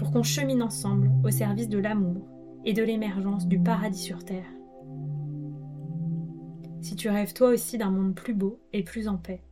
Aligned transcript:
pour 0.00 0.12
qu'on 0.12 0.22
chemine 0.22 0.62
ensemble 0.62 1.10
au 1.22 1.30
service 1.30 1.68
de 1.68 1.76
l'amour 1.76 2.26
et 2.64 2.72
de 2.72 2.82
l'émergence 2.82 3.46
du 3.46 3.62
paradis 3.62 4.00
sur 4.00 4.24
Terre. 4.24 4.50
Si 6.80 6.96
tu 6.96 7.10
rêves 7.10 7.34
toi 7.34 7.50
aussi 7.50 7.76
d'un 7.76 7.90
monde 7.90 8.14
plus 8.14 8.32
beau 8.32 8.62
et 8.72 8.82
plus 8.82 9.08
en 9.08 9.18
paix, 9.18 9.44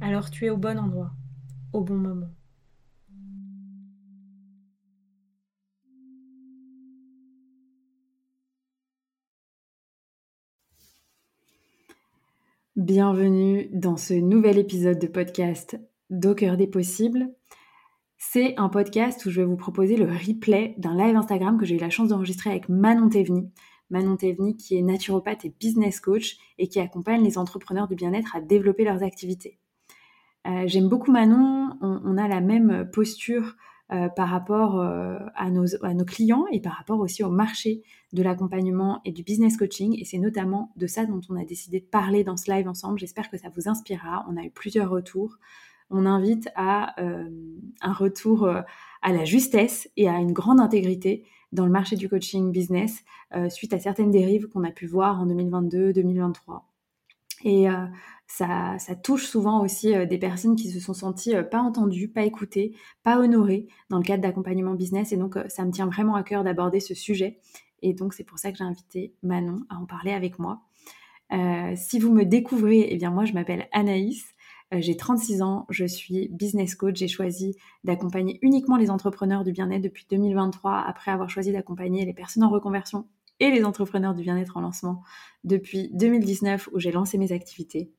alors 0.00 0.32
tu 0.32 0.46
es 0.46 0.50
au 0.50 0.56
bon 0.56 0.80
endroit, 0.80 1.12
au 1.72 1.82
bon 1.82 1.94
moment. 1.94 2.26
Bienvenue 12.74 13.68
dans 13.72 13.96
ce 13.96 14.14
nouvel 14.14 14.58
épisode 14.58 14.98
de 14.98 15.06
podcast 15.06 15.78
D'au 16.10 16.34
cœur 16.34 16.56
des 16.56 16.66
possibles. 16.66 17.28
C'est 18.30 18.58
un 18.58 18.68
podcast 18.68 19.24
où 19.24 19.30
je 19.30 19.40
vais 19.40 19.46
vous 19.46 19.56
proposer 19.56 19.96
le 19.96 20.04
replay 20.04 20.74
d'un 20.76 20.94
live 20.94 21.16
Instagram 21.16 21.56
que 21.56 21.64
j'ai 21.64 21.76
eu 21.76 21.78
la 21.78 21.88
chance 21.88 22.08
d'enregistrer 22.08 22.50
avec 22.50 22.68
Manon 22.68 23.08
Tevni. 23.08 23.50
Manon 23.88 24.18
Tevni 24.18 24.54
qui 24.54 24.76
est 24.76 24.82
naturopathe 24.82 25.46
et 25.46 25.54
business 25.58 25.98
coach 25.98 26.36
et 26.58 26.68
qui 26.68 26.78
accompagne 26.78 27.24
les 27.24 27.38
entrepreneurs 27.38 27.88
du 27.88 27.94
bien-être 27.94 28.36
à 28.36 28.42
développer 28.42 28.84
leurs 28.84 29.02
activités. 29.02 29.58
Euh, 30.46 30.64
j'aime 30.66 30.90
beaucoup 30.90 31.10
Manon, 31.10 31.70
on, 31.80 32.18
a 32.18 32.28
la 32.28 32.42
même 32.42 32.90
posture 32.92 33.56
euh, 33.92 34.10
par 34.10 34.28
rapport 34.28 34.78
euh, 34.78 35.16
à, 35.34 35.50
nos, 35.50 35.64
à, 35.82 35.94
nos, 35.94 36.04
clients 36.04 36.44
et 36.52 36.60
par 36.60 36.74
rapport 36.74 37.00
aussi 37.00 37.24
au 37.24 37.30
marché 37.30 37.82
de 38.12 38.22
l'accompagnement 38.22 39.00
et 39.06 39.12
du 39.12 39.22
business 39.22 39.56
coaching. 39.56 39.98
Et 39.98 40.04
c'est 40.04 40.18
notamment 40.18 40.74
de 40.76 40.86
ça 40.86 41.06
dont 41.06 41.22
on 41.30 41.36
a 41.36 41.46
décidé 41.46 41.80
de 41.80 41.86
parler 41.86 42.24
dans 42.24 42.36
ce 42.36 42.50
live 42.50 42.68
ensemble. 42.68 42.98
J'espère 42.98 43.30
que 43.30 43.38
ça 43.38 43.48
vous 43.56 43.70
inspirera. 43.70 44.26
On 44.28 44.36
a 44.36 44.42
eu 44.42 44.50
plusieurs 44.50 44.90
retours 44.90 45.38
on 45.90 46.06
invite 46.06 46.48
à 46.54 47.00
euh, 47.00 47.28
un 47.80 47.92
retour 47.92 48.44
euh, 48.44 48.60
à 49.02 49.12
la 49.12 49.24
justesse 49.24 49.88
et 49.96 50.08
à 50.08 50.18
une 50.18 50.32
grande 50.32 50.60
intégrité 50.60 51.24
dans 51.52 51.64
le 51.64 51.72
marché 51.72 51.96
du 51.96 52.08
coaching 52.08 52.52
business 52.52 53.04
euh, 53.34 53.48
suite 53.48 53.72
à 53.72 53.78
certaines 53.78 54.10
dérives 54.10 54.48
qu'on 54.48 54.64
a 54.64 54.70
pu 54.70 54.86
voir 54.86 55.20
en 55.20 55.26
2022-2023. 55.26 56.62
Et 57.44 57.68
ça, 58.26 58.76
touche 59.04 59.26
souvent 59.26 59.62
aussi 59.62 59.94
des 60.08 60.18
personnes 60.18 60.56
qui 60.56 60.72
se 60.72 60.80
sont 60.80 60.92
senties 60.92 61.34
pas 61.52 61.60
entendues, 61.60 62.08
pas 62.08 62.24
écoutées, 62.24 62.74
pas 63.04 63.20
honorées 63.20 63.68
dans 63.90 63.98
le 63.98 64.02
cadre 64.02 64.24
d'accompagnement 64.24 64.74
business. 64.74 65.12
Et 65.12 65.16
donc, 65.16 65.38
ça 65.46 65.64
me 65.64 65.70
tient 65.70 65.86
vraiment 65.86 66.16
à 66.16 66.24
cœur 66.24 66.42
d'aborder 66.42 66.80
ce 66.80 66.94
sujet. 66.94 67.38
Et 67.80 67.92
donc, 67.92 68.12
c'est 68.12 68.24
pour 68.24 68.40
ça 68.40 68.50
que 68.50 68.58
j'ai 68.58 68.64
invité 68.64 69.14
Manon 69.22 69.60
à 69.68 69.76
en 69.76 69.86
parler 69.86 70.10
avec 70.10 70.40
moi. 70.40 70.62
si 71.76 72.00
vous 72.00 72.12
me 72.12 72.24
découvrez, 72.24 72.88
eh 72.90 72.96
bien 72.96 73.12
moi, 73.12 73.24
je 73.24 73.34
m'appelle 73.34 73.68
Anaïs. 73.70 74.34
Euh, 74.74 74.78
j'ai 74.80 74.96
36 74.96 75.42
ans, 75.42 75.66
je 75.70 75.84
suis 75.84 76.28
business 76.28 76.74
coach. 76.74 76.96
J'ai 76.96 77.08
choisi 77.08 77.56
d'accompagner 77.84 78.38
uniquement 78.42 78.76
les 78.76 78.90
entrepreneurs 78.90 79.44
du 79.44 79.52
bien-être 79.52 79.82
depuis 79.82 80.06
2023, 80.10 80.78
après 80.86 81.10
avoir 81.10 81.30
choisi 81.30 81.52
d'accompagner 81.52 82.04
les 82.04 82.14
personnes 82.14 82.44
en 82.44 82.50
reconversion 82.50 83.06
et 83.40 83.50
les 83.50 83.64
entrepreneurs 83.64 84.14
du 84.14 84.22
bien-être 84.22 84.56
en 84.56 84.60
lancement 84.60 85.02
depuis 85.44 85.90
2019 85.94 86.68
où 86.72 86.78
j'ai 86.78 86.92
lancé 86.92 87.18
mes 87.18 87.32
activités. 87.32 87.92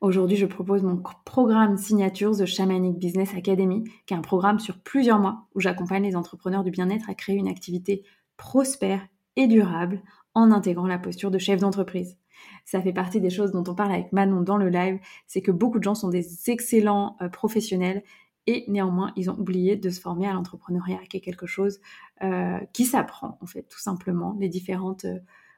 Aujourd'hui, 0.00 0.36
je 0.36 0.46
propose 0.46 0.82
mon 0.82 1.02
programme 1.24 1.78
signature 1.78 2.36
The 2.36 2.44
Shamanic 2.44 2.98
Business 2.98 3.34
Academy, 3.34 3.84
qui 4.06 4.12
est 4.12 4.16
un 4.16 4.22
programme 4.22 4.58
sur 4.58 4.78
plusieurs 4.78 5.18
mois 5.18 5.46
où 5.54 5.60
j'accompagne 5.60 6.02
les 6.02 6.16
entrepreneurs 6.16 6.64
du 6.64 6.70
bien-être 6.70 7.08
à 7.08 7.14
créer 7.14 7.36
une 7.36 7.48
activité 7.48 8.04
prospère 8.36 9.06
et 9.36 9.46
durable 9.46 10.02
en 10.34 10.50
intégrant 10.50 10.86
la 10.86 10.98
posture 10.98 11.30
de 11.30 11.38
chef 11.38 11.60
d'entreprise 11.60 12.18
ça 12.64 12.82
fait 12.82 12.92
partie 12.92 13.20
des 13.20 13.30
choses 13.30 13.52
dont 13.52 13.64
on 13.66 13.74
parle 13.74 13.92
avec 13.92 14.12
Manon 14.12 14.42
dans 14.42 14.56
le 14.56 14.68
live, 14.68 14.98
c'est 15.26 15.40
que 15.40 15.50
beaucoup 15.50 15.78
de 15.78 15.84
gens 15.84 15.94
sont 15.94 16.08
des 16.08 16.50
excellents 16.50 17.16
euh, 17.22 17.28
professionnels 17.28 18.02
et 18.46 18.64
néanmoins 18.68 19.12
ils 19.16 19.30
ont 19.30 19.38
oublié 19.38 19.76
de 19.76 19.90
se 19.90 20.00
former 20.00 20.26
à 20.26 20.32
l'entrepreneuriat, 20.32 21.00
qui 21.08 21.16
est 21.16 21.20
quelque 21.20 21.46
chose 21.46 21.80
euh, 22.22 22.58
qui 22.72 22.84
s'apprend 22.84 23.38
en 23.40 23.46
fait 23.46 23.62
tout 23.62 23.80
simplement, 23.80 24.36
les 24.38 24.48
différentes 24.48 25.06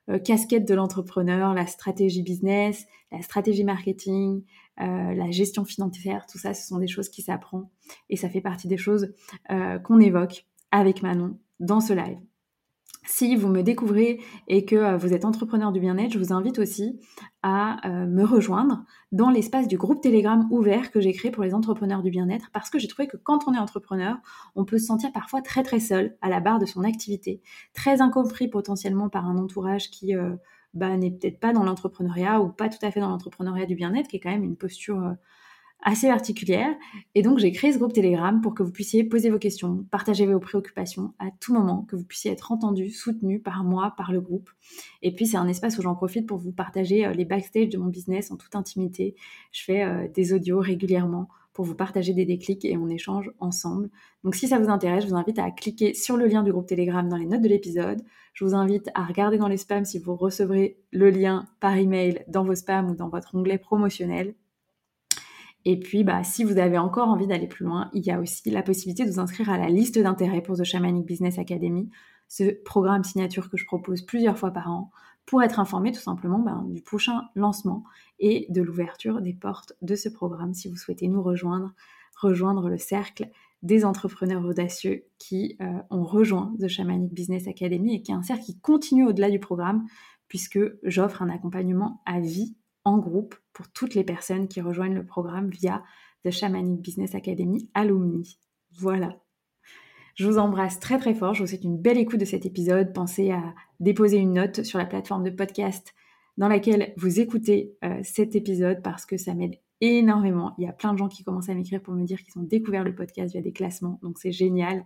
euh, 0.08 0.18
casquettes 0.18 0.66
de 0.66 0.74
l'entrepreneur, 0.74 1.54
la 1.54 1.66
stratégie 1.66 2.22
business, 2.22 2.86
la 3.12 3.20
stratégie 3.22 3.64
marketing, 3.64 4.42
la 4.78 5.30
gestion 5.32 5.64
financière, 5.64 6.24
tout 6.30 6.38
ça, 6.38 6.54
ce 6.54 6.66
sont 6.66 6.78
des 6.78 6.86
choses 6.86 7.08
qui 7.08 7.20
s'apprennent 7.20 7.66
et 8.08 8.16
ça 8.16 8.30
fait 8.30 8.40
partie 8.40 8.68
des 8.68 8.78
choses 8.78 9.12
qu'on 9.82 10.00
évoque 10.00 10.46
avec 10.70 11.02
Manon 11.02 11.36
dans 11.60 11.80
ce 11.80 11.92
live. 11.92 12.20
Si 13.10 13.36
vous 13.36 13.48
me 13.48 13.62
découvrez 13.62 14.20
et 14.48 14.66
que 14.66 14.76
euh, 14.76 14.96
vous 14.98 15.14
êtes 15.14 15.24
entrepreneur 15.24 15.72
du 15.72 15.80
bien-être, 15.80 16.12
je 16.12 16.18
vous 16.18 16.34
invite 16.34 16.58
aussi 16.58 17.00
à 17.42 17.88
euh, 17.88 18.06
me 18.06 18.22
rejoindre 18.22 18.84
dans 19.12 19.30
l'espace 19.30 19.66
du 19.66 19.78
groupe 19.78 20.02
Telegram 20.02 20.46
ouvert 20.50 20.90
que 20.90 21.00
j'ai 21.00 21.14
créé 21.14 21.30
pour 21.30 21.42
les 21.42 21.54
entrepreneurs 21.54 22.02
du 22.02 22.10
bien-être 22.10 22.50
parce 22.52 22.68
que 22.68 22.78
j'ai 22.78 22.86
trouvé 22.86 23.08
que 23.08 23.16
quand 23.16 23.48
on 23.48 23.54
est 23.54 23.58
entrepreneur, 23.58 24.18
on 24.56 24.66
peut 24.66 24.76
se 24.76 24.84
sentir 24.84 25.10
parfois 25.10 25.40
très 25.40 25.62
très 25.62 25.80
seul 25.80 26.18
à 26.20 26.28
la 26.28 26.40
barre 26.40 26.58
de 26.58 26.66
son 26.66 26.84
activité, 26.84 27.40
très 27.72 28.02
incompris 28.02 28.46
potentiellement 28.46 29.08
par 29.08 29.26
un 29.26 29.38
entourage 29.38 29.90
qui 29.90 30.14
euh, 30.14 30.36
bah, 30.74 30.94
n'est 30.98 31.10
peut-être 31.10 31.40
pas 31.40 31.54
dans 31.54 31.64
l'entrepreneuriat 31.64 32.42
ou 32.42 32.50
pas 32.50 32.68
tout 32.68 32.84
à 32.84 32.90
fait 32.90 33.00
dans 33.00 33.08
l'entrepreneuriat 33.08 33.64
du 33.64 33.74
bien-être, 33.74 34.08
qui 34.08 34.16
est 34.16 34.20
quand 34.20 34.30
même 34.30 34.44
une 34.44 34.56
posture 34.56 35.14
assez 35.82 36.08
particulière. 36.08 36.74
Et 37.14 37.22
donc, 37.22 37.38
j'ai 37.38 37.52
créé 37.52 37.72
ce 37.72 37.78
groupe 37.78 37.92
Telegram 37.92 38.40
pour 38.40 38.54
que 38.54 38.62
vous 38.62 38.72
puissiez 38.72 39.04
poser 39.04 39.30
vos 39.30 39.38
questions, 39.38 39.84
partager 39.90 40.26
vos 40.26 40.40
préoccupations 40.40 41.14
à 41.18 41.26
tout 41.40 41.54
moment, 41.54 41.86
que 41.88 41.96
vous 41.96 42.04
puissiez 42.04 42.30
être 42.30 42.52
entendu, 42.52 42.90
soutenu 42.90 43.40
par 43.40 43.64
moi, 43.64 43.94
par 43.96 44.12
le 44.12 44.20
groupe. 44.20 44.50
Et 45.02 45.14
puis, 45.14 45.26
c'est 45.26 45.36
un 45.36 45.48
espace 45.48 45.78
où 45.78 45.82
j'en 45.82 45.94
profite 45.94 46.26
pour 46.26 46.38
vous 46.38 46.52
partager 46.52 47.06
euh, 47.06 47.12
les 47.12 47.24
backstage 47.24 47.68
de 47.68 47.78
mon 47.78 47.88
business 47.88 48.30
en 48.30 48.36
toute 48.36 48.54
intimité. 48.56 49.14
Je 49.52 49.64
fais 49.64 49.84
euh, 49.84 50.08
des 50.08 50.32
audios 50.32 50.60
régulièrement 50.60 51.28
pour 51.58 51.64
vous 51.64 51.74
partager 51.74 52.14
des 52.14 52.24
déclics 52.24 52.64
et 52.64 52.76
on 52.76 52.88
échange 52.88 53.32
ensemble. 53.40 53.90
Donc 54.22 54.36
si 54.36 54.46
ça 54.46 54.60
vous 54.60 54.68
intéresse, 54.68 55.02
je 55.02 55.08
vous 55.08 55.16
invite 55.16 55.40
à 55.40 55.50
cliquer 55.50 55.92
sur 55.92 56.16
le 56.16 56.26
lien 56.26 56.44
du 56.44 56.52
groupe 56.52 56.68
Telegram 56.68 57.08
dans 57.08 57.16
les 57.16 57.26
notes 57.26 57.40
de 57.40 57.48
l'épisode. 57.48 58.00
Je 58.32 58.44
vous 58.44 58.54
invite 58.54 58.90
à 58.94 59.02
regarder 59.02 59.38
dans 59.38 59.48
les 59.48 59.56
spams 59.56 59.84
si 59.84 59.98
vous 59.98 60.14
recevrez 60.14 60.78
le 60.92 61.10
lien 61.10 61.46
par 61.58 61.76
email 61.76 62.24
dans 62.28 62.44
vos 62.44 62.54
spams 62.54 62.90
ou 62.90 62.94
dans 62.94 63.08
votre 63.08 63.34
onglet 63.34 63.58
promotionnel. 63.58 64.36
Et 65.64 65.78
puis, 65.78 66.04
bah, 66.04 66.24
si 66.24 66.44
vous 66.44 66.58
avez 66.58 66.78
encore 66.78 67.08
envie 67.08 67.26
d'aller 67.26 67.46
plus 67.46 67.64
loin, 67.64 67.90
il 67.92 68.04
y 68.04 68.10
a 68.10 68.20
aussi 68.20 68.50
la 68.50 68.62
possibilité 68.62 69.04
de 69.04 69.10
vous 69.10 69.20
inscrire 69.20 69.50
à 69.50 69.58
la 69.58 69.68
liste 69.68 69.98
d'intérêt 69.98 70.40
pour 70.40 70.56
The 70.56 70.64
Shamanic 70.64 71.04
Business 71.04 71.38
Academy, 71.38 71.90
ce 72.28 72.44
programme 72.62 73.04
signature 73.04 73.50
que 73.50 73.56
je 73.56 73.66
propose 73.66 74.02
plusieurs 74.02 74.38
fois 74.38 74.50
par 74.50 74.70
an 74.70 74.90
pour 75.26 75.42
être 75.42 75.60
informé 75.60 75.92
tout 75.92 76.00
simplement 76.00 76.38
ben, 76.38 76.64
du 76.70 76.80
prochain 76.80 77.28
lancement 77.34 77.84
et 78.18 78.46
de 78.48 78.62
l'ouverture 78.62 79.20
des 79.20 79.34
portes 79.34 79.74
de 79.82 79.94
ce 79.94 80.08
programme 80.08 80.54
si 80.54 80.68
vous 80.68 80.76
souhaitez 80.76 81.06
nous 81.08 81.22
rejoindre, 81.22 81.74
rejoindre 82.16 82.68
le 82.68 82.78
cercle 82.78 83.28
des 83.62 83.84
entrepreneurs 83.84 84.44
audacieux 84.44 85.04
qui 85.18 85.56
euh, 85.60 85.80
ont 85.90 86.04
rejoint 86.04 86.54
The 86.60 86.68
Shamanic 86.68 87.12
Business 87.12 87.46
Academy 87.48 87.94
et 87.94 88.02
qui 88.02 88.12
est 88.12 88.14
un 88.14 88.22
cercle 88.22 88.44
qui 88.44 88.58
continue 88.58 89.06
au-delà 89.06 89.30
du 89.30 89.40
programme 89.40 89.84
puisque 90.28 90.60
j'offre 90.82 91.22
un 91.22 91.30
accompagnement 91.30 92.00
à 92.06 92.20
vie 92.20 92.56
en 92.84 92.98
groupe 92.98 93.34
pour 93.52 93.68
toutes 93.70 93.94
les 93.94 94.04
personnes 94.04 94.48
qui 94.48 94.60
rejoignent 94.60 94.94
le 94.94 95.06
programme 95.06 95.50
via 95.50 95.82
The 96.24 96.30
Shamanic 96.30 96.80
Business 96.80 97.14
Academy 97.14 97.68
Alumni. 97.74 98.38
Voilà. 98.72 99.16
Je 100.14 100.26
vous 100.26 100.38
embrasse 100.38 100.80
très 100.80 100.98
très 100.98 101.14
fort. 101.14 101.34
Je 101.34 101.42
vous 101.42 101.46
souhaite 101.46 101.64
une 101.64 101.78
belle 101.78 101.98
écoute 101.98 102.18
de 102.18 102.24
cet 102.24 102.44
épisode. 102.44 102.92
Pensez 102.92 103.30
à 103.30 103.54
déposer 103.78 104.16
une 104.16 104.32
note 104.32 104.64
sur 104.64 104.78
la 104.78 104.86
plateforme 104.86 105.22
de 105.22 105.30
podcast 105.30 105.94
dans 106.36 106.48
laquelle 106.48 106.92
vous 106.96 107.20
écoutez 107.20 107.76
euh, 107.84 108.00
cet 108.02 108.34
épisode 108.34 108.82
parce 108.82 109.06
que 109.06 109.16
ça 109.16 109.34
m'aide 109.34 109.56
énormément. 109.80 110.54
Il 110.58 110.64
y 110.64 110.68
a 110.68 110.72
plein 110.72 110.92
de 110.92 110.98
gens 110.98 111.08
qui 111.08 111.24
commencent 111.24 111.48
à 111.48 111.54
m'écrire 111.54 111.82
pour 111.82 111.94
me 111.94 112.04
dire 112.04 112.22
qu'ils 112.22 112.38
ont 112.38 112.44
découvert 112.44 112.84
le 112.84 112.94
podcast 112.94 113.32
via 113.32 113.42
des 113.42 113.52
classements, 113.52 113.98
donc 114.02 114.18
c'est 114.18 114.32
génial. 114.32 114.84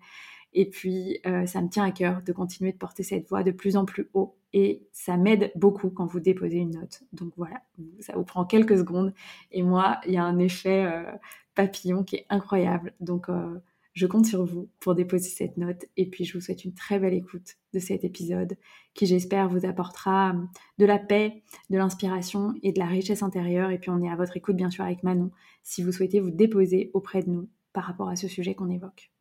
Et 0.54 0.68
puis, 0.68 1.18
euh, 1.26 1.46
ça 1.46 1.62
me 1.62 1.68
tient 1.68 1.84
à 1.84 1.92
cœur 1.92 2.22
de 2.22 2.32
continuer 2.32 2.72
de 2.72 2.76
porter 2.76 3.02
cette 3.02 3.28
voix 3.28 3.42
de 3.42 3.52
plus 3.52 3.76
en 3.76 3.84
plus 3.84 4.08
haut. 4.12 4.36
Et 4.52 4.86
ça 4.92 5.16
m'aide 5.16 5.52
beaucoup 5.56 5.90
quand 5.90 6.06
vous 6.06 6.20
déposez 6.20 6.58
une 6.58 6.72
note. 6.72 7.02
Donc 7.12 7.32
voilà, 7.36 7.62
ça 8.00 8.14
vous 8.14 8.24
prend 8.24 8.44
quelques 8.44 8.78
secondes. 8.78 9.14
Et 9.50 9.62
moi, 9.62 10.00
il 10.06 10.12
y 10.12 10.18
a 10.18 10.24
un 10.24 10.38
effet 10.38 10.84
euh, 10.84 11.10
papillon 11.54 12.04
qui 12.04 12.16
est 12.16 12.26
incroyable. 12.28 12.92
Donc, 13.00 13.28
euh, 13.28 13.60
je 13.94 14.06
compte 14.06 14.24
sur 14.24 14.44
vous 14.44 14.70
pour 14.80 14.94
déposer 14.94 15.28
cette 15.28 15.56
note. 15.58 15.84
Et 15.96 16.08
puis, 16.08 16.24
je 16.24 16.34
vous 16.34 16.40
souhaite 16.40 16.64
une 16.64 16.74
très 16.74 16.98
belle 16.98 17.14
écoute 17.14 17.56
de 17.74 17.78
cet 17.78 18.04
épisode 18.04 18.56
qui, 18.94 19.06
j'espère, 19.06 19.48
vous 19.48 19.66
apportera 19.66 20.34
de 20.78 20.86
la 20.86 20.98
paix, 20.98 21.42
de 21.70 21.76
l'inspiration 21.76 22.54
et 22.62 22.72
de 22.72 22.78
la 22.78 22.86
richesse 22.86 23.22
intérieure. 23.22 23.70
Et 23.70 23.78
puis, 23.78 23.90
on 23.90 24.02
est 24.02 24.10
à 24.10 24.16
votre 24.16 24.36
écoute, 24.36 24.56
bien 24.56 24.70
sûr, 24.70 24.84
avec 24.84 25.02
Manon, 25.02 25.30
si 25.62 25.82
vous 25.82 25.92
souhaitez 25.92 26.20
vous 26.20 26.30
déposer 26.30 26.90
auprès 26.94 27.22
de 27.22 27.30
nous 27.30 27.48
par 27.72 27.84
rapport 27.84 28.08
à 28.08 28.16
ce 28.16 28.28
sujet 28.28 28.54
qu'on 28.54 28.70
évoque. 28.70 29.11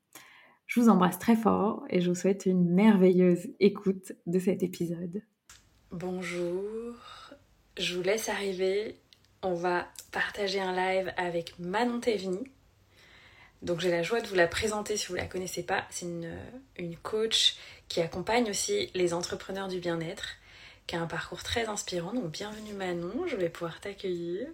Je 0.73 0.79
vous 0.79 0.87
embrasse 0.87 1.19
très 1.19 1.35
fort 1.35 1.83
et 1.89 1.99
je 1.99 2.07
vous 2.07 2.15
souhaite 2.15 2.45
une 2.45 2.63
merveilleuse 2.63 3.49
écoute 3.59 4.13
de 4.25 4.39
cet 4.39 4.63
épisode. 4.63 5.21
Bonjour, 5.91 6.95
je 7.77 7.97
vous 7.97 8.01
laisse 8.01 8.29
arriver. 8.29 8.95
On 9.43 9.53
va 9.53 9.89
partager 10.13 10.61
un 10.61 10.73
live 10.73 11.13
avec 11.17 11.59
Manon 11.59 11.99
Tevni. 11.99 12.39
Donc 13.61 13.81
j'ai 13.81 13.91
la 13.91 14.01
joie 14.01 14.21
de 14.21 14.27
vous 14.27 14.35
la 14.35 14.47
présenter 14.47 14.95
si 14.95 15.07
vous 15.07 15.15
ne 15.15 15.19
la 15.19 15.25
connaissez 15.25 15.63
pas. 15.63 15.83
C'est 15.89 16.05
une, 16.05 16.37
une 16.77 16.95
coach 16.95 17.57
qui 17.89 17.99
accompagne 17.99 18.49
aussi 18.49 18.91
les 18.93 19.13
entrepreneurs 19.13 19.67
du 19.67 19.81
bien-être, 19.81 20.37
qui 20.87 20.95
a 20.95 21.01
un 21.01 21.07
parcours 21.07 21.43
très 21.43 21.65
inspirant. 21.65 22.13
Donc 22.13 22.31
bienvenue 22.31 22.75
Manon, 22.75 23.27
je 23.27 23.35
vais 23.35 23.49
pouvoir 23.49 23.81
t'accueillir. 23.81 24.47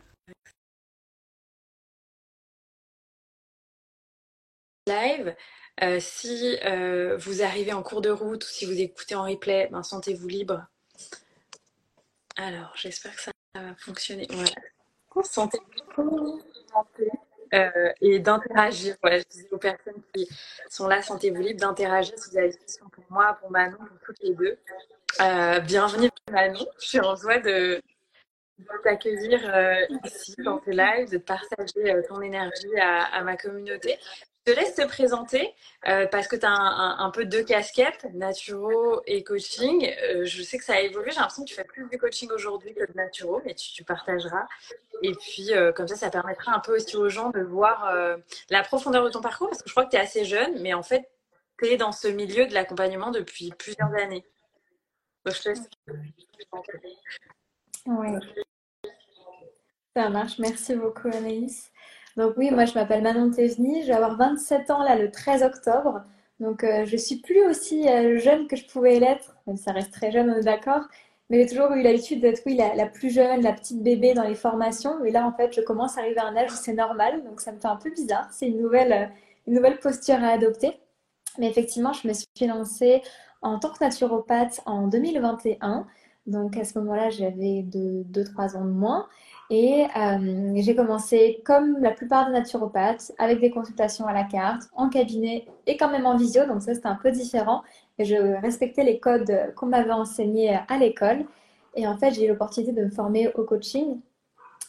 Live, 4.88 5.36
euh, 5.84 5.98
si 6.00 6.57
euh, 6.66 7.18
vous 7.18 7.44
arrivez 7.44 7.74
en 7.74 7.84
cours 7.84 8.01
de 8.01 8.10
route 8.10 8.44
ou 8.44 8.48
si 8.48 8.66
vous 8.66 8.80
écoutez 8.80 9.16
en 9.16 9.24
replay, 9.24 9.68
ben, 9.69 9.84
sentez-vous 9.84 10.28
libre. 10.28 10.66
Alors, 12.38 12.72
j'espère 12.75 13.13
que 13.16 13.22
ça 13.22 13.31
va 13.54 13.75
fonctionner. 13.75 14.28
Sentez-vous 15.24 16.42
euh, 17.54 17.92
et 18.01 18.19
d'interagir. 18.19 18.95
Voilà, 19.01 19.19
je 19.19 19.25
disais 19.30 19.48
aux 19.51 19.57
personnes 19.57 20.01
qui 20.13 20.28
sont 20.69 20.88
là, 20.88 21.01
sentez-vous 21.01 21.42
libre 21.42 21.60
d'interagir 21.60 22.18
si 22.18 22.31
vous 22.31 22.38
avez 22.38 22.50
des 22.50 22.57
questions 22.57 22.88
pour 22.90 23.04
moi, 23.10 23.38
pour 23.42 23.51
Manon, 23.51 23.78
pour 23.78 24.00
toutes 24.06 24.24
les 24.24 24.36
deux. 24.36 24.57
bienvenue 25.66 26.10
Manon, 26.31 26.66
je 26.80 26.88
suis 26.88 27.00
en 27.01 27.16
joie 27.16 27.40
de, 27.40 27.81
t'accueillir 28.83 29.40
ici 30.06 30.36
dans 30.40 30.62
ce 30.63 30.72
live, 30.72 31.12
de 31.12 31.18
partager 31.18 32.01
ton 32.07 32.22
énergie 32.22 32.80
à, 32.80 33.22
ma 33.24 33.36
communauté. 33.36 34.00
Te 34.48 34.52
laisse 34.54 34.76
te 34.76 34.88
présenter 34.88 35.54
euh, 35.90 36.08
parce 36.08 36.30
que 36.30 36.38
tu 36.38 36.46
as 36.46 36.50
un, 36.50 37.10
peu 37.12 37.26
deux 37.26 37.44
casquettes, 37.44 38.08
naturo 38.14 39.02
et 39.06 39.22
coaching. 39.22 39.94
Euh, 40.02 40.24
je 40.24 40.42
sais 40.42 40.58
que 40.58 40.64
ça 40.64 40.76
a 40.76 40.80
évolué. 40.80 41.12
J'ai 41.12 41.18
l'impression 41.18 41.44
que 41.44 41.50
tu 41.50 41.54
fais 41.54 41.66
plus 41.66 41.86
de 41.90 41.98
coaching 41.98 42.32
aujourd'hui 42.32 42.74
que 42.74 42.90
de 42.90 42.94
naturo, 42.96 43.42
mais 43.44 43.56
tu, 43.56 43.84
partageras. 43.84 44.48
Et 45.04 45.12
puis, 45.12 45.52
euh, 45.52 45.74
comme 45.74 45.90
ça, 45.90 45.98
ça 45.98 46.10
permettra 46.10 46.56
un 46.56 46.62
peu 46.62 46.78
aussi 46.78 46.96
aux 46.96 47.10
gens 47.10 47.30
de 47.32 47.42
voir 47.42 47.94
la 48.50 48.64
profondeur 48.64 49.04
de 49.04 49.10
ton 49.10 49.20
parcours 49.20 49.50
parce 49.50 49.62
que 49.62 49.68
je 49.68 49.74
crois 49.74 49.84
que 49.84 49.90
tu 49.90 49.98
es 49.98 50.00
assez 50.00 50.24
jeune, 50.24 50.62
mais 50.62 50.74
en 50.74 50.82
fait, 50.82 51.10
tu 51.60 51.68
es 51.68 51.76
dans 51.76 51.92
ce 51.92 52.08
milieu 52.08 52.48
de 52.48 52.54
l'accompagnement 52.54 53.12
depuis 53.12 53.52
plusieurs 53.52 53.94
années. 53.96 54.24
Donc, 55.26 55.36
je 55.36 55.42
te 55.42 55.50
laisse. 55.50 55.70
Oui. 57.86 58.08
Ça 59.94 60.08
marche. 60.08 60.40
Merci 60.40 60.74
beaucoup, 60.74 61.10
Anaïs. 61.10 61.70
Donc 62.18 62.34
oui, 62.38 62.50
moi 62.50 62.66
je 62.66 62.74
m'appelle 62.74 63.04
Manon 63.04 63.30
Tevni, 63.31 63.84
je 63.84 63.88
vais 63.88 63.94
avoir 63.94 64.18
27 64.18 64.72
ans 64.72 64.84
là 64.84 64.96
le 64.96 65.12
13 65.12 65.44
octobre. 65.44 66.02
Donc 66.40 66.62
je 66.64 66.68
euh, 66.68 66.86
je 66.86 66.98
suis 66.98 67.18
plus 67.18 67.46
aussi 67.46 67.88
euh, 67.88 68.18
jeune 68.19 68.48
que 68.48 68.56
je 68.56 68.66
pouvais 68.66 69.00
l'être, 69.00 69.36
même 69.46 69.58
ça 69.58 69.72
reste 69.72 69.92
très 69.94 70.12
jeune, 70.12 70.30
on 70.31 70.36
est 70.38 70.44
d'accord. 70.44 70.81
Mais 71.30 71.42
j'ai 71.42 71.56
toujours 71.56 71.72
eu 71.74 71.84
l'habitude 71.84 72.22
d'être 72.22 72.42
oui, 72.46 72.56
la, 72.56 72.86
plus 72.88 73.12
jeune, 73.12 73.42
la 73.42 73.54
petite 73.54 73.84
bébé 73.84 74.14
dans 74.14 74.24
les 74.24 74.36
formations. 74.36 75.04
Et 75.06 75.12
là 75.12 75.28
en 75.28 75.31
fait 75.34 75.54
je 75.54 75.62
commence 75.62 75.98
à 75.98 76.02
arriver 76.02 76.19
à 76.19 76.25
un 76.25 76.36
âge 76.36 76.52
où 76.52 76.56
c'est 76.56 76.74
normal, 76.74 77.24
donc 77.24 77.40
ça 77.42 77.52
me 77.52 77.60
fait 77.60 77.68
un 77.68 77.75
peu 77.75 77.92
bizarre. 77.92 78.28
C'est 78.31 78.48
une 78.48 78.62
nouvelle, 78.62 78.94
euh, 78.94 79.06
une 79.48 79.54
nouvelle 79.56 79.80
posture 79.80 80.16
à 80.24 80.30
adopter. 80.30 80.72
Mais 81.38 81.48
effectivement, 81.50 81.94
je 81.94 82.08
me 82.08 82.14
suis 82.14 82.48
lancée 82.48 83.04
en 83.42 83.60
tant 83.60 83.69
que 83.69 83.84
naturopathe 83.84 84.62
en 84.66 84.88
2021. 84.88 85.86
Donc 86.28 86.58
à 86.58 86.66
ce 86.66 86.78
moment-là, 86.80 87.10
j'avais 87.10 87.64
2-3 87.64 88.58
ans 88.58 88.66
de 88.66 88.70
moins. 88.70 89.08
Et 89.50 89.86
euh, 89.96 90.54
j'ai 90.58 90.76
commencé 90.76 91.42
comme 91.46 91.78
la 91.80 91.92
plupart 91.92 92.28
des 92.28 92.34
naturopathes, 92.34 93.14
avec 93.18 93.40
des 93.40 93.50
consultations 93.50 94.06
à 94.06 94.14
la 94.14 94.26
carte, 94.26 94.64
en 94.76 94.90
cabinet 94.90 95.46
et 95.66 95.78
quand 95.78 95.90
même 95.90 96.06
en 96.06 96.18
visio, 96.18 96.46
donc 96.46 96.62
ça 96.62 96.76
c'était 96.76 96.88
un 96.88 97.00
peu 97.02 97.12
différent. 97.12 97.64
Et 97.98 98.04
je 98.04 98.42
respectais 98.42 98.84
les 98.84 99.00
codes 99.00 99.54
qu'on 99.56 99.68
m'avait 99.68 99.92
enseignés 99.92 100.60
à 100.68 100.78
l'école. 100.78 101.26
Et 101.76 101.88
en 101.88 101.98
fait, 101.98 102.12
j'ai 102.12 102.26
eu 102.26 102.28
l'opportunité 102.28 102.74
de 102.74 102.84
me 102.84 102.90
former 102.90 103.32
au 103.36 103.44
coaching. 103.44 104.00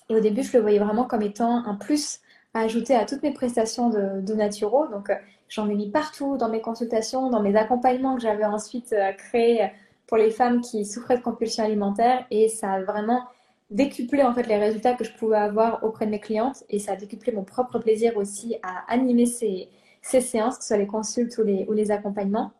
Et 0.08 0.16
au 0.16 0.20
début, 0.20 0.42
je 0.42 0.56
le 0.56 0.62
voyais 0.62 0.78
vraiment 0.78 1.04
comme 1.04 1.22
étant 1.22 1.64
un 1.66 1.74
plus 1.74 2.20
à 2.54 2.60
ajouter 2.60 2.94
à 2.94 3.04
toutes 3.04 3.22
mes 3.22 3.32
prestations 3.32 3.90
de, 3.90 4.20
de 4.20 4.34
naturo. 4.34 4.86
Donc, 4.88 5.10
euh, 5.10 5.16
j'en 5.48 5.68
ai 5.68 5.74
mis 5.74 5.90
partout 5.90 6.36
dans 6.36 6.48
mes 6.48 6.60
consultations, 6.60 7.30
dans 7.30 7.42
mes 7.42 7.56
accompagnements 7.56 8.14
que 8.14 8.22
j'avais 8.22 8.44
ensuite 8.44 8.92
euh, 8.92 9.12
créés 9.12 9.70
pour 10.08 10.16
les 10.16 10.32
femmes 10.32 10.60
qui 10.60 10.84
souffraient 10.84 11.18
de 11.18 11.22
compulsions 11.22 11.62
alimentaires. 11.62 12.26
Et 12.32 12.48
ça 12.48 12.72
a 12.72 12.82
vraiment 12.82 13.22
décupler 13.70 14.22
en 14.22 14.34
fait 14.34 14.46
les 14.48 14.56
résultats 14.56 14.94
que 14.94 15.04
je 15.04 15.12
pouvais 15.12 15.36
avoir 15.36 15.84
auprès 15.84 16.06
de 16.06 16.10
mes 16.10 16.20
clientes 16.20 16.64
et 16.70 16.78
ça 16.78 16.92
a 16.92 16.96
décuplé 16.96 17.32
mon 17.32 17.44
propre 17.44 17.78
plaisir 17.78 18.16
aussi 18.16 18.56
à 18.62 18.90
animer 18.92 19.26
ces, 19.26 19.68
ces 20.02 20.22
séances, 20.22 20.56
que 20.56 20.62
ce 20.62 20.68
soit 20.68 20.78
les 20.78 20.86
consultes 20.86 21.36
ou 21.38 21.44
les, 21.44 21.66
ou 21.68 21.74
les 21.74 21.90
accompagnements. 21.90 22.52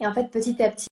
Et 0.00 0.06
en 0.06 0.14
fait, 0.14 0.30
petit 0.30 0.60
à 0.62 0.70
petit, 0.70 0.88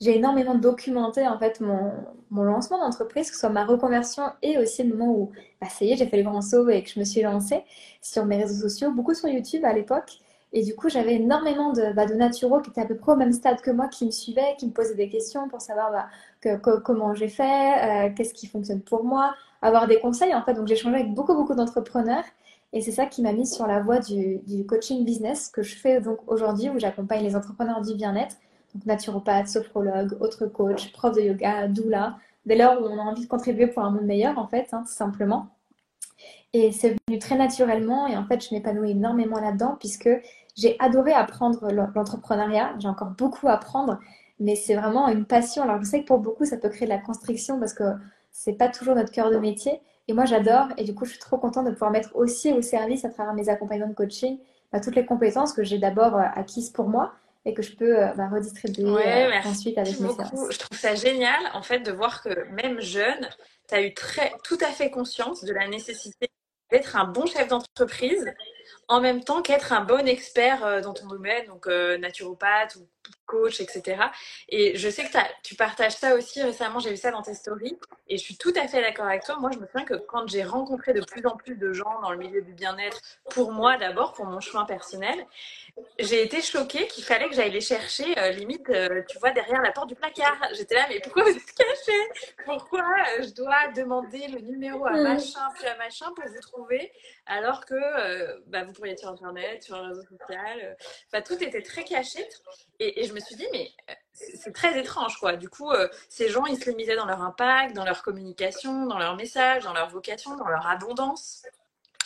j'ai 0.00 0.16
énormément 0.16 0.56
documenté 0.56 1.26
en 1.26 1.38
fait 1.38 1.60
mon, 1.60 1.92
mon 2.30 2.42
lancement 2.42 2.78
d'entreprise, 2.78 3.28
que 3.28 3.34
ce 3.34 3.40
soit 3.40 3.48
ma 3.48 3.64
reconversion 3.64 4.24
et 4.42 4.58
aussi 4.58 4.82
le 4.82 4.96
moment 4.96 5.12
où 5.12 5.30
bah, 5.60 5.68
ça 5.68 5.84
y 5.84 5.92
est, 5.92 5.96
j'ai 5.96 6.06
fait 6.06 6.16
les 6.16 6.22
grands 6.24 6.42
sauts 6.42 6.68
et 6.68 6.82
que 6.82 6.90
je 6.90 6.98
me 6.98 7.04
suis 7.04 7.22
lancée 7.22 7.62
sur 8.02 8.24
mes 8.24 8.36
réseaux 8.36 8.68
sociaux, 8.68 8.92
beaucoup 8.92 9.14
sur 9.14 9.28
YouTube 9.28 9.64
à 9.64 9.72
l'époque. 9.72 10.18
Et 10.52 10.62
du 10.62 10.74
coup, 10.74 10.88
j'avais 10.88 11.14
énormément 11.14 11.72
de, 11.72 11.92
bah, 11.92 12.06
naturaux 12.06 12.60
qui 12.60 12.70
étaient 12.70 12.80
à 12.80 12.86
peu 12.86 12.96
près 12.96 13.12
au 13.12 13.16
même 13.16 13.32
stade 13.32 13.60
que 13.60 13.70
moi, 13.70 13.88
qui 13.88 14.06
me 14.06 14.10
suivaient, 14.10 14.56
qui 14.58 14.66
me 14.66 14.72
posaient 14.72 14.94
des 14.94 15.10
questions 15.10 15.48
pour 15.48 15.60
savoir 15.60 15.90
bah, 15.92 16.56
comment 16.58 17.14
j'ai 17.14 17.28
fait, 17.28 18.08
euh, 18.08 18.10
qu'est-ce 18.16 18.32
qui 18.32 18.46
fonctionne 18.46 18.80
pour 18.80 19.04
moi, 19.04 19.34
avoir 19.62 19.86
des 19.88 20.00
conseils 20.00 20.34
en 20.34 20.42
fait. 20.42 20.54
Donc 20.54 20.66
j'ai 20.66 20.76
changé 20.76 20.96
avec 20.96 21.12
beaucoup 21.12 21.34
beaucoup 21.34 21.54
d'entrepreneurs 21.54 22.24
et 22.72 22.80
c'est 22.80 22.92
ça 22.92 23.06
qui 23.06 23.22
m'a 23.22 23.32
mis 23.32 23.46
sur 23.46 23.66
la 23.66 23.80
voie 23.80 23.98
du, 23.98 24.40
coaching 24.68 25.04
business 25.04 25.48
que 25.48 25.62
je 25.62 25.76
fais 25.76 26.00
donc 26.00 26.18
aujourd'hui 26.26 26.68
où 26.70 26.78
j'accompagne 26.78 27.24
les 27.24 27.34
entrepreneurs 27.34 27.80
du 27.80 27.94
bien-être, 27.94 28.36
donc 28.74 28.86
naturopathe, 28.86 29.48
sophrologue, 29.48 30.16
autres 30.20 30.46
coach, 30.46 30.92
prof 30.92 31.14
de 31.16 31.22
yoga, 31.22 31.68
doula, 31.68 32.18
dès 32.46 32.56
lors 32.56 32.80
où 32.80 32.86
on 32.86 32.98
a 32.98 33.02
envie 33.02 33.24
de 33.24 33.28
contribuer 33.28 33.66
pour 33.68 33.82
un 33.82 33.90
monde 33.90 34.04
meilleur 34.04 34.38
en 34.38 34.46
fait, 34.46 34.68
hein, 34.72 34.84
tout 34.86 34.92
simplement. 34.92 35.48
Et 36.54 36.72
c'est 36.72 36.96
venu 37.06 37.18
très 37.18 37.36
naturellement 37.36 38.06
et 38.06 38.16
en 38.16 38.24
fait 38.24 38.46
je 38.46 38.54
m'épanouis 38.54 38.92
énormément 38.92 39.38
là-dedans 39.38 39.76
puisque 39.78 40.08
j'ai 40.56 40.76
adoré 40.78 41.12
apprendre 41.12 41.70
l'entrepreneuriat, 41.70 42.74
j'ai 42.78 42.88
encore 42.88 43.10
beaucoup 43.10 43.48
à 43.48 43.52
apprendre 43.52 43.98
mais 44.40 44.54
c'est 44.54 44.74
vraiment 44.74 45.08
une 45.08 45.24
passion. 45.24 45.62
Alors 45.62 45.78
je 45.80 45.84
sais 45.84 46.00
que 46.00 46.06
pour 46.06 46.18
beaucoup, 46.18 46.44
ça 46.44 46.56
peut 46.56 46.68
créer 46.68 46.86
de 46.86 46.92
la 46.92 46.98
constriction 46.98 47.58
parce 47.58 47.74
que 47.74 47.84
c'est 48.30 48.52
pas 48.52 48.68
toujours 48.68 48.94
notre 48.94 49.10
cœur 49.10 49.30
de 49.30 49.38
métier. 49.38 49.80
Et 50.06 50.12
moi, 50.12 50.24
j'adore. 50.24 50.68
Et 50.76 50.84
du 50.84 50.94
coup, 50.94 51.04
je 51.04 51.10
suis 51.10 51.18
trop 51.18 51.38
contente 51.38 51.66
de 51.66 51.72
pouvoir 51.72 51.90
mettre 51.90 52.14
aussi 52.14 52.52
au 52.52 52.62
service, 52.62 53.04
à 53.04 53.10
travers 53.10 53.34
mes 53.34 53.48
accompagnements 53.48 53.88
de 53.88 53.94
coaching, 53.94 54.38
bah, 54.72 54.80
toutes 54.80 54.96
les 54.96 55.04
compétences 55.04 55.52
que 55.52 55.64
j'ai 55.64 55.78
d'abord 55.78 56.16
euh, 56.16 56.22
acquises 56.34 56.70
pour 56.70 56.88
moi 56.88 57.12
et 57.48 57.54
que 57.54 57.62
je 57.62 57.74
peux 57.74 57.98
euh, 57.98 58.12
bah, 58.12 58.28
redistribuer 58.28 58.84
euh, 58.84 59.30
ensuite 59.44 59.78
avec 59.78 59.98
mes 60.00 60.08
beaucoup. 60.08 60.50
Je 60.50 60.58
trouve 60.58 60.78
ça 60.78 60.94
génial, 60.94 61.40
en 61.54 61.62
fait, 61.62 61.80
de 61.80 61.90
voir 61.90 62.22
que 62.22 62.44
même 62.50 62.80
jeune, 62.80 63.28
tu 63.68 63.74
as 63.74 63.82
eu 63.82 63.94
très, 63.94 64.32
tout 64.44 64.58
à 64.60 64.70
fait 64.70 64.90
conscience 64.90 65.42
de 65.44 65.52
la 65.52 65.66
nécessité 65.66 66.28
d'être 66.70 66.96
un 66.96 67.06
bon 67.06 67.24
chef 67.24 67.48
d'entreprise 67.48 68.30
en 68.88 69.00
même 69.00 69.24
temps 69.24 69.40
qu'être 69.40 69.72
un 69.72 69.82
bon 69.82 70.06
expert 70.06 70.82
dans 70.82 70.92
ton 70.92 71.06
domaine, 71.06 71.46
donc 71.46 71.66
naturopathe 71.66 72.76
ou 72.76 72.86
coach, 73.26 73.60
etc. 73.60 74.02
Et 74.48 74.76
je 74.76 74.88
sais 74.88 75.04
que 75.04 75.16
tu 75.42 75.54
partages 75.54 75.94
ça 75.96 76.14
aussi 76.14 76.42
récemment, 76.42 76.80
j'ai 76.80 76.90
vu 76.90 76.96
ça 76.96 77.10
dans 77.10 77.22
tes 77.22 77.34
stories, 77.34 77.78
et 78.08 78.16
je 78.16 78.22
suis 78.22 78.36
tout 78.36 78.52
à 78.56 78.66
fait 78.66 78.80
d'accord 78.80 79.06
avec 79.06 79.22
toi. 79.22 79.36
Moi, 79.38 79.50
je 79.52 79.58
me 79.58 79.66
souviens 79.66 79.84
que 79.84 79.94
quand 79.94 80.26
j'ai 80.28 80.42
rencontré 80.42 80.94
de 80.94 81.02
plus 81.04 81.24
en 81.26 81.36
plus 81.36 81.56
de 81.56 81.72
gens 81.72 82.00
dans 82.00 82.10
le 82.10 82.18
milieu 82.18 82.42
du 82.42 82.54
bien-être, 82.54 83.00
pour 83.30 83.52
moi 83.52 83.76
d'abord, 83.76 84.14
pour 84.14 84.24
mon 84.24 84.40
chemin 84.40 84.64
personnel, 84.64 85.26
j'ai 85.98 86.22
été 86.22 86.40
choquée 86.40 86.86
qu'il 86.88 87.04
fallait 87.04 87.28
que 87.28 87.34
j'aille 87.34 87.50
les 87.50 87.60
chercher, 87.60 88.18
euh, 88.18 88.30
limite, 88.30 88.68
euh, 88.70 89.02
tu 89.08 89.18
vois, 89.18 89.30
derrière 89.30 89.62
la 89.62 89.72
porte 89.72 89.88
du 89.88 89.94
placard. 89.94 90.36
J'étais 90.54 90.74
là, 90.74 90.86
mais 90.88 91.00
pourquoi 91.00 91.24
vous 91.24 91.36
êtes 91.36 91.52
cachés 91.52 92.34
Pourquoi 92.44 92.80
euh, 92.80 93.22
je 93.22 93.34
dois 93.34 93.68
demander 93.76 94.26
le 94.28 94.40
numéro 94.40 94.86
à 94.86 94.92
mm. 94.92 95.02
machin, 95.02 95.48
puis 95.54 95.66
à 95.66 95.76
machin 95.76 96.06
pour 96.14 96.24
vous 96.26 96.40
trouver, 96.40 96.92
alors 97.26 97.64
que 97.66 98.40
bah, 98.46 98.64
vous 98.64 98.72
pourriez 98.72 98.94
être 98.94 99.00
sur 99.00 99.10
Internet, 99.10 99.62
sur 99.62 99.76
un 99.76 99.88
réseau 99.88 100.02
social. 100.02 100.76
Enfin, 101.06 101.22
tout 101.22 101.42
était 101.42 101.62
très 101.62 101.84
caché. 101.84 102.26
Et, 102.80 103.04
je 103.06 103.12
me 103.12 103.20
suis 103.20 103.34
dit, 103.34 103.46
mais 103.52 103.72
c'est 104.12 104.52
très 104.52 104.78
étrange, 104.78 105.18
quoi. 105.18 105.36
Du 105.36 105.48
coup, 105.48 105.70
ces 106.08 106.28
gens, 106.28 106.46
ils 106.46 106.62
se 106.62 106.70
limitaient 106.70 106.96
dans 106.96 107.06
leur 107.06 107.22
impact, 107.22 107.74
dans 107.74 107.84
leur 107.84 108.02
communication, 108.02 108.86
dans 108.86 108.98
leur 108.98 109.16
message, 109.16 109.64
dans 109.64 109.72
leur 109.74 109.88
vocation, 109.88 110.36
dans 110.36 110.48
leur 110.48 110.66
abondance. 110.66 111.42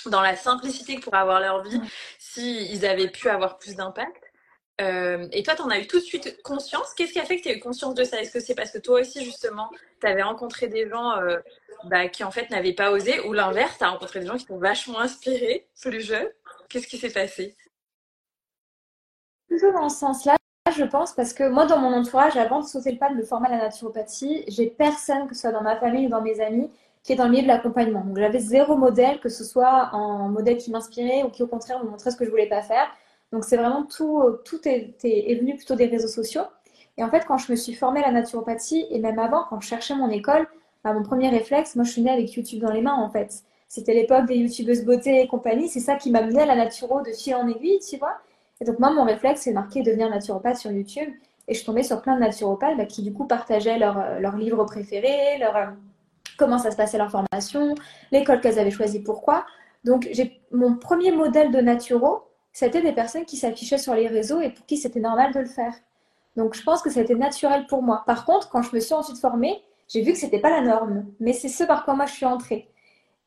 dans 0.07 0.23
la 0.23 0.37
simplicité 0.37 0.99
pour 0.99 1.15
avoir 1.15 1.41
leur 1.41 1.63
vie 1.63 1.81
s'ils 2.19 2.71
ils 2.73 2.87
avaient 2.87 3.11
pu 3.11 3.29
avoir 3.29 3.59
plus 3.59 3.77
d'impact. 3.77 4.33
Euh, 4.81 5.29
et 5.33 5.43
toi, 5.43 5.55
tu 5.55 5.63
en 5.63 5.71
as 5.71 5.79
eu 5.79 5.87
tout 5.87 5.99
de 5.99 6.05
suite 6.05 6.43
conscience? 6.43 6.95
Qu'est-ce 6.95 7.13
qui 7.13 7.21
a 7.21 7.25
fait 7.25 7.37
que 7.37 7.43
tu 7.43 7.49
aies 7.51 7.57
eu 7.57 7.61
conscience 7.61 7.95
de 7.95 8.05
ça? 8.05 8.21
Est-ce 8.21 8.33
que 8.33 8.41
c'est 8.41 8.55
parce 8.55 8.71
que 8.71 8.79
toi 8.79 9.01
aussi, 9.01 9.25
justement, 9.25 9.71
tu 10.01 10.07
avais 10.07 10.23
rencontré 10.23 10.69
des 10.69 10.89
gens 10.89 11.19
euh, 11.19 11.39
bah, 11.85 12.09
qui, 12.09 12.25
en 12.25 12.31
fait, 12.31 12.51
n'avaient 12.51 12.73
pas 12.73 12.91
osé 12.91 13.21
Ou 13.21 13.33
l'inverse, 13.33 13.79
tu 13.79 13.85
as 13.85 13.91
rencontré 13.91 14.21
des 14.21 14.27
gens 14.27 14.37
qui 14.37 14.47
t'ont 14.47 14.59
vachement 14.59 15.01
inspiré, 15.01 15.69
plus 15.81 16.01
jeunes? 16.01 16.31
Qu'est-ce 16.69 16.89
qui 16.89 16.99
s'est 16.99 17.11
passé? 17.13 17.57
Toujours 19.49 19.75
dans 19.75 19.91
ce 19.91 19.99
sens-là, 19.99 20.37
je 20.71 20.85
pense, 20.85 21.13
parce 21.13 21.33
que 21.33 21.49
moi, 21.49 21.67
dans 21.67 21.79
mon 21.79 21.93
entourage, 21.93 22.37
avant 22.37 22.61
de 22.61 22.67
sauter 22.67 22.93
le 22.93 22.99
pas 22.99 23.11
de 23.11 23.15
me 23.15 23.23
former 23.23 23.49
à 23.49 23.51
la 23.51 23.59
naturopathie, 23.59 24.45
j'ai 24.49 24.67
personne, 24.67 25.27
que 25.27 25.35
ce 25.35 25.43
soit 25.43 25.53
dans 25.53 25.63
ma 25.63 25.77
famille 25.77 26.07
ou 26.07 26.09
dans 26.09 26.23
mes 26.23 26.41
amis, 26.41 26.71
qui 27.03 27.13
est 27.13 27.17
dans 27.17 27.25
le 27.25 27.31
milieu 27.31 27.43
de 27.43 27.49
l'accompagnement. 27.49 28.05
Donc, 28.05 28.17
j'avais 28.17 28.39
zéro 28.39 28.77
modèle, 28.77 29.21
que 29.21 29.29
ce 29.29 29.45
soit 29.45 29.91
en 29.93 30.29
modèle 30.29 30.57
qui 30.57 30.71
m'inspirait 30.71 31.25
ou 31.25 31.31
qui, 31.31 31.43
au 31.43 31.49
contraire, 31.49 31.83
me 31.85 31.91
montrait 31.91 32.11
ce 32.11 32.17
que 32.17 32.25
je 32.25 32.31
voulais 32.31 32.49
pas 32.49 32.63
faire. 32.63 32.87
Donc 33.33 33.45
c'est 33.45 33.57
vraiment 33.57 33.85
tout, 33.85 34.23
tout 34.45 34.61
est, 34.69 34.95
venu 35.03 35.57
plutôt 35.57 35.75
des 35.75 35.87
réseaux 35.87 36.09
sociaux. 36.09 36.43
Et 36.99 37.05
en 37.05 37.11
fait, 37.11 37.25
quand 37.27 37.39
je 37.39 37.51
me 37.51 37.57
suis 37.57 37.75
formée 37.75 38.01
à 38.05 38.09
la 38.09 38.13
naturopathie, 38.13 38.87
et 38.91 38.99
même 38.99 39.19
avant, 39.19 39.45
quand 39.49 39.61
je 39.61 39.69
cherchais 39.69 39.95
mon 39.95 40.11
école, 40.11 40.47
bah, 40.85 40.93
mon 40.93 41.03
premier 41.03 41.31
réflexe, 41.31 41.75
moi 41.75 41.85
je 41.85 41.93
suis 41.93 42.03
née 42.03 42.11
avec 42.11 42.33
YouTube 42.35 42.61
dans 42.61 42.71
les 42.71 42.83
mains 42.83 42.95
en 42.95 43.09
fait. 43.09 43.43
C'était 43.69 43.95
l'époque 43.95 44.27
des 44.27 44.37
youtubeuses 44.37 44.85
beauté 44.85 45.23
et 45.23 45.27
compagnie, 45.27 45.69
c'est 45.69 45.81
ça 45.81 45.95
qui 45.95 46.11
m'a 46.11 46.21
mené 46.21 46.43
à 46.43 46.47
la 46.47 46.57
naturo 46.57 47.01
de 47.01 47.11
fil 47.13 47.35
en 47.35 47.49
aiguille, 47.49 47.79
tu 47.79 47.97
vois. 47.97 48.19
Et 48.63 48.65
donc 48.65 48.79
moi, 48.79 48.93
mon 48.93 49.03
réflexe, 49.03 49.41
c'est 49.41 49.53
marqué 49.53 49.83
devenir 49.83 50.09
naturopathe 50.09 50.57
sur 50.57 50.71
YouTube. 50.71 51.13
Et 51.49 51.53
je 51.55 51.59
suis 51.59 51.67
tombée 51.67 51.83
sur 51.83 52.01
plein 52.01 52.15
de 52.15 52.21
naturopathes 52.21 52.77
bah, 52.77 52.85
qui 52.85 53.03
du 53.03 53.13
coup 53.13 53.27
partageaient 53.27 53.77
leurs 53.77 54.21
leur 54.21 54.37
livres 54.37 54.65
préférés, 54.65 55.37
leur, 55.41 55.57
euh, 55.57 55.67
comment 56.39 56.59
ça 56.59 56.71
se 56.71 56.77
passait 56.77 56.97
leur 56.97 57.11
formation, 57.11 57.75
l'école 58.13 58.41
qu'elles 58.41 58.61
avaient 58.61 58.71
choisie, 58.71 59.01
pourquoi. 59.01 59.45
Donc 59.83 60.09
mon 60.53 60.77
premier 60.77 61.11
modèle 61.11 61.51
de 61.51 61.61
naturo, 61.61 62.23
c'était 62.53 62.83
des 62.83 62.93
personnes 62.93 63.25
qui 63.25 63.37
s'affichaient 63.37 63.79
sur 63.79 63.97
les 63.97 64.07
réseaux 64.07 64.41
et 64.41 64.51
pour 64.51 64.65
qui 64.65 64.77
c'était 64.77 65.01
normal 65.01 65.35
de 65.35 65.41
le 65.41 65.47
faire. 65.47 65.75
Donc 66.37 66.55
je 66.55 66.63
pense 66.63 66.83
que 66.83 66.91
c'était 66.91 67.17
naturel 67.17 67.67
pour 67.67 67.83
moi. 67.83 68.05
Par 68.07 68.25
contre, 68.25 68.49
quand 68.49 68.63
je 68.63 68.73
me 68.77 68.79
suis 68.79 68.95
ensuite 68.95 69.19
formée, 69.19 69.61
j'ai 69.89 70.03
vu 70.03 70.13
que 70.13 70.19
c'était 70.19 70.39
pas 70.39 70.51
la 70.51 70.61
norme, 70.61 71.07
mais 71.19 71.33
c'est 71.33 71.49
ce 71.49 71.65
par 71.65 71.85
quoi 71.85 71.95
moi 71.95 72.07
je 72.07 72.13
suis 72.13 72.27
entrée. 72.27 72.69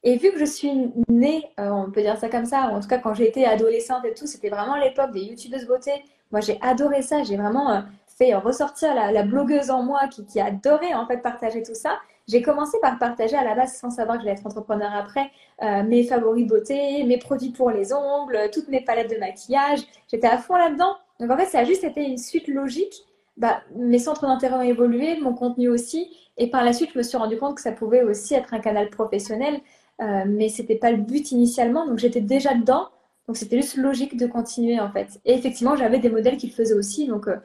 Et 0.05 0.17
vu 0.17 0.31
que 0.31 0.37
je 0.37 0.45
suis 0.45 0.71
née, 1.09 1.49
euh, 1.59 1.67
on 1.71 1.89
peut 1.89 2.01
dire 2.01 2.15
ça 2.17 2.29
comme 2.29 2.45
ça, 2.45 2.69
ou 2.69 2.75
en 2.75 2.79
tout 2.79 2.87
cas 2.87 2.99
quand 2.99 3.15
j'étais 3.15 3.45
adolescente 3.45 4.05
et 4.05 4.13
tout, 4.13 4.27
c'était 4.27 4.49
vraiment 4.49 4.75
l'époque 4.75 5.11
des 5.11 5.21
youtubeuses 5.21 5.65
beauté. 5.65 5.91
Moi 6.31 6.41
j'ai 6.41 6.59
adoré 6.61 7.01
ça, 7.01 7.23
j'ai 7.23 7.37
vraiment 7.37 7.71
euh, 7.71 7.81
fait 8.05 8.35
ressortir 8.35 8.93
la, 8.93 9.23
blogueuse 9.23 9.71
en 9.71 9.81
moi 9.81 10.01
qui, 10.07 10.39
adorait 10.39 10.93
en 10.93 11.07
fait 11.07 11.17
partager 11.17 11.63
tout 11.63 11.73
ça. 11.73 11.97
J'ai 12.27 12.43
commencé 12.43 12.77
par 12.83 12.99
partager 12.99 13.35
à 13.35 13.43
la 13.43 13.55
base, 13.55 13.77
sans 13.77 13.89
savoir 13.89 14.17
que 14.17 14.23
j'allais 14.23 14.37
être 14.37 14.45
entrepreneur 14.45 14.91
après, 14.93 15.31
euh, 15.63 15.81
mes 15.81 16.03
favoris 16.03 16.45
beauté, 16.45 17.03
mes 17.03 17.17
produits 17.17 17.51
pour 17.51 17.71
les 17.71 17.91
ongles, 17.91 18.37
toutes 18.53 18.67
mes 18.67 18.81
palettes 18.81 19.09
de 19.09 19.17
maquillage. 19.17 19.79
J'étais 20.07 20.27
à 20.27 20.37
fond 20.37 20.55
là-dedans. 20.55 20.95
Donc 21.19 21.31
en 21.31 21.37
fait, 21.37 21.45
ça 21.45 21.59
a 21.59 21.63
juste 21.63 21.83
été 21.83 22.03
une 22.03 22.19
suite 22.19 22.47
logique. 22.47 22.93
Bah, 23.37 23.61
mes 23.75 23.99
centres 23.99 24.27
d'intérêt 24.27 24.55
ont 24.55 24.61
évolué, 24.61 25.19
mon 25.19 25.33
contenu 25.33 25.67
aussi. 25.67 26.15
Et 26.37 26.49
par 26.49 26.63
la 26.63 26.73
suite, 26.73 26.91
je 26.93 26.97
me 26.99 27.03
suis 27.03 27.17
rendu 27.17 27.37
compte 27.37 27.55
que 27.55 27.61
ça 27.61 27.71
pouvait 27.71 28.03
aussi 28.03 28.35
être 28.35 28.53
un 28.53 28.59
canal 28.59 28.89
professionnel. 28.89 29.61
Euh, 30.01 30.23
mais 30.27 30.49
c'était 30.49 30.75
pas 30.75 30.91
le 30.91 30.97
but 30.97 31.31
initialement. 31.31 31.85
Donc 31.87 31.99
j'étais 31.99 32.21
déjà 32.21 32.53
dedans. 32.53 32.89
Donc 33.27 33.37
c'était 33.37 33.57
juste 33.61 33.77
logique 33.77 34.17
de 34.17 34.27
continuer 34.27 34.79
en 34.79 34.91
fait. 34.91 35.19
Et 35.25 35.33
effectivement, 35.33 35.75
j'avais 35.75 35.99
des 35.99 36.09
modèles 36.09 36.37
qui 36.37 36.47
le 36.47 36.53
faisaient 36.53 36.75
aussi. 36.75 37.07
Donc 37.07 37.27
euh, 37.27 37.37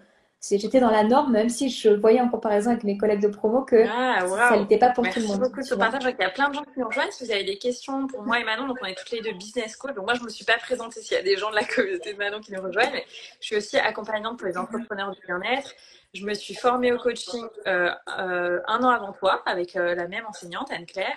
j'étais 0.42 0.80
dans 0.80 0.90
la 0.90 1.04
norme, 1.04 1.32
même 1.32 1.48
si 1.48 1.70
je 1.70 1.90
voyais 1.90 2.20
en 2.20 2.28
comparaison 2.28 2.70
avec 2.70 2.84
mes 2.84 2.98
collègues 2.98 3.22
de 3.22 3.28
promo 3.28 3.62
que 3.62 3.84
ah, 3.88 4.26
ça 4.26 4.58
n'était 4.58 4.78
pas 4.78 4.90
pour 4.90 5.08
tout 5.08 5.20
le 5.20 5.26
monde. 5.26 5.38
Merci 5.38 5.50
beaucoup 5.50 5.62
ce 5.62 5.74
partage. 5.74 6.02
Il 6.02 6.22
y 6.22 6.24
a 6.24 6.30
plein 6.30 6.48
de 6.48 6.54
gens 6.54 6.62
qui 6.62 6.80
nous 6.80 6.86
rejoignent. 6.86 7.10
Si 7.12 7.24
vous 7.24 7.30
avez 7.30 7.44
des 7.44 7.56
questions 7.56 8.06
pour 8.06 8.22
moi 8.22 8.40
et 8.40 8.44
Manon, 8.44 8.66
donc 8.66 8.78
on 8.82 8.86
est 8.86 8.94
toutes 8.94 9.10
les 9.10 9.20
deux 9.20 9.32
business 9.32 9.76
coach. 9.76 9.94
Donc 9.94 10.04
moi, 10.04 10.14
je 10.14 10.20
ne 10.20 10.24
me 10.24 10.30
suis 10.30 10.44
pas 10.44 10.58
présentée 10.58 11.00
s'il 11.00 11.16
y 11.16 11.20
a 11.20 11.22
des 11.22 11.36
gens 11.36 11.50
de 11.50 11.56
la 11.56 11.64
communauté 11.64 12.12
de 12.14 12.18
Manon 12.18 12.40
qui 12.40 12.52
nous 12.52 12.62
rejoignent, 12.62 12.92
mais 12.92 13.04
je 13.40 13.46
suis 13.46 13.56
aussi 13.56 13.76
accompagnante 13.78 14.38
pour 14.38 14.48
les 14.48 14.58
entrepreneurs 14.58 15.12
du 15.12 15.20
bien-être. 15.24 15.74
Je 16.12 16.24
me 16.24 16.34
suis 16.34 16.54
formée 16.54 16.92
au 16.92 16.98
coaching 16.98 17.46
euh, 17.68 17.90
euh, 18.18 18.60
un 18.66 18.82
an 18.82 18.88
avant 18.88 19.12
toi 19.12 19.42
avec 19.46 19.76
euh, 19.76 19.94
la 19.94 20.08
même 20.08 20.26
enseignante, 20.26 20.70
Anne-Claire. 20.72 21.16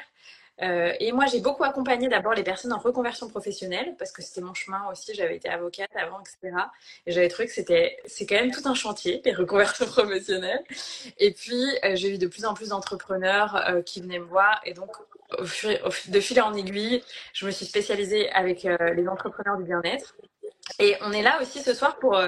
Euh, 0.62 0.94
et 1.00 1.12
moi, 1.12 1.26
j'ai 1.26 1.40
beaucoup 1.40 1.64
accompagné 1.64 2.08
d'abord 2.08 2.34
les 2.34 2.44
personnes 2.44 2.74
en 2.74 2.78
reconversion 2.78 3.28
professionnelle 3.28 3.96
parce 3.98 4.12
que 4.12 4.22
c'était 4.22 4.42
mon 4.42 4.54
chemin 4.54 4.88
aussi. 4.92 5.14
J'avais 5.14 5.38
été 5.38 5.50
avocate 5.50 5.90
avant, 5.96 6.20
etc. 6.20 6.56
Et 7.06 7.12
j'avais 7.12 7.28
trouvé 7.28 7.48
que 7.48 7.54
c'était, 7.54 7.98
quand 8.22 8.36
même 8.36 8.52
tout 8.52 8.68
un 8.68 8.76
chantier, 8.76 9.22
les 9.26 9.34
reconversions 9.34 9.86
professionnelles. 9.88 10.64
Et 11.18 11.32
puis, 11.32 11.64
euh, 11.84 11.96
j'ai 11.96 12.14
eu 12.14 12.18
de 12.18 12.28
plus 12.28 12.46
en 12.46 12.54
plus 12.54 12.70
d'entrepreneurs 12.70 13.56
euh, 13.68 13.82
qui 13.82 14.02
venaient 14.02 14.20
me 14.20 14.26
voir. 14.26 14.62
Et 14.66 14.74
donc, 14.74 14.92
de 15.40 16.20
fil 16.20 16.42
en 16.42 16.54
aiguille, 16.54 17.04
je 17.34 17.46
me 17.48 17.52
suis 17.52 17.66
spécialisée 17.66 18.30
avec 18.32 18.64
les 18.64 19.08
entrepreneurs 19.08 19.58
du 19.58 19.64
bien-être. 19.64 20.16
Et 20.78 20.96
on 21.02 21.12
est 21.12 21.24
là 21.24 21.42
aussi 21.42 21.62
ce 21.62 21.74
soir 21.74 21.98
pour 21.98 22.22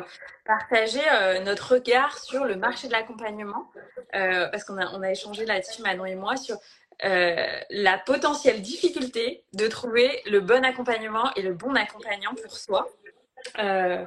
partager 0.43 1.01
notre 1.43 1.73
regard 1.73 2.17
sur 2.17 2.45
le 2.45 2.55
marché 2.55 2.87
de 2.87 2.93
l'accompagnement, 2.93 3.69
parce 4.11 4.63
qu'on 4.63 4.79
a, 4.79 4.87
on 4.93 5.03
a 5.03 5.11
échangé 5.11 5.45
là-dessus, 5.45 5.83
Manon 5.83 6.05
et 6.05 6.15
moi, 6.15 6.35
sur 6.35 6.57
euh, 7.03 7.59
la 7.69 7.97
potentielle 7.97 8.61
difficulté 8.61 9.43
de 9.53 9.67
trouver 9.67 10.21
le 10.25 10.39
bon 10.39 10.63
accompagnement 10.63 11.33
et 11.35 11.41
le 11.41 11.53
bon 11.53 11.75
accompagnant 11.75 12.33
pour 12.35 12.55
soi. 12.55 12.87
Euh, 13.59 14.05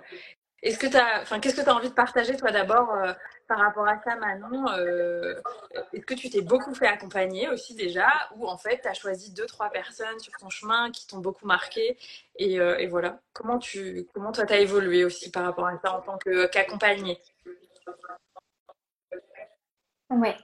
est-ce 0.63 0.79
que 0.79 0.87
tu 0.87 0.97
as, 0.97 1.23
enfin, 1.23 1.39
qu'est-ce 1.39 1.57
que 1.57 1.61
tu 1.63 1.69
as 1.69 1.75
envie 1.75 1.91
de 1.91 1.95
partager 1.95 2.37
toi 2.37 2.51
d'abord 2.51 2.93
euh, 2.95 3.13
par 3.47 3.59
rapport 3.59 3.87
à 3.87 4.01
ça, 4.03 4.17
Manon 4.17 4.67
Est-ce 5.93 6.05
que 6.05 6.15
tu 6.15 6.31
t'es 6.31 6.41
beaucoup 6.41 6.75
fait 6.75 6.87
accompagner 6.87 7.49
aussi 7.49 7.75
déjà, 7.75 8.09
ou 8.37 8.49
en 8.49 8.57
fait 8.57 8.81
tu 8.83 8.89
as 8.89 8.95
choisi 8.95 9.33
deux 9.33 9.47
trois 9.47 9.71
personnes 9.71 10.19
sur 10.19 10.33
ton 10.39 10.51
chemin 10.51 10.91
qui 10.91 11.07
t'ont 11.07 11.19
beaucoup 11.19 11.47
marqué 11.47 11.97
et, 12.37 12.87
voilà. 12.89 13.21
Comment 13.33 13.59
tu, 13.59 14.09
comment 14.15 14.33
toi 14.33 14.47
t'as 14.47 14.59
évolué 14.59 15.05
aussi 15.05 15.31
par 15.31 15.45
rapport 15.45 15.67
à 15.67 15.79
ça 15.79 15.95
en 15.97 16.01
tant 16.01 16.19
qu'accompagné? 16.51 17.21
Ouais. 20.11 20.37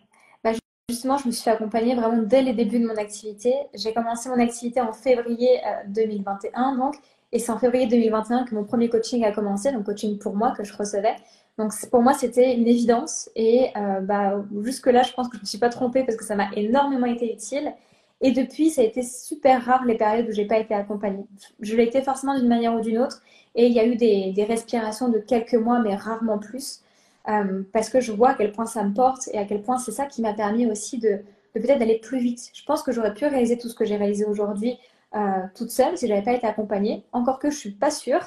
Justement, 0.90 1.16
je 1.16 1.26
me 1.26 1.32
suis 1.32 1.42
fait 1.42 1.56
vraiment 1.56 2.22
dès 2.22 2.42
les 2.42 2.52
débuts 2.52 2.78
de 2.78 2.86
mon 2.86 2.96
activité. 2.96 3.54
J'ai 3.72 3.94
commencé 3.94 4.28
mon 4.28 4.38
activité 4.38 4.82
en 4.82 4.92
février 4.92 5.58
2021, 5.88 6.74
euh, 6.74 6.76
donc, 6.76 6.96
et 7.32 7.38
c'est 7.38 7.52
en 7.52 7.58
février 7.58 7.86
2021 7.86 8.44
que 8.44 8.54
mon 8.54 8.64
premier 8.64 8.90
coaching 8.90 9.24
a 9.24 9.32
commencé, 9.32 9.72
donc 9.72 9.84
coaching 9.86 10.18
pour 10.18 10.36
moi 10.36 10.50
que 10.50 10.62
je 10.62 10.76
recevais. 10.76 11.16
Donc 11.56 11.72
pour 11.90 12.02
moi, 12.02 12.12
c'était 12.12 12.54
une 12.54 12.68
évidence. 12.68 13.30
Et 13.34 13.70
euh, 13.78 14.00
bah, 14.00 14.44
jusque-là, 14.62 15.02
je 15.04 15.14
pense 15.14 15.28
que 15.28 15.36
je 15.36 15.38
ne 15.38 15.44
me 15.44 15.46
suis 15.46 15.58
pas 15.58 15.70
trompée 15.70 16.04
parce 16.04 16.18
que 16.18 16.24
ça 16.24 16.36
m'a 16.36 16.50
énormément 16.54 17.06
été 17.06 17.32
utile. 17.32 17.72
Et 18.20 18.32
depuis, 18.32 18.68
ça 18.68 18.82
a 18.82 18.84
été 18.84 19.02
super 19.02 19.64
rare 19.64 19.86
les 19.86 19.96
périodes 19.96 20.28
où 20.28 20.32
j'ai 20.32 20.44
pas 20.44 20.58
été 20.58 20.74
accompagnée. 20.74 21.24
Je 21.60 21.76
l'ai 21.76 21.84
été 21.84 22.02
forcément 22.02 22.38
d'une 22.38 22.48
manière 22.48 22.74
ou 22.74 22.80
d'une 22.80 22.98
autre. 22.98 23.22
Et 23.54 23.68
il 23.68 23.72
y 23.72 23.80
a 23.80 23.86
eu 23.86 23.96
des 23.96 24.44
respirations 24.46 25.08
de 25.08 25.18
quelques 25.18 25.54
mois, 25.54 25.78
mais 25.80 25.96
rarement 25.96 26.38
plus. 26.38 26.83
Euh, 27.28 27.62
parce 27.72 27.88
que 27.88 28.00
je 28.00 28.12
vois 28.12 28.30
à 28.30 28.34
quel 28.34 28.52
point 28.52 28.66
ça 28.66 28.84
me 28.84 28.92
porte 28.92 29.28
et 29.32 29.38
à 29.38 29.44
quel 29.44 29.62
point 29.62 29.78
c'est 29.78 29.92
ça 29.92 30.04
qui 30.04 30.20
m'a 30.20 30.34
permis 30.34 30.70
aussi 30.70 30.98
de, 30.98 31.20
peut-être 31.54 31.78
d'aller 31.78 31.98
plus 31.98 32.18
vite. 32.18 32.50
Je 32.52 32.62
pense 32.64 32.82
que 32.82 32.92
j'aurais 32.92 33.14
pu 33.14 33.24
réaliser 33.24 33.56
tout 33.56 33.68
ce 33.68 33.74
que 33.74 33.84
j'ai 33.84 33.96
réalisé 33.96 34.26
aujourd'hui 34.26 34.78
euh, 35.14 35.42
toute 35.54 35.70
seule 35.70 35.96
si 35.96 36.06
j'avais 36.06 36.22
pas 36.22 36.32
été 36.32 36.46
accompagnée. 36.46 37.04
Encore 37.12 37.38
que 37.38 37.50
je 37.50 37.56
suis 37.56 37.70
pas 37.70 37.90
sûre, 37.90 38.20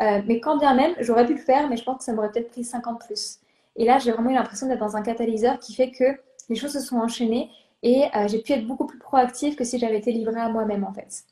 euh, 0.00 0.20
mais 0.26 0.40
quand 0.40 0.58
bien 0.58 0.74
même, 0.74 0.92
j'aurais 1.00 1.24
pu 1.26 1.34
le 1.34 1.40
faire, 1.40 1.68
mais 1.68 1.76
je 1.76 1.84
pense 1.84 1.98
que 1.98 2.04
ça 2.04 2.12
m'aurait 2.12 2.30
peut-être 2.30 2.50
pris 2.50 2.64
50 2.64 3.00
plus. 3.06 3.38
Et 3.76 3.86
là, 3.86 3.98
j'ai 3.98 4.12
vraiment 4.12 4.30
eu 4.30 4.34
l'impression 4.34 4.66
d'être 4.66 4.80
dans 4.80 4.96
un 4.96 5.02
catalyseur 5.02 5.58
qui 5.58 5.74
fait 5.74 5.90
que 5.90 6.04
les 6.50 6.56
choses 6.56 6.72
se 6.72 6.80
sont 6.80 6.96
enchaînées 6.96 7.50
et 7.82 8.04
j'ai 8.26 8.40
pu 8.40 8.52
être 8.52 8.66
beaucoup 8.66 8.86
plus 8.86 8.98
proactive 8.98 9.56
que 9.56 9.64
si 9.64 9.78
j'avais 9.78 9.98
été 9.98 10.12
livrée 10.12 10.40
à 10.40 10.48
moi-même 10.48 10.84
en 10.84 10.92
fait. 10.92 11.24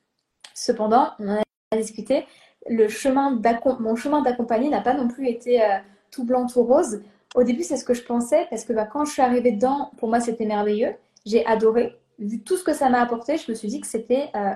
Cependant, 0.55 1.11
on 1.19 1.29
en 1.29 1.43
a 1.73 1.77
discuté, 1.77 2.27
le 2.69 2.89
chemin 2.89 3.39
mon 3.79 3.95
chemin 3.95 4.23
d'accompagner 4.23 4.69
n'a 4.71 4.81
pas 4.81 4.95
non 4.95 5.07
plus 5.07 5.29
été 5.29 5.61
tout 6.11 6.25
blanc, 6.25 6.47
tout 6.47 6.63
rose. 6.63 7.03
Au 7.35 7.43
début, 7.45 7.63
c'est 7.63 7.77
ce 7.77 7.85
que 7.85 7.95
je 7.95 8.03
pensais 8.03 8.47
parce 8.51 8.65
que 8.65 8.73
bah, 8.73 8.87
quand 8.87 9.05
je 9.05 9.13
suis 9.13 9.23
arrivée 9.23 9.53
dedans, 9.53 9.91
pour 9.99 10.09
moi, 10.09 10.21
c'était 10.21 10.47
merveilleux. 10.47 10.95
J'ai 11.25 11.45
adoré. 11.47 11.97
Vu 12.19 12.43
tout 12.43 12.57
ce 12.57 12.65
que 12.65 12.73
ça 12.73 12.89
m'a 12.89 13.01
apporté, 13.01 13.37
je 13.37 13.51
me 13.51 13.57
suis 13.57 13.69
dit 13.69 13.81
que 13.81 13.87
c'était 13.87 14.29
euh, 14.35 14.53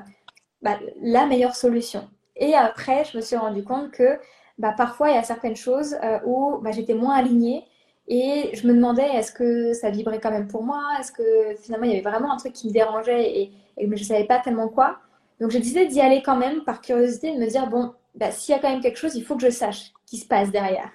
bah, 0.62 0.78
la 1.00 1.26
meilleure 1.26 1.54
solution. 1.54 2.08
Et 2.36 2.54
après, 2.54 3.04
je 3.04 3.16
me 3.16 3.22
suis 3.22 3.36
rendu 3.36 3.62
compte 3.62 3.90
que 3.90 4.18
bah, 4.58 4.74
parfois, 4.76 5.10
il 5.10 5.14
y 5.14 5.18
a 5.18 5.22
certaines 5.22 5.56
choses 5.56 5.96
euh, 6.02 6.18
où 6.26 6.62
j'étais 6.72 6.94
moins 6.94 7.14
alignée 7.14 7.64
et 8.08 8.50
je 8.54 8.66
me 8.66 8.74
demandais 8.74 9.08
est-ce 9.14 9.32
que 9.32 9.72
ça 9.72 9.90
vibrait 9.90 10.20
quand 10.20 10.30
même 10.30 10.48
pour 10.48 10.62
moi? 10.62 10.82
Est-ce 11.00 11.12
que 11.12 11.54
finalement, 11.60 11.86
il 11.86 11.90
y 11.90 11.94
avait 11.94 12.08
vraiment 12.08 12.32
un 12.32 12.36
truc 12.36 12.52
qui 12.52 12.68
me 12.68 12.72
dérangeait 12.72 13.38
et, 13.38 13.52
je 13.80 13.86
ne 13.86 13.96
savais 13.96 14.24
pas 14.24 14.38
tellement 14.38 14.68
quoi 14.68 14.98
Donc, 15.40 15.50
j'ai 15.50 15.58
décidé 15.58 15.86
d'y 15.86 16.00
aller 16.00 16.22
quand 16.22 16.36
même 16.36 16.62
par 16.64 16.80
curiosité, 16.80 17.34
de 17.34 17.40
me 17.40 17.46
dire 17.48 17.66
bon, 17.68 17.92
s'il 18.30 18.54
y 18.54 18.58
a 18.58 18.60
quand 18.60 18.70
même 18.70 18.80
quelque 18.80 18.98
chose, 18.98 19.16
il 19.16 19.24
faut 19.24 19.36
que 19.36 19.42
je 19.42 19.50
sache 19.50 19.86
ce 19.86 19.90
qui 20.06 20.18
se 20.18 20.26
passe 20.26 20.50
derrière. 20.50 20.90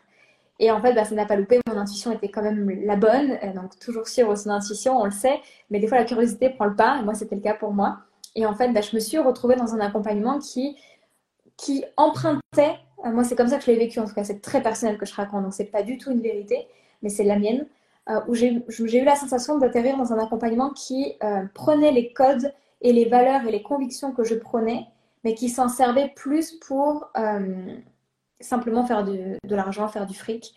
Et 0.60 0.72
en 0.72 0.82
fait, 0.82 0.94
bah, 0.94 1.06
ça 1.06 1.16
n'a 1.16 1.26
pas 1.26 1.38
loupé. 1.38 1.60
Mon 1.68 1.78
intuition 1.78 2.12
était 2.12 2.30
quand 2.30 2.42
même 2.42 2.70
la 2.86 2.98
bonne. 2.98 3.38
Euh, 3.44 3.54
donc, 3.54 3.80
toujours 3.80 4.08
suivre 4.08 4.36
son 4.36 4.50
intuition, 4.50 5.00
on 5.00 5.06
le 5.06 5.12
sait. 5.12 5.40
Mais 5.70 5.80
des 5.80 5.88
fois, 5.88 5.98
la 5.98 6.04
curiosité 6.04 6.50
prend 6.50 6.66
le 6.66 6.76
pas. 6.76 7.00
Et 7.00 7.04
moi, 7.04 7.14
c'était 7.14 7.36
le 7.36 7.42
cas 7.42 7.54
pour 7.54 7.74
moi. 7.74 8.00
Et 8.36 8.46
en 8.46 8.54
fait, 8.54 8.72
bah, 8.74 8.82
je 8.82 8.94
me 8.96 9.00
suis 9.00 9.18
retrouvée 9.18 9.56
dans 9.56 9.74
un 9.74 9.80
accompagnement 9.80 10.40
qui, 10.40 10.76
empruntait. 11.96 12.78
Euh, 13.06 13.12
moi, 13.12 13.24
c'est 13.24 13.36
comme 13.36 13.48
ça 13.48 13.58
que 13.58 13.64
je 13.64 13.72
l'ai 13.72 13.78
vécu. 13.78 14.00
En 14.00 14.06
tout 14.06 14.14
cas, 14.14 14.26
c'est 14.26 14.42
très 14.42 14.62
personnel 14.62 14.98
que 14.98 15.06
je 15.06 15.14
raconte. 15.14 15.44
Donc, 15.44 15.54
c'est 15.54 15.66
pas 15.66 15.84
du 15.84 15.98
tout 15.98 16.12
une 16.12 16.22
vérité, 16.22 16.68
mais 17.02 17.10
c'est 17.10 17.24
la 17.24 17.40
mienne. 17.40 17.66
Euh, 18.10 18.20
où 18.28 18.34
j'ai 18.34 18.50
eu 18.50 19.06
la 19.06 19.16
sensation 19.16 19.58
d'atterrir 19.60 19.96
dans 19.96 20.12
un 20.14 20.20
accompagnement 20.20 20.72
qui 20.72 21.16
prenait 21.54 21.92
les 21.92 22.12
codes 22.12 22.52
et 22.82 22.92
les 22.92 23.06
valeurs 23.06 23.46
et 23.48 23.52
les 23.52 23.62
convictions 23.62 24.14
que 24.14 24.24
je 24.24 24.36
prenais, 24.36 24.88
mais 25.24 25.36
qui 25.36 25.48
s'en 25.48 25.70
servaient 25.70 26.12
plus 26.16 26.54
pour 26.54 27.12
simplement 28.40 28.86
faire 28.86 29.04
de, 29.04 29.38
l'argent, 29.44 29.88
faire 29.88 30.06
du 30.06 30.16
fric. 30.16 30.54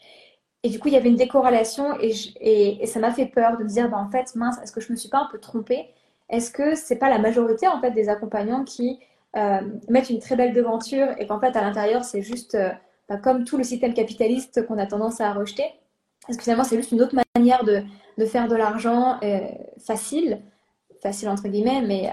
Et 0.62 0.68
du 0.68 0.78
coup, 0.78 0.88
il 0.88 0.94
y 0.94 0.96
avait 0.96 1.08
une 1.08 1.16
décorrélation 1.16 1.96
et, 2.00 2.86
ça 2.86 3.00
m'a 3.00 3.12
fait 3.12 3.26
peur 3.26 3.58
de 3.58 3.64
me 3.64 3.68
dire, 3.68 3.90
bah, 3.90 3.98
en 3.98 4.10
fait, 4.10 4.34
mince, 4.36 4.58
est-ce 4.62 4.72
que 4.72 4.80
je 4.80 4.92
me 4.92 4.96
suis 4.96 5.08
pas 5.08 5.18
un 5.18 5.28
peu 5.30 5.38
trompée? 5.38 5.88
Est-ce 6.28 6.50
que 6.50 6.74
c'est 6.74 6.96
pas 6.96 7.10
la 7.10 7.18
majorité 7.18 7.68
en 7.68 7.80
fait 7.80 7.90
des 7.90 8.08
accompagnants 8.08 8.64
qui 8.64 9.00
euh, 9.36 9.60
mettent 9.88 10.08
une 10.08 10.20
très 10.20 10.36
belle 10.36 10.54
devanture 10.54 11.08
et 11.18 11.26
qu'en 11.26 11.38
fait 11.40 11.56
à 11.56 11.62
l'intérieur 11.62 12.04
c'est 12.04 12.22
juste 12.22 12.54
euh, 12.54 12.70
bah, 13.08 13.18
comme 13.18 13.44
tout 13.44 13.58
le 13.58 13.64
système 13.64 13.92
capitaliste 13.92 14.66
qu'on 14.66 14.78
a 14.78 14.86
tendance 14.86 15.20
à 15.20 15.32
rejeter? 15.32 15.64
Parce 16.26 16.38
que 16.38 16.44
finalement 16.44 16.64
c'est 16.64 16.76
juste 16.76 16.92
une 16.92 17.02
autre 17.02 17.16
manière 17.36 17.64
de, 17.64 17.82
de 18.16 18.24
faire 18.24 18.48
de 18.48 18.56
l'argent 18.56 19.18
facile, 19.78 20.40
facile 21.02 21.28
entre 21.28 21.48
guillemets, 21.48 21.82
mais 21.82 22.10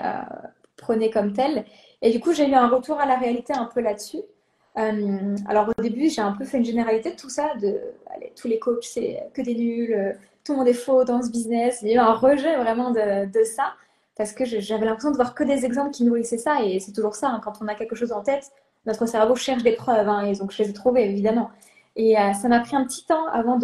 prenez 0.79 1.09
comme 1.11 1.33
tel. 1.33 1.65
Et 2.01 2.11
du 2.11 2.19
coup, 2.19 2.33
j'ai 2.33 2.49
eu 2.49 2.53
un 2.53 2.67
retour 2.67 2.99
à 2.99 3.05
la 3.05 3.17
réalité 3.17 3.53
un 3.53 3.65
peu 3.65 3.81
là-dessus. 3.81 4.21
Euh, 4.77 5.35
alors 5.47 5.69
au 5.77 5.81
début, 5.81 6.09
j'ai 6.09 6.21
un 6.21 6.31
peu 6.31 6.45
fait 6.45 6.57
une 6.57 6.65
généralité 6.65 7.11
de 7.11 7.15
tout 7.15 7.29
ça, 7.29 7.53
de 7.61 7.79
tous 8.35 8.47
les 8.47 8.59
coachs, 8.59 8.83
c'est 8.83 9.23
que 9.33 9.41
des 9.41 9.55
nuls, 9.55 9.93
euh, 9.93 10.13
tout 10.43 10.53
le 10.53 10.59
monde 10.59 10.67
est 10.67 10.73
faux 10.73 11.03
dans 11.03 11.21
ce 11.21 11.29
business. 11.29 11.79
Il 11.81 11.89
y 11.89 11.91
a 11.91 11.95
eu 11.95 11.99
un 11.99 12.13
rejet 12.13 12.55
vraiment 12.57 12.91
de, 12.91 13.43
ça, 13.43 13.73
parce 14.15 14.31
que 14.33 14.45
j'avais 14.45 14.85
l'impression 14.85 15.11
de 15.11 15.15
voir 15.15 15.33
que 15.33 15.43
des 15.43 15.65
exemples 15.65 15.91
qui 15.91 16.03
nourrissaient 16.03 16.37
ça, 16.37 16.63
et 16.63 16.79
c'est 16.79 16.91
toujours 16.91 17.15
ça, 17.15 17.29
hein. 17.29 17.41
quand 17.43 17.53
on 17.61 17.67
a 17.67 17.75
quelque 17.75 17.95
chose 17.95 18.11
en 18.11 18.21
tête, 18.21 18.51
notre 18.85 19.05
cerveau 19.05 19.35
cherche 19.35 19.63
des 19.63 19.73
preuves, 19.73 20.07
hein, 20.07 20.25
et 20.25 20.33
donc 20.35 20.51
je 20.51 20.63
les 20.63 20.69
ai 20.69 20.73
trouvées 20.73 21.09
évidemment. 21.09 21.49
Et 21.95 22.17
euh, 22.17 22.33
ça 22.33 22.47
m'a 22.47 22.59
pris 22.61 22.75
un 22.75 22.85
petit 22.85 23.05
temps 23.05 23.27
avant 23.27 23.59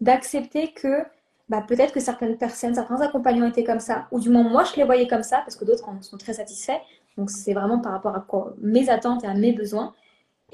d'accepter 0.00 0.72
que 0.72 1.02
bah, 1.48 1.62
peut-être 1.66 1.92
que 1.92 2.00
certaines 2.00 2.36
personnes, 2.36 2.74
certains 2.74 3.00
accompagnants 3.00 3.46
étaient 3.46 3.64
comme 3.64 3.80
ça, 3.80 4.06
ou 4.12 4.20
du 4.20 4.30
moins 4.30 4.44
moi 4.44 4.64
je 4.64 4.76
les 4.76 4.84
voyais 4.84 5.08
comme 5.08 5.22
ça, 5.22 5.38
parce 5.38 5.56
que 5.56 5.64
d'autres 5.64 5.88
en 5.88 6.00
sont 6.00 6.16
très 6.16 6.34
satisfaits. 6.34 6.80
Donc 7.18 7.30
c'est 7.30 7.52
vraiment 7.52 7.78
par 7.78 7.92
rapport 7.92 8.16
à 8.16 8.26
mes 8.60 8.88
attentes 8.90 9.24
et 9.24 9.26
à 9.26 9.34
mes 9.34 9.52
besoins. 9.52 9.94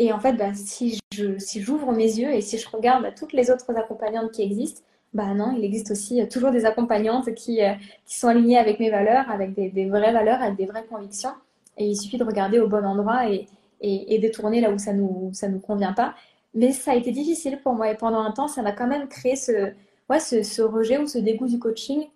Et 0.01 0.15
en 0.15 0.19
fait, 0.19 0.33
bah, 0.33 0.55
si 0.55 0.99
j'ouvre 1.13 1.93
mes 1.93 2.19
yeux 2.19 2.33
et 2.33 2.41
si 2.41 2.57
je 2.57 2.67
regarde 2.71 3.15
toutes 3.15 3.35
les 3.35 3.51
autres 3.51 3.77
accompagnantes 3.77 4.33
qui 4.33 4.41
existent, 4.41 4.81
bah 5.13 5.35
non, 5.35 5.55
il 5.55 5.63
existe 5.63 5.91
aussi 5.91 6.23
euh, 6.23 6.27
toujours 6.27 6.51
des 6.51 6.65
accompagnantes 6.65 7.35
qui, 7.35 7.63
euh, 7.63 7.75
qui 8.07 8.19
sont 8.19 8.29
alignées 8.29 8.57
avec 8.57 8.81
mes 8.81 8.91
valeurs, 8.91 9.31
avec 9.31 9.53
des, 9.53 9.89
vraies 9.91 10.13
valeurs, 10.13 10.41
avec 10.41 10.57
des 10.57 10.65
vraies 10.65 10.87
convictions. 10.89 11.35
Et 11.77 11.87
il 11.87 11.97
suffit 11.97 12.17
de 12.17 12.25
regarder 12.25 12.59
au 12.61 12.67
bon 12.67 12.83
endroit 12.87 13.29
et, 13.29 13.47
et, 13.83 14.15
et 14.15 14.19
détourner 14.19 14.63
là 14.63 14.71
où 14.71 14.79
ça 14.79 14.95
nous 14.95 15.33
nous 15.51 15.61
convient 15.61 15.93
pas. 15.93 16.15
Mais 16.55 16.73
ça 16.73 16.93
a 16.93 16.95
été 16.95 17.11
difficile 17.11 17.61
pour 17.63 17.75
moi 17.75 17.91
et 17.91 17.95
pendant 17.95 18.21
un 18.21 18.31
temps, 18.31 18.49
ça 18.49 18.63
m'a 18.63 18.73
quand 18.73 18.87
même 18.87 19.07
créé 19.07 19.37
ce 19.37 20.63
rejet 20.63 20.97
ou 20.97 21.09
ce 21.09 21.19
dégoût 21.19 21.47
du 21.47 21.59
coaching 21.59 22.07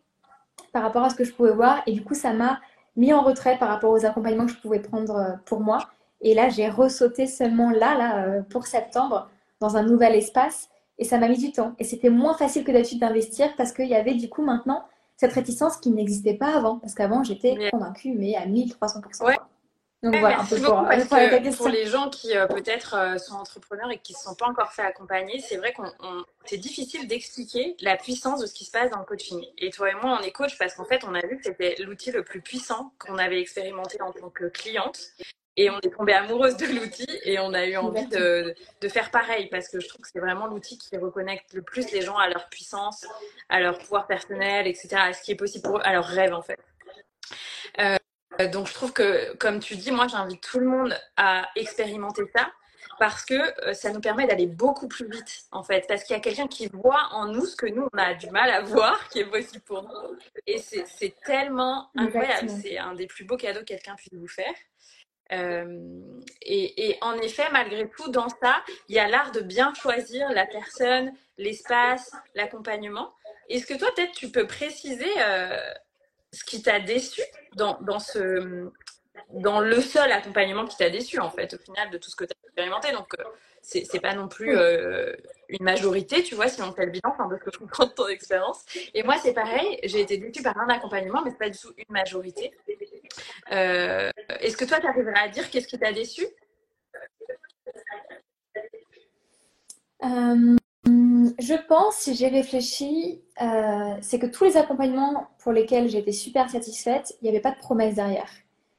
par 0.72 0.82
rapport 0.82 1.04
à 1.04 1.10
ce 1.10 1.16
que 1.16 1.24
je 1.24 1.34
pouvais 1.34 1.52
voir. 1.52 1.82
Et 1.86 1.92
du 1.92 2.02
coup, 2.02 2.14
ça 2.14 2.32
m'a 2.32 2.60
mis 2.96 3.12
en 3.12 3.20
retrait 3.20 3.58
par 3.58 3.68
rapport 3.68 3.90
aux 3.92 4.06
accompagnements 4.06 4.46
que 4.46 4.52
je 4.52 4.58
pouvais 4.58 4.80
prendre 4.80 5.16
euh, 5.16 5.32
pour 5.44 5.60
moi. 5.60 5.90
Et 6.24 6.34
là, 6.34 6.48
j'ai 6.48 6.68
ressauté 6.68 7.26
seulement 7.26 7.70
là, 7.70 7.96
là, 7.96 8.24
euh, 8.24 8.42
pour 8.42 8.66
septembre, 8.66 9.28
dans 9.60 9.76
un 9.76 9.82
nouvel 9.82 10.14
espace. 10.16 10.68
Et 10.98 11.04
ça 11.04 11.18
m'a 11.18 11.28
mis 11.28 11.38
du 11.38 11.52
temps. 11.52 11.74
Et 11.78 11.84
c'était 11.84 12.10
moins 12.10 12.34
facile 12.34 12.64
que 12.64 12.72
d'habitude 12.72 13.00
d'investir 13.00 13.54
parce 13.56 13.72
qu'il 13.72 13.88
y 13.88 13.94
avait 13.94 14.14
du 14.14 14.28
coup 14.28 14.42
maintenant 14.42 14.84
cette 15.16 15.32
réticence 15.32 15.76
qui 15.76 15.90
n'existait 15.90 16.34
pas 16.34 16.56
avant. 16.56 16.78
Parce 16.78 16.94
qu'avant, 16.94 17.22
j'étais 17.22 17.70
convaincue, 17.70 18.12
mais 18.12 18.36
à 18.36 18.46
1300%. 18.46 19.24
Ouais. 19.24 19.36
Donc 20.02 20.16
voilà, 20.16 20.40
un 20.40 20.44
peu 20.44 20.56
pour, 20.60 20.86
pour, 20.86 21.56
pour, 21.56 21.68
les 21.68 21.86
gens 21.86 22.10
qui 22.10 22.36
euh, 22.36 22.46
peut-être 22.46 22.94
euh, 22.94 23.16
sont 23.16 23.36
entrepreneurs 23.36 23.90
et 23.90 23.96
qui 23.96 24.12
ne 24.12 24.18
se 24.18 24.24
sont 24.24 24.34
pas 24.34 24.46
encore 24.46 24.70
fait 24.70 24.82
accompagner, 24.82 25.40
c'est 25.40 25.56
vrai 25.56 25.72
qu'on 25.72 25.90
c'est 26.44 26.58
difficile 26.58 27.08
d'expliquer 27.08 27.74
la 27.80 27.96
puissance 27.96 28.40
de 28.40 28.46
ce 28.46 28.52
qui 28.52 28.66
se 28.66 28.70
passe 28.70 28.90
dans 28.90 28.98
le 28.98 29.06
coaching. 29.06 29.42
Et 29.56 29.70
toi 29.70 29.90
et 29.90 29.94
moi, 29.94 30.18
on 30.20 30.22
est 30.22 30.30
coach 30.30 30.58
parce 30.58 30.74
qu'en 30.74 30.84
fait, 30.84 31.04
on 31.08 31.14
a 31.14 31.26
vu 31.26 31.38
que 31.38 31.44
c'était 31.44 31.76
l'outil 31.82 32.10
le 32.10 32.22
plus 32.22 32.42
puissant 32.42 32.92
qu'on 32.98 33.16
avait 33.16 33.40
expérimenté 33.40 34.02
en 34.02 34.12
tant 34.12 34.28
que 34.28 34.44
cliente. 34.44 35.00
Et 35.56 35.70
on 35.70 35.78
est 35.80 35.94
tombé 35.94 36.12
amoureuse 36.12 36.56
de 36.56 36.66
l'outil 36.66 37.06
et 37.22 37.38
on 37.38 37.54
a 37.54 37.64
eu 37.66 37.76
envie 37.76 38.06
de, 38.08 38.54
de, 38.80 38.88
faire 38.88 39.10
pareil 39.12 39.48
parce 39.50 39.68
que 39.68 39.78
je 39.78 39.86
trouve 39.86 40.00
que 40.00 40.08
c'est 40.12 40.18
vraiment 40.18 40.46
l'outil 40.46 40.78
qui 40.78 40.96
reconnecte 40.96 41.52
le 41.52 41.62
plus 41.62 41.92
les 41.92 42.00
gens 42.00 42.16
à 42.16 42.28
leur 42.28 42.48
puissance, 42.48 43.06
à 43.48 43.60
leur 43.60 43.78
pouvoir 43.78 44.08
personnel, 44.08 44.66
etc., 44.66 44.88
à 44.96 45.12
ce 45.12 45.22
qui 45.22 45.30
est 45.30 45.36
possible 45.36 45.62
pour 45.62 45.78
eux, 45.78 45.82
à 45.84 45.92
leurs 45.92 46.06
rêves 46.06 46.34
en 46.34 46.42
fait. 46.42 46.58
Euh, 47.80 47.96
euh, 48.40 48.48
donc 48.48 48.66
je 48.66 48.74
trouve 48.74 48.92
que, 48.92 49.34
comme 49.36 49.60
tu 49.60 49.76
dis, 49.76 49.90
moi 49.90 50.08
j'invite 50.08 50.40
tout 50.40 50.58
le 50.58 50.66
monde 50.66 50.94
à 51.16 51.48
expérimenter 51.56 52.22
ça 52.34 52.50
parce 52.98 53.24
que 53.24 53.34
euh, 53.66 53.74
ça 53.74 53.90
nous 53.90 54.00
permet 54.00 54.26
d'aller 54.26 54.46
beaucoup 54.46 54.88
plus 54.88 55.08
vite 55.08 55.44
en 55.50 55.62
fait. 55.62 55.86
Parce 55.88 56.04
qu'il 56.04 56.14
y 56.14 56.18
a 56.18 56.22
quelqu'un 56.22 56.48
qui 56.48 56.68
voit 56.68 57.08
en 57.12 57.28
nous 57.28 57.46
ce 57.46 57.56
que 57.56 57.66
nous 57.66 57.88
on 57.92 57.98
a 57.98 58.14
du 58.14 58.30
mal 58.30 58.50
à 58.50 58.60
voir 58.62 59.08
qui 59.08 59.20
est 59.20 59.26
possible 59.26 59.62
pour 59.62 59.82
nous. 59.82 60.18
Et 60.46 60.58
c'est 60.58 61.14
tellement 61.24 61.90
incroyable. 61.96 62.48
C'est 62.50 62.78
un 62.78 62.94
des 62.94 63.06
plus 63.06 63.24
beaux 63.24 63.36
cadeaux 63.36 63.60
que 63.60 63.66
quelqu'un 63.66 63.94
puisse 63.94 64.14
vous 64.14 64.28
faire 64.28 64.54
euh, 65.32 65.80
et, 66.42 66.90
et, 66.90 66.98
en 67.00 67.14
effet 67.14 67.44
malgré 67.50 67.88
tout 67.96 68.10
dans 68.10 68.28
ça 68.28 68.62
il 68.88 68.94
y 68.94 68.98
a 68.98 69.08
l'art 69.08 69.32
de 69.32 69.40
bien 69.40 69.72
choisir 69.74 70.30
la 70.32 70.44
personne 70.46 71.12
l'espace 71.38 72.12
l'accompagnement 72.34 73.14
est-ce 73.48 73.66
que 73.66 73.74
toi 73.74 73.88
peut-être 73.94 74.12
tu 74.12 74.30
peux 74.30 74.46
préciser 74.46 75.10
ce 76.34 76.44
qui 76.44 76.60
t'a 76.60 76.80
déçu 76.80 77.22
dans, 77.54 77.78
dans, 77.80 77.98
ce, 77.98 78.70
dans 79.30 79.60
le 79.60 79.80
seul 79.80 80.10
accompagnement 80.12 80.66
qui 80.66 80.76
t'a 80.76 80.90
déçu, 80.90 81.18
en 81.20 81.30
fait, 81.30 81.54
au 81.54 81.58
final, 81.58 81.90
de 81.90 81.98
tout 81.98 82.10
ce 82.10 82.16
que 82.16 82.24
tu 82.24 82.32
as 82.32 82.46
expérimenté? 82.46 82.92
Donc, 82.92 83.14
euh, 83.18 83.22
c'est, 83.62 83.84
c'est 83.84 84.00
pas 84.00 84.14
non 84.14 84.28
plus 84.28 84.56
euh, 84.56 85.14
une 85.48 85.64
majorité, 85.64 86.22
tu 86.22 86.34
vois, 86.34 86.48
si 86.48 86.60
on 86.60 86.72
fait 86.72 86.86
le 86.86 86.90
bilan, 86.90 87.10
enfin, 87.14 87.28
de 87.28 87.36
ce 87.36 87.44
que 87.44 87.50
je 87.52 87.58
comprends 87.58 87.86
de 87.86 87.92
ton 87.92 88.08
expérience. 88.08 88.64
Et 88.92 89.02
moi, 89.02 89.16
c'est 89.22 89.32
pareil, 89.32 89.78
j'ai 89.84 90.00
été 90.00 90.18
déçue 90.18 90.42
par 90.42 90.58
un 90.58 90.68
accompagnement, 90.68 91.22
mais 91.24 91.30
c'est 91.30 91.38
pas 91.38 91.50
du 91.50 91.58
tout 91.58 91.72
une 91.76 91.84
majorité. 91.88 92.52
Euh, 93.52 94.10
est-ce 94.40 94.56
que 94.56 94.64
toi, 94.64 94.80
tu 94.80 94.86
arriverais 94.86 95.18
à 95.18 95.28
dire 95.28 95.50
qu'est-ce 95.50 95.68
qui 95.68 95.78
t'a 95.78 95.92
déçu? 95.92 96.24
Je 101.38 101.54
pense, 101.66 101.96
si 101.96 102.14
j'ai 102.14 102.28
réfléchi, 102.28 103.22
euh, 103.42 103.94
c'est 104.00 104.18
que 104.18 104.26
tous 104.26 104.44
les 104.44 104.56
accompagnements 104.56 105.28
pour 105.38 105.52
lesquels 105.52 105.88
j'étais 105.88 106.12
super 106.12 106.48
satisfaite, 106.48 107.16
il 107.20 107.24
n'y 107.24 107.30
avait 107.30 107.40
pas 107.40 107.50
de 107.50 107.58
promesse 107.58 107.94
derrière. 107.94 108.30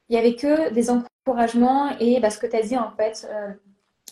Il 0.09 0.13
n'y 0.13 0.19
avait 0.19 0.35
que 0.35 0.71
des 0.71 0.89
encouragements 0.89 1.97
et 1.99 2.19
bah, 2.19 2.29
ce 2.29 2.37
que 2.37 2.47
tu 2.47 2.55
as 2.55 2.61
dit 2.61 2.77
en 2.77 2.91
fait, 2.91 3.27
euh, 3.29 3.49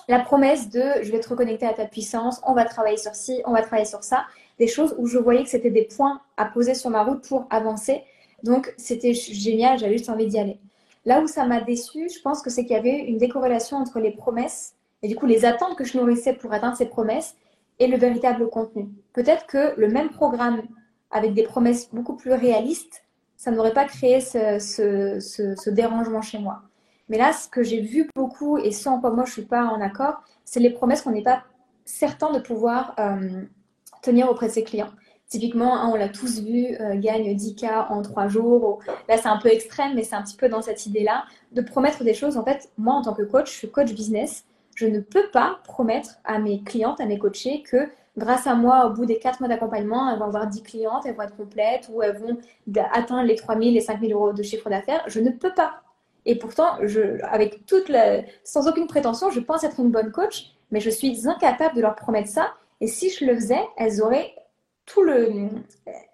la 0.07 0.19
promesse 0.19 0.69
de 0.69 0.83
je 1.03 1.11
vais 1.11 1.19
te 1.19 1.29
reconnecter 1.29 1.65
à 1.65 1.73
ta 1.73 1.85
puissance, 1.85 2.41
on 2.45 2.53
va 2.53 2.65
travailler 2.65 2.97
sur 2.97 3.15
ci, 3.15 3.41
on 3.45 3.53
va 3.53 3.61
travailler 3.61 3.85
sur 3.85 4.03
ça, 4.03 4.25
des 4.59 4.67
choses 4.67 4.95
où 4.97 5.07
je 5.07 5.17
voyais 5.17 5.43
que 5.43 5.49
c'était 5.49 5.71
des 5.71 5.85
points 5.85 6.21
à 6.35 6.45
poser 6.45 6.73
sur 6.73 6.89
ma 6.89 7.03
route 7.03 7.27
pour 7.27 7.47
avancer. 7.49 8.03
Donc 8.43 8.73
c'était 8.77 9.13
génial, 9.13 9.79
j'avais 9.79 9.97
juste 9.97 10.09
envie 10.09 10.27
d'y 10.27 10.37
aller. 10.37 10.59
Là 11.05 11.21
où 11.21 11.27
ça 11.27 11.45
m'a 11.45 11.61
déçu, 11.61 12.09
je 12.09 12.21
pense 12.21 12.41
que 12.41 12.49
c'est 12.49 12.63
qu'il 12.63 12.75
y 12.75 12.79
avait 12.79 12.99
une 12.99 13.17
décorrélation 13.17 13.77
entre 13.77 13.99
les 13.99 14.11
promesses 14.11 14.75
et 15.01 15.07
du 15.07 15.15
coup 15.15 15.25
les 15.25 15.45
attentes 15.45 15.77
que 15.77 15.83
je 15.83 15.97
nourrissais 15.97 16.33
pour 16.33 16.53
atteindre 16.53 16.77
ces 16.77 16.85
promesses 16.85 17.35
et 17.79 17.87
le 17.87 17.97
véritable 17.97 18.49
contenu. 18.49 18.89
Peut-être 19.13 19.47
que 19.47 19.73
le 19.77 19.87
même 19.87 20.09
programme 20.09 20.61
avec 21.11 21.33
des 21.33 21.43
promesses 21.43 21.89
beaucoup 21.93 22.15
plus 22.15 22.33
réalistes, 22.33 23.03
ça 23.37 23.51
n'aurait 23.51 23.73
pas 23.73 23.85
créé 23.85 24.21
ce, 24.21 24.57
ce, 24.59 25.69
dérangement 25.69 26.21
chez 26.21 26.39
moi. 26.39 26.61
Mais 27.09 27.17
là, 27.17 27.33
ce 27.33 27.49
que 27.49 27.63
j'ai 27.63 27.81
vu 27.81 28.09
beaucoup 28.15 28.57
et 28.57 28.71
sans 28.71 28.99
quoi 28.99 29.11
moi 29.11 29.25
je 29.25 29.33
suis 29.33 29.45
pas 29.45 29.65
en 29.65 29.81
accord, 29.81 30.21
c'est 30.45 30.59
les 30.59 30.69
promesses 30.69 31.01
qu'on 31.01 31.11
n'est 31.11 31.23
pas 31.23 31.43
certain 31.85 32.31
de 32.31 32.39
pouvoir 32.39 32.95
euh, 32.99 33.43
tenir 34.01 34.29
auprès 34.29 34.47
de 34.47 34.53
ses 34.53 34.63
clients. 34.63 34.91
Typiquement, 35.33 35.75
hein, 35.75 35.89
on 35.91 35.95
l'a 35.95 36.09
tous 36.09 36.41
vu, 36.41 36.77
euh, 36.79 36.93
gagne 36.95 37.35
10K 37.35 37.87
en 37.89 38.03
3 38.03 38.27
jours. 38.27 38.77
Là, 39.09 39.17
c'est 39.17 39.27
un 39.27 39.37
peu 39.37 39.49
extrême, 39.49 39.95
mais 39.95 40.03
c'est 40.03 40.13
un 40.13 40.21
petit 40.21 40.37
peu 40.37 40.47
dans 40.47 40.61
cette 40.61 40.85
idée-là, 40.85 41.23
de 41.53 41.61
promettre 41.63 42.03
des 42.03 42.13
choses. 42.13 42.37
En 42.37 42.45
fait, 42.45 42.69
moi, 42.77 42.93
en 42.93 43.01
tant 43.01 43.15
que 43.15 43.23
coach, 43.23 43.51
je 43.51 43.57
suis 43.57 43.71
coach 43.71 43.93
business 43.93 44.45
je 44.75 44.85
ne 44.85 44.99
peux 44.99 45.29
pas 45.31 45.59
promettre 45.63 46.19
à 46.23 46.37
mes 46.37 46.61
clientes, 46.61 46.99
à 46.99 47.05
mes 47.05 47.17
coachés 47.17 47.63
que 47.63 47.89
grâce 48.15 48.45
à 48.45 48.53
moi, 48.53 48.85
au 48.85 48.91
bout 48.91 49.07
des 49.07 49.17
4 49.17 49.39
mois 49.39 49.49
d'accompagnement, 49.49 50.11
elles 50.11 50.19
vont 50.19 50.25
avoir 50.25 50.47
10 50.47 50.61
clientes, 50.61 51.03
elles 51.05 51.15
vont 51.15 51.23
être 51.23 51.35
complètes 51.35 51.89
ou 51.91 52.03
elles 52.03 52.17
vont 52.17 52.37
atteindre 52.91 53.27
les 53.27 53.35
3 53.35 53.57
000, 53.57 53.71
les 53.71 53.81
5 53.81 54.01
000 54.01 54.11
euros 54.13 54.33
de 54.33 54.43
chiffre 54.43 54.69
d'affaires. 54.69 55.03
Je 55.07 55.19
ne 55.19 55.31
peux 55.31 55.53
pas. 55.53 55.81
Et 56.25 56.37
pourtant, 56.37 56.77
avec 57.23 57.65
toute 57.65 57.89
la, 57.89 58.21
sans 58.43 58.67
aucune 58.67 58.87
prétention, 58.87 59.31
je 59.31 59.39
pense 59.39 59.63
être 59.63 59.79
une 59.79 59.89
bonne 59.89 60.11
coach, 60.11 60.53
mais 60.71 60.79
je 60.79 60.89
suis 60.89 61.27
incapable 61.27 61.75
de 61.75 61.81
leur 61.81 61.95
promettre 61.95 62.29
ça. 62.29 62.53
Et 62.81 62.87
si 62.87 63.09
je 63.09 63.25
le 63.25 63.35
faisais, 63.35 63.61
elles 63.77 64.01
auraient 64.01 64.33
tout 64.85 65.03
le. 65.03 65.49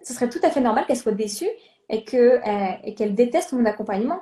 Ce 0.02 0.14
serait 0.14 0.28
tout 0.28 0.40
à 0.42 0.50
fait 0.50 0.60
normal 0.60 0.86
qu'elles 0.86 0.96
soient 0.96 1.12
déçues 1.12 1.50
et 1.88 2.04
qu'elles 2.04 2.42
euh, 2.46 2.72
et 2.84 2.94
qu'elles 2.94 3.14
détestent 3.14 3.52
mon 3.52 3.64
accompagnement. 3.64 4.20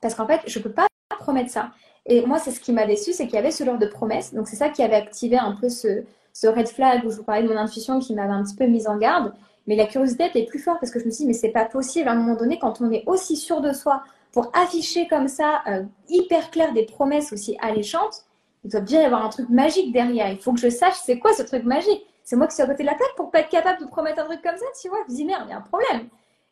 Parce 0.00 0.14
qu'en 0.14 0.26
fait, 0.26 0.40
je 0.46 0.58
ne 0.58 0.64
peux 0.64 0.72
pas 0.72 0.86
promettre 1.18 1.50
ça. 1.50 1.70
Et 2.06 2.24
moi, 2.24 2.38
c'est 2.38 2.52
ce 2.52 2.60
qui 2.60 2.72
m'a 2.72 2.86
déçu, 2.86 3.12
c'est 3.12 3.24
qu'il 3.26 3.34
y 3.34 3.38
avait 3.38 3.50
ce 3.50 3.64
genre 3.64 3.78
de 3.78 3.86
promesses. 3.86 4.32
Donc, 4.32 4.46
c'est 4.46 4.56
ça 4.56 4.68
qui 4.68 4.82
avait 4.82 4.96
activé 4.96 5.36
un 5.36 5.56
peu 5.60 5.68
ce, 5.68 6.04
ce, 6.32 6.46
red 6.46 6.68
flag 6.68 7.04
où 7.04 7.10
je 7.10 7.16
vous 7.16 7.24
parlais 7.24 7.42
de 7.42 7.48
mon 7.48 7.56
intuition 7.56 7.98
qui 7.98 8.14
m'avait 8.14 8.32
un 8.32 8.44
petit 8.44 8.54
peu 8.54 8.66
mise 8.66 8.86
en 8.86 8.96
garde. 8.96 9.32
Mais 9.66 9.74
la 9.74 9.86
curiosité 9.86 10.26
était 10.26 10.44
plus 10.44 10.60
forte 10.60 10.78
parce 10.80 10.92
que 10.92 11.00
je 11.00 11.06
me 11.06 11.10
suis 11.10 11.24
dit, 11.24 11.26
mais 11.26 11.32
c'est 11.32 11.50
pas 11.50 11.64
possible 11.64 12.08
à 12.08 12.12
un 12.12 12.14
moment 12.14 12.36
donné, 12.36 12.58
quand 12.60 12.80
on 12.80 12.90
est 12.92 13.02
aussi 13.06 13.36
sûr 13.36 13.60
de 13.60 13.72
soi, 13.72 14.02
pour 14.30 14.50
afficher 14.54 15.08
comme 15.08 15.26
ça, 15.26 15.62
euh, 15.66 15.82
hyper 16.08 16.50
clair, 16.50 16.72
des 16.72 16.84
promesses 16.84 17.32
aussi 17.32 17.56
alléchantes, 17.60 18.26
il 18.64 18.70
doit 18.70 18.80
bien 18.80 19.02
y 19.02 19.04
avoir 19.04 19.24
un 19.24 19.28
truc 19.28 19.48
magique 19.48 19.92
derrière. 19.92 20.30
Il 20.30 20.38
faut 20.38 20.52
que 20.52 20.60
je 20.60 20.68
sache 20.68 20.94
c'est 21.04 21.18
quoi 21.18 21.32
ce 21.32 21.42
truc 21.42 21.64
magique. 21.64 22.06
C'est 22.26 22.34
moi 22.34 22.48
qui 22.48 22.54
suis 22.54 22.62
à 22.64 22.66
côté 22.66 22.82
de 22.82 22.88
la 22.88 22.96
plaque 22.96 23.14
pour 23.14 23.30
pas 23.30 23.38
être 23.38 23.48
capable 23.48 23.80
de 23.80 23.86
promettre 23.86 24.18
un 24.18 24.24
truc 24.24 24.42
comme 24.42 24.56
ça, 24.56 24.64
tu 24.82 24.88
vois. 24.88 24.98
Je 25.06 25.12
me 25.12 25.16
dis, 25.16 25.24
merde, 25.24 25.44
il 25.46 25.50
y 25.50 25.52
a 25.52 25.58
un 25.58 25.60
problème. 25.60 26.08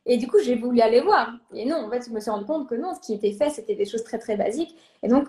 Et 0.06 0.18
du 0.18 0.28
coup, 0.28 0.38
j'ai 0.38 0.54
voulu 0.54 0.80
aller 0.80 1.00
voir. 1.00 1.32
Et 1.52 1.64
non, 1.64 1.84
en 1.84 1.90
fait, 1.90 2.06
je 2.06 2.10
me 2.10 2.20
suis 2.20 2.30
rendu 2.30 2.44
compte 2.44 2.68
que 2.68 2.76
non, 2.76 2.94
ce 2.94 3.00
qui 3.00 3.12
était 3.12 3.32
fait, 3.32 3.50
c'était 3.50 3.74
des 3.74 3.84
choses 3.84 4.04
très, 4.04 4.20
très 4.20 4.36
basiques. 4.36 4.76
Et 5.02 5.08
donc, 5.08 5.26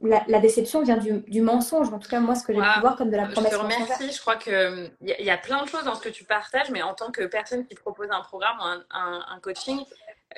la, 0.00 0.40
déception 0.40 0.82
vient 0.82 0.96
du, 0.96 1.42
mensonge. 1.42 1.92
En 1.92 1.98
tout 1.98 2.08
cas, 2.08 2.20
moi, 2.20 2.34
ce 2.34 2.42
que 2.42 2.54
j'ai 2.54 2.58
pu 2.58 2.80
voir 2.80 2.96
comme 2.96 3.10
de 3.10 3.16
la 3.18 3.26
promesse. 3.26 3.52
Je 3.52 3.58
te 3.58 3.62
remercie. 3.62 4.12
Je 4.12 4.20
crois 4.22 4.36
qu'il 4.36 4.90
y, 5.02 5.24
y, 5.24 5.30
a 5.30 5.36
plein 5.36 5.62
de 5.62 5.68
choses 5.68 5.84
dans 5.84 5.94
ce 5.94 6.00
que 6.00 6.08
tu 6.08 6.24
partages, 6.24 6.70
mais 6.70 6.80
en 6.80 6.94
tant 6.94 7.10
que 7.10 7.24
personne 7.26 7.66
qui 7.66 7.74
propose 7.74 8.08
un 8.10 8.22
programme 8.22 8.56
ou 8.60 8.94
un, 8.96 9.40
coaching, 9.42 9.84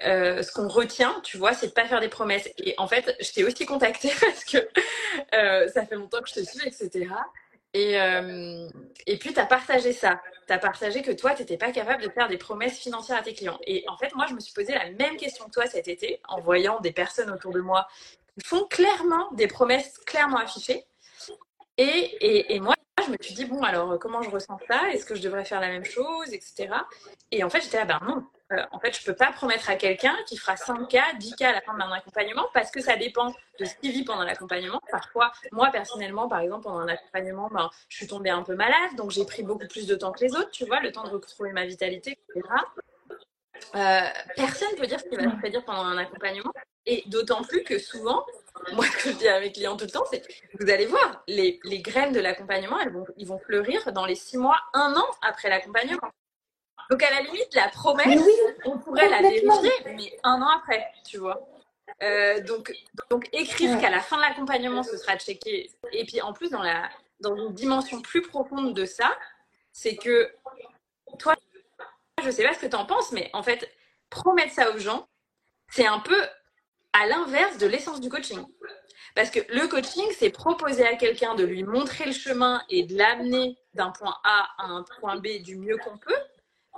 euh, 0.05 0.43
ce 0.43 0.51
qu'on 0.51 0.67
retient, 0.67 1.21
tu 1.23 1.39
vois, 1.39 1.53
c'est 1.53 1.69
de 1.69 1.73
pas 1.73 1.85
faire 1.85 2.01
des 2.01 2.09
promesses. 2.09 2.49
Et 2.59 2.75
en 2.77 2.89
fait, 2.89 3.15
je 3.21 3.31
t'ai 3.31 3.45
aussi 3.45 3.67
contacté 3.67 4.11
parce 4.21 4.45
que 4.45 4.59
euh, 5.37 5.69
ça 5.69 5.87
fait 5.87 5.95
longtemps 5.95 6.21
que 6.21 6.29
je 6.29 6.41
te 6.41 6.45
suis, 6.45 6.67
etc. 6.67 7.07
Et, 7.75 8.01
euh, 8.01 8.69
et 9.07 9.19
puis, 9.19 9.35
tu 9.35 9.41
as 9.41 9.47
partagé 9.47 9.93
ça. 9.93 10.23
Tu 10.47 10.53
as 10.53 10.59
partagé 10.59 11.03
que 11.03 11.11
toi, 11.11 11.35
tu 11.35 11.43
n'étais 11.43 11.57
pas 11.57 11.73
capable 11.73 12.03
de 12.03 12.09
faire 12.09 12.29
des 12.29 12.39
promesses 12.39 12.79
financières 12.79 13.19
à 13.19 13.23
tes 13.23 13.35
clients. 13.35 13.59
Et 13.67 13.85
en 13.89 13.97
fait, 13.97 14.15
moi, 14.15 14.27
je 14.29 14.35
me 14.35 14.41
suis 14.41 14.55
posé 14.55 14.73
la 14.73 14.91
même 14.93 15.17
question 15.17 15.47
que 15.47 15.51
toi 15.51 15.67
cet 15.67 15.89
été 15.89 16.21
en 16.29 16.41
voyant 16.41 16.81
des 16.81 16.93
personnes 16.93 17.31
autour 17.31 17.53
de 17.53 17.61
moi 17.61 17.87
qui 18.39 18.47
font 18.47 18.65
clairement 18.67 19.31
des 19.33 19.49
promesses 19.49 19.99
clairement 20.07 20.39
affichées. 20.39 20.85
Et 21.77 22.61
moi, 22.61 22.75
je 23.05 23.11
me 23.11 23.17
suis 23.21 23.35
dit, 23.35 23.45
bon, 23.45 23.63
alors 23.63 23.99
comment 23.99 24.23
je 24.23 24.31
ressens 24.31 24.59
ça? 24.69 24.91
Est-ce 24.93 25.05
que 25.05 25.15
je 25.15 25.23
devrais 25.23 25.45
faire 25.45 25.61
la 25.61 25.69
même 25.69 25.85
chose, 25.85 26.33
etc. 26.33 26.69
Et 27.31 27.45
en 27.45 27.51
fait, 27.51 27.61
j'étais 27.61 27.79
là, 27.79 27.85
ben 27.85 28.01
non, 28.07 28.25
euh, 28.53 28.63
en 28.73 28.79
fait, 28.79 28.97
je 28.97 29.03
ne 29.03 29.07
peux 29.07 29.17
pas 29.17 29.33
promettre 29.33 29.71
à 29.71 29.77
quelqu'un 29.77 30.17
qui 30.27 30.37
fera 30.37 30.55
5K, 30.55 31.19
10K 31.19 31.47
à 31.47 31.53
la 31.53 31.61
fin 31.61 31.73
de 31.73 31.79
mon 31.79 31.93
accompagnement 31.93 32.47
parce 32.53 32.71
que 32.71 32.81
ça 32.81 32.97
dépend 32.97 33.35
de 33.59 33.65
ce 33.65 33.75
qu'il 33.77 33.93
vit 33.93 34.05
pendant 34.05 34.25
l'accompagnement. 34.25 34.81
Parfois, 34.91 35.33
moi, 35.53 35.71
personnellement, 35.71 36.29
par 36.29 36.41
exemple, 36.41 36.65
pendant 36.65 36.81
un 36.81 36.89
accompagnement, 36.89 37.49
ben, 37.53 37.71
je 37.89 37.97
suis 37.97 38.07
tombée 38.07 38.31
un 38.31 38.43
peu 38.43 38.55
malade, 38.55 38.97
donc 38.97 39.11
j'ai 39.11 39.25
pris 39.25 39.43
beaucoup 39.43 39.67
plus 39.69 39.87
de 39.87 39.95
temps 39.95 40.13
que 40.13 40.25
les 40.25 40.35
autres, 40.35 40.51
tu 40.51 40.65
vois, 40.67 40.81
le 40.81 40.93
temps 40.93 41.05
de 41.05 41.11
retrouver 41.11 41.53
ma 41.53 41.65
vitalité, 41.65 42.19
etc. 42.37 42.49
Euh, 43.77 44.01
personne 44.37 44.69
ne 44.73 44.77
peut 44.77 44.87
dire 44.87 45.01
ce 45.01 45.05
qu'il 45.05 45.19
va 45.19 45.31
se 45.43 45.51
dire 45.51 45.65
pendant 45.65 45.85
un 45.85 45.99
accompagnement. 45.99 46.53
Et 46.87 47.03
d'autant 47.07 47.43
plus 47.43 47.65
que 47.65 47.79
souvent, 47.79 48.25
moi, 48.73 48.85
ce 48.85 49.05
que 49.05 49.11
je 49.11 49.17
dis 49.17 49.29
à 49.29 49.41
mes 49.41 49.53
clients 49.53 49.77
tout 49.77 49.85
le 49.85 49.91
temps, 49.91 50.05
c'est 50.11 50.23
vous 50.59 50.71
allez 50.71 50.87
voir, 50.87 51.23
les, 51.27 51.61
les 51.65 51.81
graines 51.81 52.13
de 52.13 52.21
l'accompagnement, 52.21 52.79
elles 52.81 52.93
vont, 52.93 53.07
ils 53.17 53.27
vont 53.27 53.39
fleurir 53.39 53.93
dans 53.93 54.07
les 54.07 54.15
six 54.15 54.39
mois, 54.39 54.59
un 54.73 54.95
an 54.95 55.07
après 55.23 55.49
l'accompagnement. 55.49 56.11
Donc, 56.91 57.03
à 57.03 57.11
la 57.11 57.23
limite, 57.23 57.55
la 57.55 57.69
promesse, 57.69 58.23
on 58.65 58.79
pourrait 58.79 59.09
la 59.09 59.23
délivrer, 59.23 59.71
mais 59.87 60.17
un 60.23 60.41
an 60.43 60.49
après, 60.49 60.87
tu 61.05 61.19
vois. 61.19 61.49
Euh, 62.03 62.41
donc, 62.41 62.73
donc, 63.11 63.29
écrire 63.33 63.79
qu'à 63.81 63.91
la 63.91 64.01
fin 64.01 64.17
de 64.17 64.23
l'accompagnement, 64.23 64.83
ce 64.83 64.97
sera 64.97 65.17
checké. 65.17 65.71
Et 65.93 66.05
puis, 66.05 66.21
en 66.21 66.33
plus, 66.33 66.51
dans, 66.51 66.63
la, 66.63 66.89
dans 67.21 67.35
une 67.37 67.55
dimension 67.55 68.03
plus 68.03 68.23
profonde 68.23 68.75
de 68.75 68.85
ça, 68.85 69.17
c'est 69.73 69.97
que 69.97 70.31
toi, 71.19 71.35
je 72.23 72.31
sais 72.31 72.45
pas 72.45 72.55
ce 72.55 72.61
que 72.61 72.67
tu 72.67 72.77
en 72.77 72.87
penses, 72.87 73.13
mais 73.13 73.31
en 73.33 73.43
fait, 73.43 73.71
promettre 74.11 74.53
ça 74.53 74.71
aux 74.71 74.79
gens, 74.79 75.09
c'est 75.71 75.87
un 75.87 76.01
peu 76.01 76.21
à 76.95 77.07
l'inverse 77.07 77.59
de 77.59 77.67
l'essence 77.67 78.01
du 78.01 78.09
coaching. 78.09 78.43
Parce 79.15 79.31
que 79.31 79.41
le 79.49 79.69
coaching, 79.69 80.07
c'est 80.19 80.31
proposer 80.31 80.87
à 80.87 80.97
quelqu'un 80.97 81.35
de 81.35 81.45
lui 81.45 81.63
montrer 81.63 82.07
le 82.07 82.13
chemin 82.13 82.63
et 82.71 82.85
de 82.85 82.97
l'amener 82.97 83.57
d'un 83.75 83.91
point 83.91 84.17
A 84.25 84.49
à 84.59 84.67
un 84.67 84.83
point 85.01 85.17
B 85.17 85.43
du 85.43 85.57
mieux 85.57 85.77
qu'on 85.77 85.99
peut 85.99 86.17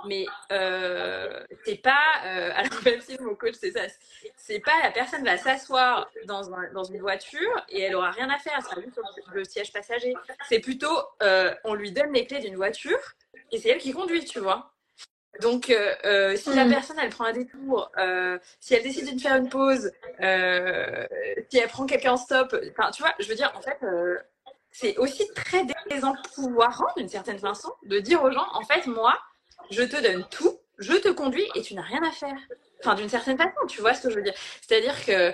mais 0.05 0.25
euh, 0.51 1.43
c'est 1.65 1.81
pas 1.81 2.21
euh, 2.25 2.51
alors 2.55 2.83
même 2.85 3.01
si 3.01 3.17
mon 3.19 3.35
coach 3.35 3.55
c'est 3.59 3.71
ça 3.71 3.81
c'est 4.35 4.59
pas 4.59 4.73
la 4.83 4.91
personne 4.91 5.23
va 5.23 5.37
s'asseoir 5.37 6.09
dans, 6.25 6.83
une 6.83 6.99
voiture 6.99 7.65
et 7.69 7.81
elle 7.81 7.95
aura 7.95 8.11
rien 8.11 8.29
à 8.29 8.37
faire 8.37 8.59
elle 8.75 8.83
juste 8.83 8.95
sur 8.95 9.33
le 9.33 9.43
siège 9.43 9.73
passager 9.73 10.13
c'est 10.47 10.59
plutôt 10.59 10.95
euh, 11.23 11.53
on 11.63 11.73
lui 11.73 11.91
donne 11.91 12.13
les 12.13 12.27
clés 12.27 12.39
d'une 12.39 12.55
voiture 12.55 12.99
et 13.51 13.57
c'est 13.57 13.69
elle 13.69 13.79
qui 13.79 13.91
conduit 13.91 14.23
tu 14.25 14.39
vois 14.39 14.73
donc 15.41 15.69
euh, 15.69 16.35
si 16.35 16.53
la 16.53 16.65
mm. 16.65 16.69
personne 16.69 16.97
elle 17.01 17.09
prend 17.09 17.25
un 17.25 17.33
détour 17.33 17.91
si 18.59 18.73
elle 18.73 18.83
décide 18.83 19.15
de 19.15 19.21
faire 19.21 19.35
une 19.35 19.49
pause 19.49 19.91
si 20.19 21.57
elle 21.57 21.67
prend 21.69 21.85
quelqu'un 21.85 22.13
en 22.13 22.17
stop 22.17 22.55
enfin 22.71 22.91
tu 22.91 23.01
vois 23.01 23.13
je 23.19 23.27
veux 23.27 23.35
dire 23.35 23.51
en 23.55 23.61
fait 23.61 23.77
c'est 24.71 24.97
aussi 24.97 25.27
très 25.35 25.65
désempouvoirant 25.89 26.87
d'une 26.97 27.09
certaine 27.09 27.39
façon 27.39 27.71
de 27.83 27.99
dire 27.99 28.23
aux 28.23 28.31
gens 28.31 28.47
en 28.53 28.63
fait 28.63 28.85
moi 28.87 29.17
je 29.71 29.83
te 29.83 30.01
donne 30.01 30.25
tout, 30.29 30.57
je 30.77 30.93
te 30.93 31.09
conduis 31.09 31.47
et 31.55 31.61
tu 31.61 31.73
n'as 31.73 31.81
rien 31.81 32.01
à 32.03 32.11
faire. 32.11 32.37
Enfin, 32.79 32.95
d'une 32.95 33.09
certaine 33.09 33.37
façon, 33.37 33.65
tu 33.67 33.81
vois 33.81 33.93
ce 33.93 34.03
que 34.03 34.09
je 34.09 34.15
veux 34.15 34.21
dire. 34.21 34.35
C'est-à-dire 34.61 35.03
que, 35.03 35.29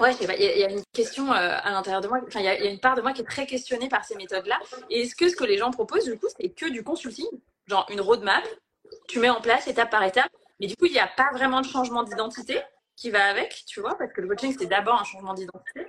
ouais, 0.00 0.14
il 0.20 0.58
y, 0.58 0.64
a 0.64 0.70
une 0.70 0.82
question 0.92 1.32
euh, 1.32 1.58
à 1.62 1.70
l'intérieur 1.70 2.02
de 2.02 2.08
moi, 2.08 2.20
enfin, 2.26 2.40
il 2.40 2.44
y, 2.44 2.48
a 2.48 2.70
une 2.70 2.80
part 2.80 2.96
de 2.96 3.02
moi 3.02 3.12
qui 3.12 3.22
est 3.22 3.24
très 3.26 3.46
questionnée 3.46 3.88
par 3.88 4.04
ces 4.04 4.14
méthodes-là. 4.16 4.58
Et 4.90 5.02
est-ce 5.02 5.16
que 5.16 5.28
ce 5.28 5.36
que 5.36 5.44
les 5.44 5.56
gens 5.56 5.70
proposent, 5.70 6.04
du 6.04 6.18
coup, 6.18 6.26
c'est 6.38 6.50
que 6.50 6.66
du 6.66 6.84
consulting? 6.84 7.26
Genre 7.66 7.86
une 7.90 8.00
roadmap, 8.00 8.44
tu 9.10 9.18
mets 9.18 9.30
en 9.30 9.40
place 9.40 9.66
étape 9.66 9.90
par 9.90 10.02
étape, 10.04 10.30
mais 10.60 10.66
du 10.66 10.76
coup, 10.76 10.86
il 10.86 10.92
n'y 10.92 10.98
a 10.98 11.08
pas 11.08 11.30
vraiment 11.32 11.60
de 11.60 11.66
changement 11.66 12.02
d'identité 12.02 12.60
qui 12.96 13.10
va 13.10 13.24
avec, 13.24 13.64
tu 13.66 13.80
vois, 13.80 13.96
parce 13.96 14.12
que 14.12 14.20
le 14.20 14.28
coaching, 14.28 14.54
c'est 14.58 14.66
d'abord 14.66 15.00
un 15.00 15.04
changement 15.04 15.34
d'identité. 15.34 15.86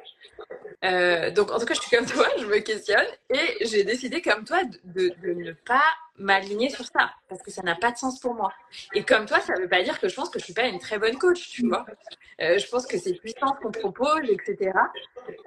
Euh, 0.85 1.29
donc, 1.29 1.51
en 1.51 1.59
tout 1.59 1.65
cas, 1.65 1.73
je 1.73 1.81
suis 1.81 1.95
comme 1.95 2.05
toi, 2.05 2.25
je 2.39 2.45
me 2.45 2.59
questionne 2.59 3.05
et 3.29 3.65
j'ai 3.65 3.83
décidé, 3.83 4.21
comme 4.21 4.45
toi, 4.45 4.63
de 4.85 5.13
ne 5.23 5.51
pas 5.51 5.83
m'aligner 6.17 6.69
sur 6.69 6.85
ça 6.85 7.11
parce 7.29 7.41
que 7.41 7.51
ça 7.51 7.61
n'a 7.61 7.75
pas 7.75 7.91
de 7.91 7.97
sens 7.97 8.19
pour 8.19 8.33
moi. 8.33 8.51
Et 8.93 9.03
comme 9.03 9.25
toi, 9.25 9.39
ça 9.39 9.53
ne 9.53 9.61
veut 9.61 9.69
pas 9.69 9.81
dire 9.83 9.99
que 9.99 10.07
je 10.07 10.15
pense 10.15 10.29
que 10.29 10.39
je 10.39 10.45
suis 10.45 10.53
pas 10.53 10.67
une 10.67 10.79
très 10.79 10.99
bonne 10.99 11.17
coach, 11.17 11.49
tu 11.49 11.67
vois. 11.67 11.85
Euh, 12.41 12.57
je 12.57 12.67
pense 12.67 12.85
que 12.85 12.97
c'est 12.97 13.13
puissant 13.13 13.55
ce 13.55 13.63
qu'on 13.63 13.71
propose, 13.71 14.21
etc. 14.29 14.71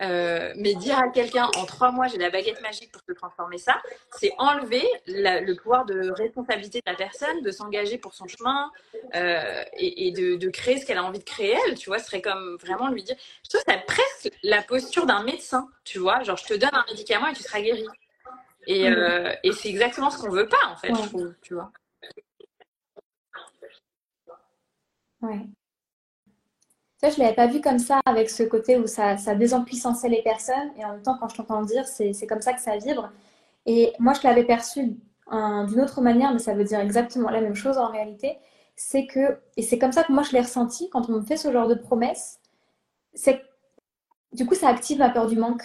Euh, 0.00 0.52
mais 0.56 0.74
dire 0.74 0.98
à 0.98 1.08
quelqu'un 1.08 1.50
en 1.56 1.64
trois 1.64 1.90
mois 1.90 2.06
j'ai 2.06 2.18
la 2.18 2.30
baguette 2.30 2.60
magique 2.62 2.92
pour 2.92 3.02
te 3.02 3.12
transformer 3.12 3.58
ça, 3.58 3.80
c'est 4.18 4.32
enlever 4.38 4.84
le 5.06 5.54
pouvoir 5.54 5.84
de 5.84 6.10
responsabilité 6.10 6.78
de 6.78 6.90
la 6.90 6.96
personne, 6.96 7.42
de 7.42 7.50
s'engager 7.50 7.98
pour 7.98 8.14
son 8.14 8.26
chemin 8.26 8.70
euh, 9.14 9.64
et, 9.76 10.12
de, 10.12 10.36
de, 10.36 10.48
créer 10.48 10.78
ce 10.78 10.86
qu'elle 10.86 10.98
a 10.98 11.04
envie 11.04 11.18
de 11.18 11.24
créer 11.24 11.56
elle. 11.66 11.74
Tu 11.74 11.90
vois, 11.90 11.98
ce 11.98 12.06
serait 12.06 12.22
comme 12.22 12.56
vraiment 12.60 12.88
lui 12.88 13.02
dire. 13.02 13.16
Je 13.44 13.50
trouve 13.50 13.62
ça 13.66 13.78
presque 13.78 14.30
la 14.42 14.62
posture 14.62 15.06
d'un 15.06 15.22
médecin, 15.22 15.68
tu 15.84 15.98
vois. 15.98 16.22
Genre 16.22 16.36
je 16.36 16.46
te 16.46 16.54
donne 16.54 16.74
un 16.74 16.84
médicament 16.88 17.28
et 17.28 17.34
tu 17.34 17.42
seras 17.42 17.60
guéri. 17.60 17.86
Et, 18.66 18.88
mm. 18.88 18.92
euh, 18.92 19.34
et 19.42 19.52
c'est 19.52 19.68
exactement 19.68 20.10
ce 20.10 20.18
qu'on 20.18 20.30
veut 20.30 20.48
pas, 20.48 20.68
en 20.70 20.76
fait, 20.76 20.94
je 20.94 21.08
trouve, 21.08 21.34
tu 21.42 21.54
vois. 21.54 21.72
Ouais. 25.22 25.40
Tu 27.02 27.10
je 27.10 27.18
ne 27.18 27.24
l'avais 27.24 27.34
pas 27.34 27.46
vu 27.46 27.60
comme 27.60 27.78
ça, 27.78 28.00
avec 28.06 28.30
ce 28.30 28.42
côté 28.42 28.78
où 28.78 28.86
ça, 28.86 29.16
ça 29.16 29.34
désempuissançait 29.34 30.08
les 30.08 30.22
personnes. 30.22 30.70
Et 30.78 30.84
en 30.84 30.92
même 30.92 31.02
temps, 31.02 31.18
quand 31.18 31.28
je 31.28 31.36
t'entends 31.36 31.62
dire, 31.62 31.86
c'est 31.86 32.26
comme 32.26 32.40
ça 32.40 32.52
que 32.54 32.60
ça 32.60 32.76
vibre. 32.76 33.10
Et 33.66 33.92
moi, 33.98 34.14
je 34.14 34.26
l'avais 34.26 34.44
perçu 34.44 34.96
d'une 35.30 35.80
autre 35.80 36.00
manière, 36.00 36.32
mais 36.32 36.38
ça 36.38 36.54
veut 36.54 36.64
dire 36.64 36.80
exactement 36.80 37.30
la 37.30 37.40
même 37.40 37.54
chose 37.54 37.78
en 37.78 37.90
réalité. 37.90 38.38
C'est 38.76 39.06
que, 39.06 39.38
et 39.56 39.62
c'est 39.62 39.78
comme 39.78 39.92
ça 39.92 40.04
que 40.04 40.12
moi, 40.12 40.22
je 40.22 40.32
l'ai 40.32 40.40
ressenti 40.40 40.88
quand 40.90 41.08
on 41.08 41.12
me 41.12 41.22
fait 41.22 41.36
ce 41.36 41.52
genre 41.52 41.68
de 41.68 41.74
promesses, 41.74 42.40
c'est 43.14 43.42
du 44.32 44.46
coup, 44.46 44.54
ça 44.54 44.68
active 44.68 44.98
ma 44.98 45.10
peur 45.10 45.26
du 45.26 45.36
manque. 45.36 45.62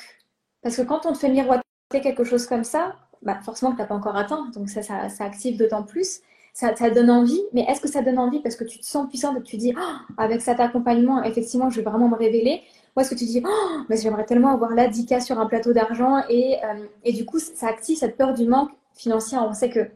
Parce 0.61 0.75
que 0.77 0.81
quand 0.83 1.05
on 1.05 1.13
te 1.13 1.17
fait 1.17 1.29
miroiter 1.29 1.63
quelque 1.97 2.23
chose 2.23 2.45
comme 2.45 2.63
ça, 2.63 2.95
bah 3.23 3.39
forcément 3.43 3.71
que 3.71 3.77
tu 3.77 3.81
n'as 3.81 3.87
pas 3.87 3.95
encore 3.95 4.15
atteint, 4.15 4.49
donc 4.53 4.69
ça, 4.69 4.81
ça, 4.81 5.23
active 5.23 5.57
d'autant 5.57 5.83
plus. 5.83 6.21
Ça, 6.53 6.73
donne 6.89 7.09
envie, 7.09 7.41
mais 7.53 7.61
est-ce 7.69 7.79
que 7.79 7.87
ça 7.87 8.01
donne 8.01 8.19
envie 8.19 8.41
parce 8.41 8.57
que 8.57 8.65
tu 8.65 8.79
te 8.79 8.85
sens 8.85 9.07
puissante 9.07 9.37
et 9.37 9.39
que 9.39 9.45
tu 9.45 9.55
dis, 9.55 9.73
ah, 9.77 10.01
avec 10.17 10.41
cet 10.41 10.59
accompagnement, 10.59 11.23
effectivement, 11.23 11.69
je 11.69 11.77
vais 11.77 11.89
vraiment 11.89 12.09
me 12.09 12.17
révéler? 12.17 12.63
Ou 12.95 12.99
est-ce 12.99 13.11
que 13.11 13.15
tu 13.15 13.23
dis, 13.23 13.41
oh, 13.45 13.83
mais 13.87 13.95
j'aimerais 13.95 14.25
tellement 14.25 14.49
avoir 14.53 14.71
là 14.71 14.89
10K 14.89 15.23
sur 15.23 15.39
un 15.39 15.45
plateau 15.45 15.71
d'argent 15.71 16.21
et, 16.27 16.57
euh, 16.65 16.85
et 17.05 17.13
du 17.13 17.25
coup, 17.25 17.39
ça 17.39 17.67
active 17.67 17.97
cette 17.97 18.17
peur 18.17 18.33
du 18.33 18.45
manque 18.45 18.71
financier. 18.93 19.37
On 19.37 19.53
sait 19.53 19.69
qu'il 19.69 19.89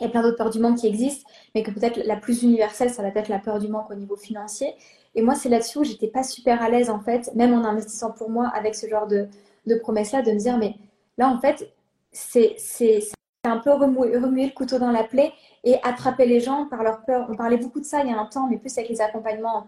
y 0.00 0.04
a 0.04 0.08
plein 0.08 0.22
d'autres 0.22 0.38
peurs 0.38 0.50
du 0.50 0.58
manque 0.58 0.78
qui 0.78 0.88
existent, 0.88 1.28
mais 1.54 1.62
que 1.62 1.70
peut-être 1.70 2.00
la 2.04 2.16
plus 2.16 2.42
universelle, 2.42 2.90
ça 2.90 3.02
va 3.02 3.08
être 3.08 3.28
la 3.28 3.38
peur 3.38 3.60
du 3.60 3.68
manque 3.68 3.90
au 3.90 3.94
niveau 3.94 4.16
financier. 4.16 4.74
Et 5.14 5.22
moi, 5.22 5.36
c'est 5.36 5.50
là-dessus 5.50 5.78
où 5.78 5.84
j'étais 5.84 6.08
pas 6.08 6.24
super 6.24 6.62
à 6.62 6.68
l'aise, 6.68 6.90
en 6.90 6.98
fait, 6.98 7.30
même 7.36 7.52
en 7.54 7.64
investissant 7.64 8.10
pour 8.10 8.28
moi 8.28 8.48
avec 8.48 8.74
ce 8.74 8.88
genre 8.88 9.06
de, 9.06 9.28
de 9.66 9.74
promesses-là, 9.76 10.22
de 10.22 10.32
me 10.32 10.38
dire, 10.38 10.58
mais 10.58 10.74
Là, 11.18 11.28
en 11.28 11.40
fait, 11.40 11.74
c'est 12.12 12.56
un 13.44 13.58
peu 13.58 13.72
remuer, 13.72 14.46
le 14.46 14.52
couteau 14.52 14.78
dans 14.78 14.92
la 14.92 15.02
plaie 15.02 15.32
et 15.64 15.76
attraper 15.82 16.26
les 16.26 16.40
gens 16.40 16.66
par 16.66 16.82
leur 16.82 17.04
peur. 17.04 17.26
On 17.28 17.34
parlait 17.34 17.56
beaucoup 17.56 17.80
de 17.80 17.84
ça 17.84 18.00
il 18.02 18.10
y 18.10 18.12
a 18.12 18.18
un 18.18 18.26
temps, 18.26 18.46
mais 18.48 18.56
plus 18.56 18.76
avec 18.78 18.88
les 18.88 19.00
accompagnements 19.00 19.64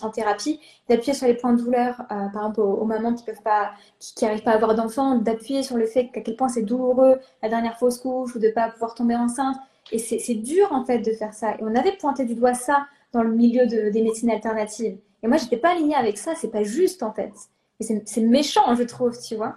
en, 0.00 0.10
thérapie, 0.10 0.58
d'appuyer 0.88 1.12
sur 1.12 1.26
les 1.26 1.34
points 1.34 1.52
de 1.52 1.62
douleur, 1.62 2.00
euh, 2.00 2.28
par 2.32 2.42
exemple 2.42 2.60
aux, 2.60 2.84
mamans 2.84 3.14
qui 3.14 3.24
peuvent 3.24 3.42
pas, 3.42 3.72
qui 3.98 4.24
n'arrivent 4.24 4.42
pas 4.42 4.52
à 4.52 4.54
avoir 4.54 4.74
d'enfants, 4.74 5.16
d'appuyer 5.16 5.62
sur 5.62 5.76
le 5.76 5.86
fait 5.86 6.08
qu'à 6.08 6.22
quel 6.22 6.36
point 6.36 6.48
c'est 6.48 6.62
douloureux 6.62 7.20
la 7.42 7.48
dernière 7.48 7.78
fausse 7.78 7.98
couche 7.98 8.34
ou 8.34 8.38
de 8.38 8.46
ne 8.46 8.52
pas 8.52 8.70
pouvoir 8.70 8.94
tomber 8.94 9.16
enceinte. 9.16 9.56
Et 9.90 9.98
c'est 9.98 10.34
dur 10.34 10.72
en 10.72 10.84
fait 10.84 11.00
de 11.00 11.12
faire 11.12 11.34
ça. 11.34 11.52
Et 11.56 11.58
on 11.60 11.74
avait 11.74 11.96
pointé 11.96 12.24
du 12.24 12.34
doigt 12.34 12.54
ça 12.54 12.86
dans 13.12 13.22
le 13.22 13.32
milieu 13.32 13.66
de, 13.66 13.90
des 13.90 14.02
médecines 14.02 14.30
alternatives. 14.30 14.96
Et 15.22 15.28
moi, 15.28 15.36
j'étais 15.36 15.58
pas 15.58 15.72
alignée 15.72 15.94
avec 15.94 16.16
ça. 16.16 16.34
C'est 16.34 16.50
pas 16.50 16.62
juste 16.62 17.02
en 17.02 17.12
fait. 17.12 17.32
C'est 17.80 18.20
méchant, 18.20 18.74
je 18.74 18.84
trouve, 18.84 19.20
tu 19.20 19.36
vois 19.36 19.56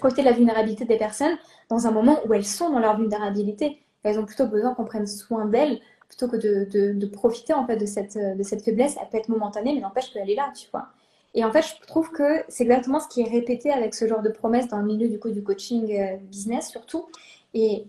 côté 0.00 0.22
la 0.22 0.32
vulnérabilité 0.32 0.84
des 0.84 0.96
personnes 0.96 1.36
dans 1.68 1.86
un 1.86 1.90
moment 1.90 2.20
où 2.26 2.34
elles 2.34 2.44
sont 2.44 2.70
dans 2.70 2.78
leur 2.78 2.96
vulnérabilité. 2.96 3.82
Elles 4.02 4.18
ont 4.18 4.24
plutôt 4.24 4.46
besoin 4.46 4.74
qu'on 4.74 4.84
prenne 4.84 5.06
soin 5.06 5.46
d'elles 5.46 5.80
plutôt 6.08 6.28
que 6.28 6.36
de, 6.36 6.92
de, 6.92 7.06
profiter 7.06 7.54
en 7.54 7.66
fait 7.66 7.76
de 7.76 7.86
cette, 7.86 8.18
de 8.18 8.42
cette 8.42 8.62
faiblesse. 8.62 8.96
Elle 9.00 9.08
peut 9.08 9.16
être 9.16 9.28
momentanée, 9.28 9.72
mais 9.74 9.80
n'empêche 9.80 10.12
qu'elle 10.12 10.28
est 10.28 10.34
là, 10.34 10.52
tu 10.54 10.68
vois. 10.70 10.88
Et 11.34 11.44
en 11.44 11.52
fait, 11.52 11.62
je 11.62 11.86
trouve 11.86 12.10
que 12.10 12.44
c'est 12.48 12.64
exactement 12.64 13.00
ce 13.00 13.08
qui 13.08 13.22
est 13.22 13.28
répété 13.28 13.70
avec 13.70 13.94
ce 13.94 14.06
genre 14.06 14.20
de 14.20 14.28
promesses 14.28 14.68
dans 14.68 14.78
le 14.78 14.84
milieu 14.84 15.08
du 15.08 15.18
coup 15.18 15.30
du 15.30 15.42
coaching 15.42 15.90
euh, 15.98 16.16
business 16.16 16.68
surtout. 16.68 17.06
Et, 17.54 17.84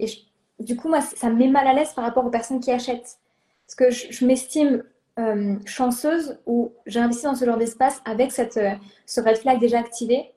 du 0.59 0.75
coup, 0.75 0.87
moi, 0.87 1.01
ça 1.01 1.29
me 1.29 1.35
met 1.35 1.47
mal 1.47 1.67
à 1.67 1.73
l'aise 1.73 1.93
par 1.93 2.03
rapport 2.05 2.25
aux 2.25 2.29
personnes 2.29 2.59
qui 2.59 2.71
achètent. 2.71 3.17
Parce 3.65 3.75
que 3.75 3.91
je, 3.91 4.25
m'estime 4.25 4.83
euh, 5.19 5.55
chanceuse 5.65 6.37
où 6.45 6.73
j'ai 6.85 6.99
investi 6.99 7.23
dans 7.23 7.35
ce 7.35 7.45
genre 7.45 7.57
d'espace 7.57 8.01
avec 8.05 8.31
cette, 8.31 8.57
euh, 8.57 8.71
ce 9.05 9.19
red 9.21 9.37
flag 9.37 9.59
déjà 9.59 9.79
activé, 9.79 10.32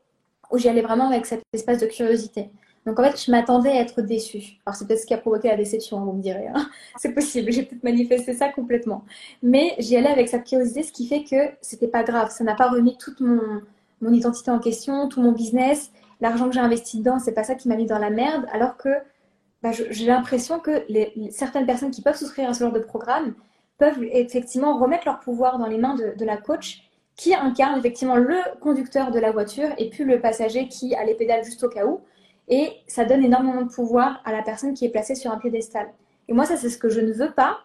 où 0.50 0.59
j'y 0.59 0.68
allais 0.68 0.82
vraiment 0.82 1.09
avec 1.09 1.26
cet 1.26 1.42
espace 1.52 1.78
de 1.78 1.87
curiosité. 1.87 2.50
Donc 2.87 3.00
en 3.00 3.02
fait, 3.02 3.20
je 3.20 3.30
m'attendais 3.32 3.70
à 3.70 3.80
être 3.80 4.00
déçue. 4.00 4.61
Alors 4.64 4.76
c'est 4.76 4.87
peut-être 4.87 5.00
ce 5.00 5.06
qui 5.06 5.14
a 5.14 5.18
provoqué 5.18 5.48
la 5.48 5.56
déception, 5.56 6.00
vous 6.04 6.12
me 6.12 6.22
direz. 6.22 6.46
Hein. 6.46 6.70
C'est 6.96 7.12
possible, 7.12 7.50
j'ai 7.50 7.64
peut-être 7.64 7.82
manifesté 7.82 8.32
ça 8.32 8.48
complètement. 8.48 9.04
Mais 9.42 9.74
j'y 9.78 9.96
allais 9.96 10.09
avec 10.09 10.28
cette 10.28 10.44
curiosité, 10.44 10.85
ce 10.85 10.92
qui 10.92 11.09
fait 11.09 11.24
que 11.24 11.52
c'était 11.61 11.88
pas 11.88 12.04
grave. 12.04 12.30
Ça 12.30 12.44
n'a 12.44 12.54
pas 12.54 12.68
remis 12.68 12.96
toute 12.96 13.20
mon, 13.20 13.40
mon 14.00 14.12
identité 14.12 14.52
en 14.52 14.61
question, 14.61 15.09
tout 15.09 15.20
mon 15.20 15.32
business, 15.32 15.90
l'argent 16.20 16.48
que 16.48 16.54
j'ai 16.54 16.61
investi 16.61 16.98
dedans, 16.98 17.18
c'est 17.18 17.35
pas 17.35 17.44
ça 17.44 17.56
qui 17.56 17.68
m'a 17.68 17.74
mis 17.74 17.87
dans 17.87 17.98
la 17.98 18.11
merde. 18.11 18.46
Alors 18.52 18.76
que 18.76 18.90
bah, 19.64 19.72
j'ai 19.72 20.06
l'impression 20.06 20.61
que 20.61 20.87
certaines 21.30 21.66
personnes 21.66 21.90
qui 21.90 22.02
peuvent 22.02 22.16
souscrire 22.16 22.48
à 22.50 22.54
ce 22.54 22.61
genre 22.61 22.72
de 22.72 22.78
programme 22.78 23.35
peuvent 23.78 24.02
effectivement 24.12 24.78
remettre 24.78 25.06
leur 25.06 25.18
pouvoir 25.18 25.59
dans 25.59 25.66
les 25.66 25.78
mains 25.78 25.96
de 25.96 26.24
la 26.24 26.37
coach 26.37 26.86
qui 27.16 27.35
incarne 27.35 27.79
effectivement 27.79 28.16
le 28.16 28.38
conducteur 28.61 29.11
de 29.11 29.18
la 29.18 29.33
voiture 29.33 29.70
et 29.79 29.88
puis 29.88 30.05
le 30.05 30.20
passager 30.20 30.68
qui 30.68 30.94
a 30.94 31.05
les 31.05 31.14
pédales 31.14 31.44
juste 31.44 31.64
au 31.64 31.68
cas 31.68 31.87
où. 31.87 32.00
Et 32.48 32.72
ça 32.87 33.05
donne 33.05 33.24
énormément 33.24 33.62
de 33.62 33.68
pouvoir 33.68 34.20
à 34.24 34.33
la 34.33 34.42
personne 34.42 34.74
qui 34.74 34.85
est 34.85 34.90
placée 34.90 35.14
sur 35.14 35.33
un 35.33 35.38
piédestal. 35.38 35.88
Et 36.29 36.33
moi, 36.33 36.44
ça, 36.44 36.57
c'est 36.57 36.68
ce 36.68 36.79
que 36.79 36.88
je 36.88 37.00
ne 37.00 37.12
veux 37.12 37.33
pas. 37.33 37.59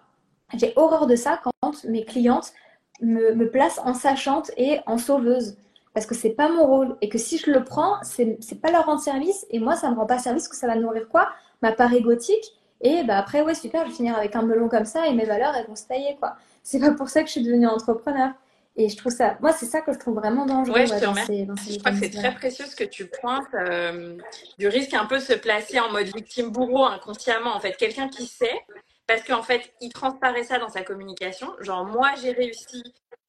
J'ai 0.55 0.73
horreur 0.75 1.05
de 1.05 1.15
ça 1.15 1.39
quand 1.43 1.83
mes 1.85 2.05
clientes 2.05 2.53
me, 3.01 3.33
me 3.33 3.49
placent 3.49 3.79
en 3.83 3.93
sachante 3.93 4.51
et 4.57 4.79
en 4.85 4.97
sauveuse. 4.97 5.57
Parce 5.93 6.05
que 6.05 6.15
c'est 6.15 6.31
pas 6.31 6.49
mon 6.49 6.65
rôle. 6.65 6.95
Et 7.01 7.09
que 7.09 7.17
si 7.17 7.37
je 7.37 7.51
le 7.51 7.63
prends, 7.63 7.95
c'est, 8.03 8.37
c'est 8.39 8.61
pas 8.61 8.71
leur 8.71 8.85
rendre 8.85 9.01
service. 9.01 9.45
Et 9.49 9.59
moi, 9.59 9.75
ça 9.75 9.91
me 9.91 9.95
rend 9.95 10.05
pas 10.05 10.17
service, 10.17 10.47
que 10.47 10.55
ça 10.55 10.67
va 10.67 10.75
nourrir 10.75 11.09
quoi? 11.09 11.29
Ma 11.61 11.73
part 11.73 11.93
égotique. 11.93 12.55
Et 12.79 13.03
bah 13.03 13.17
après, 13.17 13.41
ouais, 13.41 13.53
super, 13.53 13.83
je 13.85 13.89
vais 13.89 13.95
finir 13.95 14.15
avec 14.15 14.35
un 14.35 14.41
melon 14.41 14.67
comme 14.67 14.85
ça 14.85 15.05
et 15.07 15.13
mes 15.13 15.25
valeurs, 15.25 15.53
elles 15.55 15.67
vont 15.67 15.75
se 15.75 15.85
tailler, 15.85 16.17
quoi. 16.19 16.35
C'est 16.63 16.79
pas 16.79 16.91
pour 16.91 17.09
ça 17.09 17.21
que 17.21 17.27
je 17.27 17.33
suis 17.33 17.43
devenue 17.43 17.67
entrepreneur. 17.67 18.31
Et 18.77 18.87
je 18.87 18.95
trouve 18.95 19.11
ça, 19.11 19.37
moi, 19.41 19.51
c'est 19.51 19.65
ça 19.65 19.81
que 19.81 19.91
je 19.91 19.99
trouve 19.99 20.15
vraiment 20.15 20.45
dangereux. 20.45 20.79
Ouais, 20.79 20.87
je 20.87 20.93
te 20.97 21.05
remercie. 21.05 21.45
je 21.69 21.79
crois 21.79 21.91
que 21.91 21.97
c'est 21.97 22.09
très 22.09 22.33
précieux 22.33 22.65
ce 22.65 22.75
que 22.75 22.85
tu 22.85 23.05
pointes, 23.05 23.53
euh, 23.53 24.17
du 24.57 24.67
risque 24.69 24.93
un 24.93 25.05
peu 25.05 25.17
de 25.17 25.23
se 25.23 25.33
placer 25.33 25.79
en 25.79 25.91
mode 25.91 26.07
victime 26.07 26.51
bourreau 26.51 26.85
inconsciemment. 26.85 27.53
En 27.53 27.59
fait, 27.59 27.75
quelqu'un 27.75 28.07
qui 28.07 28.25
sait, 28.25 28.61
parce 29.07 29.23
qu'en 29.23 29.43
fait, 29.43 29.73
il 29.81 29.91
transparaît 29.91 30.43
ça 30.43 30.57
dans 30.57 30.69
sa 30.69 30.83
communication. 30.83 31.51
Genre, 31.59 31.85
moi, 31.85 32.11
j'ai 32.21 32.31
réussi, 32.31 32.81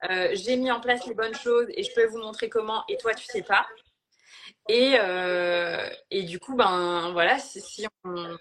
euh, 0.08 0.28
j'ai 0.32 0.56
mis 0.56 0.70
en 0.70 0.80
place 0.80 1.06
les 1.06 1.14
bonnes 1.14 1.34
choses 1.34 1.66
et 1.70 1.82
je 1.82 1.92
peux 1.92 2.06
vous 2.06 2.18
montrer 2.18 2.48
comment, 2.48 2.84
et 2.88 2.96
toi, 2.96 3.12
tu 3.12 3.24
sais 3.24 3.42
pas. 3.42 3.66
Et, 4.68 4.94
euh, 4.96 5.88
et 6.12 6.22
du 6.22 6.38
coup, 6.38 6.54
ben 6.54 7.10
voilà, 7.12 7.40
si 7.40 7.84
on, 8.04 8.38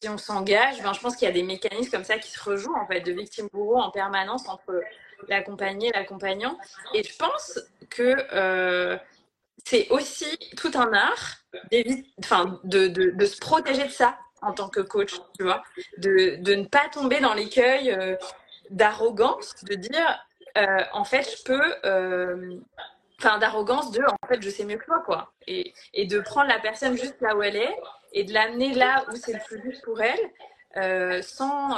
si 0.00 0.08
on 0.08 0.16
s'engage, 0.16 0.80
ben, 0.80 0.92
je 0.92 1.00
pense 1.00 1.16
qu'il 1.16 1.26
y 1.26 1.30
a 1.30 1.34
des 1.34 1.42
mécanismes 1.42 1.90
comme 1.90 2.04
ça 2.04 2.18
qui 2.18 2.30
se 2.30 2.42
rejouent 2.42 2.76
en 2.76 2.86
fait 2.86 3.00
de 3.00 3.12
victime 3.12 3.48
bourreau 3.52 3.78
en 3.78 3.90
permanence 3.90 4.48
entre 4.48 4.80
l'accompagné, 5.28 5.90
l'accompagnant. 5.92 6.58
Et 6.94 7.02
je 7.02 7.16
pense 7.16 7.58
que 7.90 8.16
euh, 8.32 8.96
c'est 9.64 9.88
aussi 9.90 10.38
tout 10.56 10.70
un 10.74 10.92
art 10.92 11.36
de, 11.70 13.26
se 13.26 13.38
protéger 13.38 13.84
de 13.84 13.92
ça 13.92 14.18
en 14.42 14.52
tant 14.52 14.68
que 14.68 14.80
coach, 14.80 15.14
tu 15.36 15.44
vois, 15.44 15.62
de, 15.98 16.36
de 16.36 16.54
ne 16.54 16.64
pas 16.64 16.88
tomber 16.90 17.20
dans 17.20 17.34
l'écueil 17.34 17.90
euh, 17.90 18.16
d'arrogance, 18.70 19.54
de 19.64 19.74
dire, 19.74 20.26
euh, 20.56 20.82
en 20.94 21.04
fait, 21.04 21.36
je 21.36 21.44
peux, 21.44 22.78
enfin, 23.18 23.38
d'arrogance 23.38 23.90
de, 23.90 24.02
en 24.02 24.28
fait, 24.28 24.40
je 24.40 24.48
sais 24.48 24.64
mieux 24.64 24.78
que 24.78 24.86
toi, 24.86 25.02
quoi, 25.04 25.32
et, 25.46 25.74
et, 25.92 26.06
de 26.06 26.20
prendre 26.20 26.48
la 26.48 26.58
personne 26.58 26.96
juste 26.96 27.20
là 27.20 27.36
où 27.36 27.42
elle 27.42 27.56
est 27.56 27.76
et 28.12 28.24
de 28.24 28.32
l'amener 28.32 28.72
là 28.72 29.04
où 29.12 29.16
c'est 29.16 29.34
le 29.34 29.40
plus 29.46 29.62
juste 29.62 29.84
pour 29.84 30.00
elle, 30.00 31.22
sans, 31.22 31.76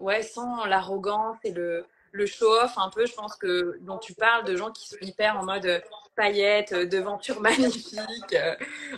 ouais, 0.00 0.22
sans 0.22 0.64
l'arrogance 0.64 1.36
et 1.44 1.52
le, 1.52 1.86
le 2.12 2.26
show-off 2.26 2.76
un 2.76 2.90
peu, 2.90 3.06
je 3.06 3.14
pense 3.14 3.36
que 3.36 3.78
dont 3.82 3.98
tu 3.98 4.14
parles, 4.14 4.44
de 4.44 4.56
gens 4.56 4.70
qui 4.70 4.88
sont 4.88 4.96
hyper 5.00 5.38
en 5.38 5.44
mode 5.44 5.66
euh, 5.66 5.80
paillettes, 6.16 6.72
euh, 6.72 6.86
devantures 6.86 7.40
magnifiques, 7.40 8.34
euh, 8.34 8.54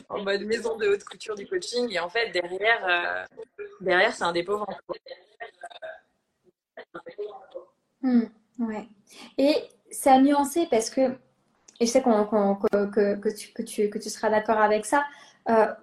en 0.09 0.23
mode 0.23 0.43
maison 0.43 0.77
de 0.77 0.89
haute 0.89 1.05
couture 1.05 1.35
du 1.35 1.47
coaching, 1.47 1.91
et 1.91 1.99
en 1.99 2.09
fait 2.09 2.31
derrière, 2.31 4.15
c'est 4.15 4.25
un 4.25 4.33
dépôt 4.33 4.59
pauvres 4.59 4.67
hmm, 8.03 8.23
ouais. 8.61 8.89
Et 9.39 9.55
c'est 9.91 10.11
à 10.11 10.21
nuancer 10.21 10.67
parce 10.71 10.91
que, 10.91 11.13
et 11.81 11.87
je 11.87 11.91
sais 11.91 12.03
que, 12.03 13.63
tu, 13.63 13.91
que 13.91 13.99
tu 13.99 14.11
seras 14.11 14.31
d'accord 14.31 14.59
avec 14.59 14.87
ça, 14.87 15.05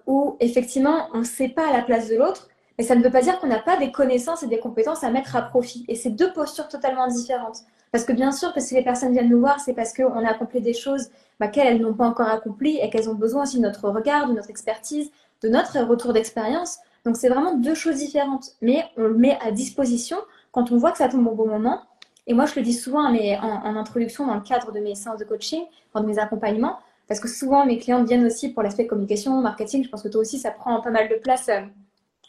où 0.06 0.36
effectivement 0.40 1.08
on 1.12 1.18
ne 1.18 1.24
sait 1.24 1.48
pas 1.48 1.68
à 1.68 1.72
la 1.72 1.82
place 1.82 2.08
de 2.08 2.16
l'autre, 2.16 2.48
mais 2.80 2.86
ça 2.86 2.94
ne 2.94 3.04
veut 3.04 3.10
pas 3.10 3.20
dire 3.20 3.38
qu'on 3.38 3.46
n'a 3.46 3.58
pas 3.58 3.76
des 3.76 3.92
connaissances 3.92 4.42
et 4.42 4.46
des 4.46 4.58
compétences 4.58 5.04
à 5.04 5.10
mettre 5.10 5.36
à 5.36 5.42
profit. 5.42 5.84
Et 5.86 5.94
c'est 5.94 6.08
deux 6.08 6.32
postures 6.32 6.66
totalement 6.66 7.06
différentes. 7.08 7.58
Parce 7.92 8.04
que 8.04 8.12
bien 8.14 8.32
sûr 8.32 8.54
que 8.54 8.60
si 8.60 8.74
les 8.74 8.82
personnes 8.82 9.12
viennent 9.12 9.28
nous 9.28 9.38
voir, 9.38 9.60
c'est 9.60 9.74
parce 9.74 9.92
qu'on 9.92 10.24
a 10.24 10.30
accompli 10.30 10.62
des 10.62 10.72
choses 10.72 11.10
bah, 11.38 11.48
qu'elles 11.48 11.78
n'ont 11.82 11.92
pas 11.92 12.06
encore 12.06 12.28
accomplies 12.28 12.78
et 12.80 12.88
qu'elles 12.88 13.10
ont 13.10 13.14
besoin 13.14 13.42
aussi 13.42 13.58
de 13.58 13.62
notre 13.64 13.90
regard, 13.90 14.28
de 14.28 14.32
notre 14.32 14.48
expertise, 14.48 15.10
de 15.42 15.50
notre 15.50 15.78
retour 15.80 16.14
d'expérience. 16.14 16.78
Donc 17.04 17.18
c'est 17.18 17.28
vraiment 17.28 17.54
deux 17.54 17.74
choses 17.74 17.96
différentes. 17.96 18.52
Mais 18.62 18.82
on 18.96 19.02
le 19.02 19.14
met 19.14 19.36
à 19.42 19.50
disposition 19.50 20.16
quand 20.50 20.72
on 20.72 20.78
voit 20.78 20.92
que 20.92 20.98
ça 20.98 21.10
tombe 21.10 21.26
au 21.26 21.34
bon 21.34 21.48
moment. 21.48 21.82
Et 22.26 22.32
moi, 22.32 22.46
je 22.46 22.54
le 22.54 22.62
dis 22.62 22.72
souvent 22.72 23.12
mais 23.12 23.38
en, 23.42 23.76
introduction 23.76 24.26
dans 24.26 24.36
le 24.36 24.40
cadre 24.40 24.72
de 24.72 24.80
mes 24.80 24.94
séances 24.94 25.18
de 25.18 25.26
coaching, 25.26 25.64
de 25.94 26.00
mes 26.00 26.18
accompagnements, 26.18 26.78
parce 27.08 27.20
que 27.20 27.28
souvent 27.28 27.66
mes 27.66 27.76
clientes 27.76 28.08
viennent 28.08 28.24
aussi 28.24 28.48
pour 28.54 28.62
l'aspect 28.62 28.86
communication, 28.86 29.38
marketing. 29.42 29.84
Je 29.84 29.90
pense 29.90 30.02
que 30.02 30.08
toi 30.08 30.22
aussi, 30.22 30.38
ça 30.38 30.50
prend 30.50 30.80
pas 30.80 30.90
mal 30.90 31.10
de 31.10 31.16
place. 31.16 31.50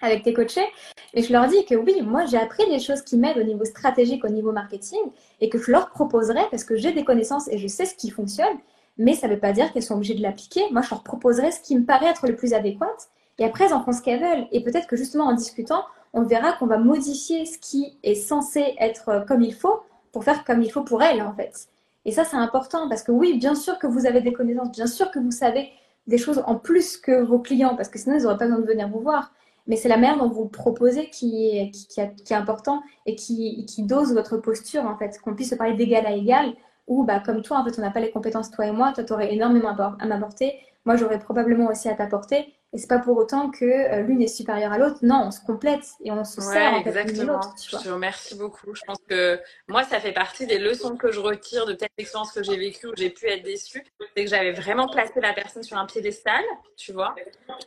Euh, 0.04 0.12
avec 0.12 0.24
tes 0.24 0.34
coachés. 0.34 0.66
Et 1.14 1.22
je 1.22 1.32
leur 1.32 1.48
dis 1.48 1.66
que 1.66 1.76
oui, 1.76 2.02
moi 2.02 2.26
j'ai 2.26 2.38
appris 2.38 2.68
des 2.70 2.80
choses 2.80 3.02
qui 3.02 3.18
m'aident 3.18 3.38
au 3.38 3.44
niveau 3.44 3.66
stratégique, 3.66 4.24
au 4.26 4.30
niveau 4.30 4.52
marketing, 4.52 5.00
et 5.40 5.50
que 5.50 5.58
je 5.58 5.72
leur 5.72 5.90
proposerai 5.90 6.42
parce 6.50 6.64
que 6.64 6.76
j'ai 6.76 6.92
des 6.92 7.04
connaissances 7.04 7.48
et 7.50 7.58
je 7.58 7.68
sais 7.68 7.86
ce 7.86 7.96
qui 7.96 8.10
fonctionne, 8.10 8.58
mais 8.98 9.14
ça 9.14 9.28
ne 9.28 9.34
veut 9.34 9.40
pas 9.40 9.52
dire 9.54 9.72
qu'elles 9.72 9.84
sont 9.84 9.96
obligées 9.96 10.16
de 10.16 10.22
l'appliquer. 10.22 10.62
Moi, 10.72 10.82
je 10.82 10.90
leur 10.90 11.04
proposerai 11.04 11.52
ce 11.52 11.62
qui 11.62 11.78
me 11.78 11.86
paraît 11.86 12.08
être 12.08 12.28
le 12.28 12.36
plus 12.36 12.54
adéquat, 12.54 12.96
et 13.40 13.46
après, 13.46 13.66
elles 13.66 13.74
en 13.74 13.84
font 13.84 13.94
ce 13.94 14.02
qu'elles 14.02 14.22
veulent. 14.22 14.48
Et 14.52 14.64
peut-être 14.64 14.88
que 14.88 14.96
justement 14.96 15.26
en 15.26 15.34
discutant, 15.34 15.84
on 16.14 16.24
verra 16.24 16.54
qu'on 16.54 16.68
va 16.68 16.78
modifier 16.78 17.46
ce 17.46 17.58
qui 17.58 17.98
est 18.04 18.16
censé 18.16 18.76
être 18.80 19.26
comme 19.28 19.42
il 19.42 19.54
faut 19.54 19.82
pour 20.12 20.24
faire 20.24 20.44
comme 20.44 20.62
il 20.62 20.72
faut 20.72 20.84
pour 20.84 21.02
elles, 21.02 21.22
en 21.22 21.34
fait. 21.34 21.70
Et 22.04 22.12
ça, 22.12 22.26
c'est 22.26 22.36
important 22.36 22.90
parce 22.90 23.04
que 23.04 23.12
oui, 23.12 23.38
bien 23.38 23.56
sûr 23.56 23.80
que 23.80 23.88
vous 23.88 24.06
avez 24.06 24.22
des 24.22 24.34
connaissances, 24.34 24.72
bien 24.72 24.88
sûr 24.88 25.12
que 25.12 25.20
vous 25.20 25.32
savez 25.32 25.70
des 26.08 26.18
choses 26.18 26.44
en 26.46 26.56
plus 26.56 26.98
que 26.98 27.22
vos 27.22 27.40
clients, 27.40 27.76
parce 27.76 27.88
que 27.90 28.00
sinon, 28.00 28.18
ils 28.18 28.24
n'auraient 28.24 28.38
pas 28.38 28.46
besoin 28.46 28.60
de 28.60 28.68
venir 28.68 28.90
vous 28.90 29.00
voir 29.00 29.32
mais 29.72 29.78
c'est 29.78 29.88
la 29.88 29.96
manière 29.96 30.18
dont 30.18 30.28
vous 30.28 30.50
proposez 30.50 31.10
qui 31.10 31.48
est, 31.48 31.72
qui, 31.72 32.34
important 32.34 32.84
et 33.06 33.16
qui, 33.16 33.66
qui, 33.66 33.84
dose 33.84 34.14
votre 34.14 34.36
posture, 34.36 34.86
en 34.86 34.98
fait, 34.98 35.18
qu'on 35.22 35.34
puisse 35.34 35.52
se 35.52 35.56
parler 35.56 35.76
d'égal 35.76 36.06
à 36.06 36.12
égal, 36.12 36.54
ou 36.88 37.06
bah, 37.06 37.22
comme 37.22 37.42
toi, 37.42 37.58
en 37.58 37.64
fait, 37.64 37.80
on 37.80 37.82
n'a 37.82 37.90
pas 37.90 38.02
les 38.02 38.12
compétences, 38.12 38.52
toi 38.52 38.68
et 38.68 38.74
moi, 38.74 38.92
toi, 38.92 39.06
tu 39.06 39.14
aurais 39.14 39.34
énormément 39.34 39.70
à 39.70 40.06
m'apporter, 40.08 40.56
moi, 40.84 40.98
j'aurais 40.98 41.20
probablement 41.20 41.68
aussi 41.68 41.88
à 41.88 41.94
t'apporter, 41.94 42.54
et 42.74 42.78
c'est 42.78 42.88
pas 42.88 43.00
pour 43.00 43.18
autant 43.18 43.52
que 43.52 43.66
euh, 43.66 44.02
l'une 44.02 44.22
est 44.22 44.28
supérieure 44.28 44.72
à 44.72 44.78
l'autre. 44.78 45.00
Non, 45.02 45.24
on 45.26 45.32
se 45.32 45.42
complète 45.42 45.84
et 46.06 46.12
on 46.12 46.24
se 46.24 46.40
sert 46.40 46.74
en 46.74 46.84
fait 46.84 47.04
l'une 47.04 47.28
l'autre. 47.28 47.54
Je 47.62 47.76
te 47.76 47.90
remercie 47.90 48.36
beaucoup. 48.36 48.74
Je 48.74 48.82
pense 48.88 49.00
que 49.10 49.42
moi, 49.68 49.84
ça 49.84 50.00
fait 50.00 50.14
partie 50.14 50.48
des 50.48 50.58
leçons 50.58 50.96
que 50.96 51.12
je 51.12 51.20
retire 51.20 51.66
de 51.66 51.74
telle 51.74 51.90
expérience 51.98 52.32
que 52.32 52.44
j'ai 52.44 52.56
vécue 52.56 52.88
où 52.88 52.94
j'ai 52.96 53.10
pu 53.10 53.28
être 53.28 53.44
déçue. 53.44 53.84
C'est 54.16 54.24
que 54.24 54.30
j'avais 54.30 54.54
vraiment 54.54 54.88
placé 54.88 55.20
la 55.20 55.34
personne 55.34 55.64
sur 55.64 55.78
un 55.78 55.86
piédestal, 55.86 56.44
tu 56.78 56.94
vois. 56.94 57.14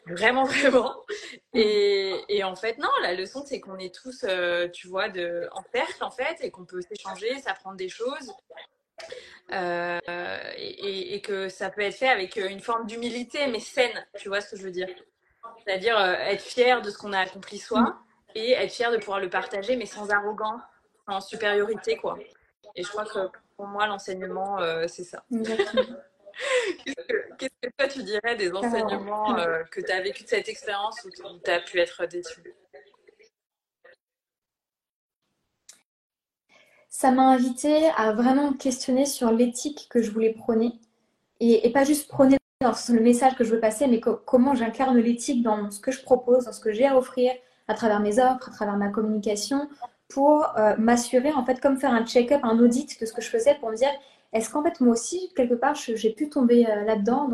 Vraiment, 0.06 0.44
vraiment. 0.44 0.94
Et, 1.52 2.14
et 2.30 2.42
en 2.42 2.56
fait, 2.56 2.78
non, 2.78 2.88
la 3.02 3.12
leçon, 3.12 3.44
c'est 3.44 3.60
qu'on 3.60 3.76
est 3.76 3.94
tous, 3.94 4.24
euh, 4.24 4.68
tu 4.68 4.88
vois, 4.88 5.10
de, 5.10 5.48
en 5.52 5.62
cercle, 5.70 6.02
en 6.02 6.10
fait, 6.10 6.38
et 6.40 6.50
qu'on 6.50 6.64
peut 6.64 6.80
s'échanger, 6.80 7.38
s'apprendre 7.40 7.76
des 7.76 7.90
choses. 7.90 8.32
Euh, 9.52 9.98
et, 10.56 11.20
que 11.20 11.48
ça 11.48 11.70
peut 11.70 11.82
être 11.82 11.94
fait 11.94 12.08
avec 12.08 12.36
une 12.36 12.60
forme 12.60 12.86
d'humilité, 12.86 13.46
mais 13.46 13.60
saine, 13.60 14.06
tu 14.18 14.28
vois 14.28 14.40
ce 14.40 14.50
que 14.50 14.56
je 14.56 14.62
veux 14.62 14.70
dire? 14.70 14.88
C'est-à-dire 15.64 15.98
euh, 15.98 16.14
être 16.14 16.42
fier 16.42 16.82
de 16.82 16.90
ce 16.90 16.98
qu'on 16.98 17.12
a 17.12 17.20
accompli 17.20 17.58
soi 17.58 17.96
et 18.34 18.52
être 18.52 18.72
fier 18.72 18.90
de 18.90 18.96
pouvoir 18.96 19.20
le 19.20 19.30
partager, 19.30 19.76
mais 19.76 19.86
sans 19.86 20.10
arrogance, 20.10 20.60
en 21.06 21.20
supériorité, 21.20 21.96
quoi. 21.96 22.18
Et 22.74 22.82
je 22.82 22.88
crois 22.88 23.04
que 23.04 23.28
pour 23.56 23.66
moi, 23.66 23.86
l'enseignement, 23.86 24.58
euh, 24.60 24.86
c'est 24.88 25.04
ça. 25.04 25.24
Qu'est-ce 26.84 27.48
que 27.62 27.70
toi, 27.78 27.86
tu 27.86 28.02
dirais 28.02 28.34
des 28.36 28.52
enseignements 28.52 29.36
que 29.70 29.80
tu 29.80 29.92
as 29.92 30.00
vécu 30.00 30.24
de 30.24 30.28
cette 30.28 30.48
expérience 30.48 31.04
où 31.04 31.10
tu 31.38 31.50
as 31.50 31.60
pu 31.60 31.78
être 31.78 32.06
déçu 32.06 32.42
ça 36.94 37.10
m'a 37.10 37.26
invité 37.26 37.88
à 37.96 38.12
vraiment 38.12 38.52
me 38.52 38.56
questionner 38.56 39.04
sur 39.04 39.32
l'éthique 39.32 39.88
que 39.90 40.00
je 40.00 40.12
voulais 40.12 40.32
prôner. 40.32 40.78
Et, 41.40 41.68
pas 41.72 41.82
juste 41.82 42.06
prôner 42.06 42.38
dans 42.60 42.72
le 42.88 43.00
message 43.00 43.34
que 43.34 43.42
je 43.42 43.50
veux 43.52 43.58
passer, 43.58 43.88
mais 43.88 44.00
comment 44.00 44.54
j'incarne 44.54 44.96
l'éthique 44.98 45.42
dans 45.42 45.72
ce 45.72 45.80
que 45.80 45.90
je 45.90 46.00
propose, 46.00 46.44
dans 46.44 46.52
ce 46.52 46.60
que 46.60 46.72
j'ai 46.72 46.86
à 46.86 46.96
offrir, 46.96 47.32
à 47.66 47.74
travers 47.74 47.98
mes 47.98 48.20
offres, 48.20 48.48
à 48.48 48.52
travers 48.52 48.76
ma 48.76 48.90
communication, 48.90 49.68
pour 50.08 50.56
euh, 50.56 50.76
m'assurer, 50.78 51.32
en 51.32 51.44
fait, 51.44 51.60
comme 51.60 51.78
faire 51.78 51.90
un 51.90 52.06
check-up, 52.06 52.40
un 52.44 52.60
audit 52.60 53.00
de 53.00 53.06
ce 53.06 53.12
que 53.12 53.20
je 53.20 53.28
faisais 53.28 53.56
pour 53.56 53.70
me 53.70 53.76
dire, 53.76 53.90
est-ce 54.32 54.48
qu'en 54.48 54.62
fait, 54.62 54.80
moi 54.80 54.92
aussi, 54.92 55.32
quelque 55.34 55.54
part, 55.54 55.74
j'ai 55.74 56.10
pu 56.10 56.28
tomber 56.28 56.64
euh, 56.64 56.84
là-dedans, 56.84 57.28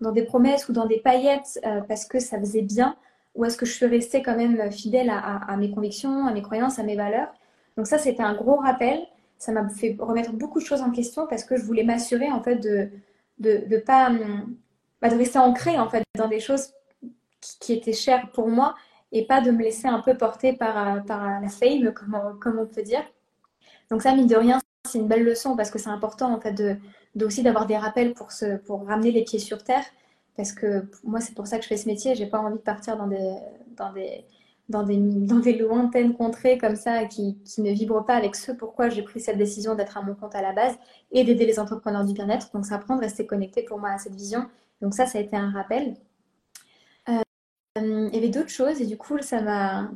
dans, 0.00 0.12
des 0.12 0.22
promesses 0.22 0.68
ou 0.68 0.72
dans 0.72 0.86
des 0.86 1.00
paillettes, 1.00 1.58
euh, 1.66 1.80
parce 1.80 2.04
que 2.04 2.20
ça 2.20 2.38
faisait 2.38 2.62
bien, 2.62 2.94
ou 3.34 3.44
est-ce 3.44 3.56
que 3.56 3.66
je 3.66 3.72
suis 3.72 3.86
restée 3.86 4.22
quand 4.22 4.36
même 4.36 4.70
fidèle 4.70 5.10
à 5.10 5.56
mes 5.56 5.72
convictions, 5.72 6.26
à 6.28 6.32
mes 6.32 6.42
croyances, 6.42 6.78
à 6.78 6.84
mes 6.84 6.94
valeurs? 6.94 7.32
Donc 7.76 7.86
ça, 7.86 7.98
c'était 7.98 8.22
un 8.22 8.34
gros 8.34 8.56
rappel. 8.56 9.00
Ça 9.38 9.52
m'a 9.52 9.68
fait 9.68 9.96
remettre 9.98 10.32
beaucoup 10.32 10.60
de 10.60 10.64
choses 10.64 10.82
en 10.82 10.90
question 10.90 11.26
parce 11.26 11.44
que 11.44 11.56
je 11.56 11.62
voulais 11.64 11.84
m'assurer 11.84 12.30
en 12.30 12.42
fait 12.42 12.56
de 12.56 12.90
de, 13.38 13.64
de 13.66 13.78
pas 13.78 14.10
bah, 15.00 15.08
de 15.08 15.16
rester 15.16 15.38
ancrée 15.38 15.78
en 15.78 15.88
fait 15.88 16.04
dans 16.16 16.28
des 16.28 16.40
choses 16.40 16.72
qui, 17.40 17.72
étaient 17.72 17.92
chères 17.92 18.30
pour 18.32 18.48
moi 18.48 18.74
et 19.12 19.26
pas 19.26 19.40
de 19.40 19.50
me 19.50 19.62
laisser 19.62 19.88
un 19.88 20.00
peu 20.00 20.16
porter 20.16 20.52
par, 20.52 21.04
par 21.04 21.40
la 21.40 21.48
fame, 21.48 21.92
comme 21.92 22.14
on, 22.14 22.38
comme 22.38 22.58
on 22.58 22.66
peut 22.66 22.82
dire. 22.82 23.02
Donc 23.90 24.02
ça, 24.02 24.14
mine 24.14 24.26
de 24.26 24.36
rien, 24.36 24.60
c'est 24.86 24.98
une 24.98 25.08
belle 25.08 25.24
leçon 25.24 25.56
parce 25.56 25.70
que 25.70 25.78
c'est 25.78 25.88
important 25.88 26.32
en 26.32 26.40
fait 26.40 26.52
de, 26.52 26.76
de 27.16 27.26
aussi 27.26 27.42
d'avoir 27.42 27.66
des 27.66 27.76
rappels 27.76 28.14
pour, 28.14 28.30
se, 28.30 28.56
pour 28.58 28.86
ramener 28.86 29.10
les 29.10 29.24
pieds 29.24 29.38
sur 29.38 29.64
terre. 29.64 29.84
Parce 30.36 30.52
que 30.52 30.86
moi, 31.02 31.20
c'est 31.20 31.34
pour 31.34 31.46
ça 31.46 31.56
que 31.56 31.64
je 31.64 31.68
fais 31.68 31.76
ce 31.76 31.88
métier. 31.88 32.14
J'ai 32.14 32.26
pas 32.26 32.38
envie 32.38 32.56
de 32.56 32.62
partir 32.62 32.96
dans 32.96 33.08
des, 33.08 33.34
dans 33.76 33.92
des, 33.92 34.24
dans 34.70 34.84
des, 34.84 34.96
dans 34.96 35.40
des 35.40 35.58
lointaines 35.58 36.14
contrées 36.14 36.56
comme 36.56 36.76
ça 36.76 37.04
qui, 37.04 37.38
qui 37.44 37.60
ne 37.60 37.72
vibrent 37.72 38.06
pas 38.06 38.14
avec 38.14 38.36
ce 38.36 38.52
pourquoi 38.52 38.88
j'ai 38.88 39.02
pris 39.02 39.20
cette 39.20 39.36
décision 39.36 39.74
d'être 39.74 39.98
à 39.98 40.02
mon 40.02 40.14
compte 40.14 40.34
à 40.34 40.42
la 40.42 40.52
base 40.52 40.78
et 41.10 41.24
d'aider 41.24 41.44
les 41.44 41.58
entrepreneurs 41.58 42.04
du 42.04 42.14
bien-être. 42.14 42.50
Donc, 42.52 42.64
ça 42.64 42.76
apprend 42.76 42.96
de 42.96 43.00
rester 43.00 43.26
connecté 43.26 43.64
pour 43.64 43.78
moi 43.78 43.90
à 43.90 43.98
cette 43.98 44.14
vision. 44.14 44.46
Donc, 44.80 44.94
ça, 44.94 45.06
ça 45.06 45.18
a 45.18 45.20
été 45.20 45.36
un 45.36 45.50
rappel. 45.50 45.96
Euh, 47.08 47.20
il 47.76 48.14
y 48.14 48.18
avait 48.18 48.28
d'autres 48.28 48.50
choses 48.50 48.80
et 48.80 48.86
du 48.86 48.96
coup, 48.96 49.20
ça 49.20 49.42
m'a. 49.42 49.90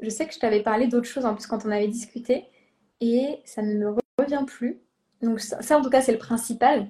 Je 0.00 0.10
sais 0.10 0.26
que 0.26 0.34
je 0.34 0.38
t'avais 0.38 0.62
parlé 0.62 0.88
d'autres 0.88 1.08
choses 1.08 1.24
en 1.24 1.34
plus 1.34 1.46
quand 1.46 1.64
on 1.64 1.70
avait 1.70 1.88
discuté 1.88 2.46
et 3.00 3.40
ça 3.44 3.62
ne 3.62 3.74
me 3.74 3.94
revient 4.18 4.44
plus. 4.46 4.80
Donc, 5.22 5.40
ça, 5.40 5.78
en 5.78 5.82
tout 5.82 5.90
cas, 5.90 6.00
c'est 6.02 6.12
le 6.12 6.18
principal. 6.18 6.88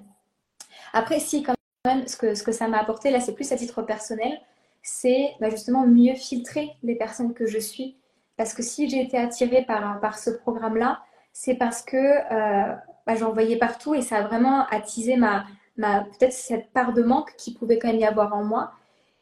Après, 0.92 1.20
si, 1.20 1.42
quand 1.42 1.54
même, 1.84 2.06
ce 2.06 2.16
que, 2.16 2.34
ce 2.34 2.42
que 2.42 2.52
ça 2.52 2.66
m'a 2.68 2.78
apporté, 2.78 3.10
là, 3.10 3.20
c'est 3.20 3.34
plus 3.34 3.50
à 3.52 3.56
titre 3.56 3.82
personnel 3.82 4.40
c'est 4.82 5.34
bah, 5.40 5.50
justement 5.50 5.86
mieux 5.86 6.14
filtrer 6.14 6.72
les 6.82 6.94
personnes 6.94 7.34
que 7.34 7.46
je 7.46 7.58
suis. 7.58 7.96
Parce 8.36 8.54
que 8.54 8.62
si 8.62 8.88
j'ai 8.88 9.02
été 9.02 9.18
attirée 9.18 9.62
par, 9.62 10.00
par 10.00 10.18
ce 10.18 10.30
programme-là, 10.30 11.02
c'est 11.32 11.54
parce 11.54 11.82
que 11.82 11.96
euh, 11.96 12.74
bah, 13.06 13.14
j'en 13.14 13.32
voyais 13.32 13.56
partout 13.56 13.94
et 13.94 14.02
ça 14.02 14.16
a 14.18 14.22
vraiment 14.22 14.66
attisé 14.68 15.16
ma, 15.16 15.44
ma 15.76 16.04
peut-être 16.04 16.32
cette 16.32 16.70
part 16.72 16.92
de 16.92 17.02
manque 17.02 17.34
qui 17.36 17.54
pouvait 17.54 17.78
quand 17.78 17.88
même 17.88 17.98
y 17.98 18.04
avoir 18.04 18.34
en 18.34 18.44
moi. 18.44 18.72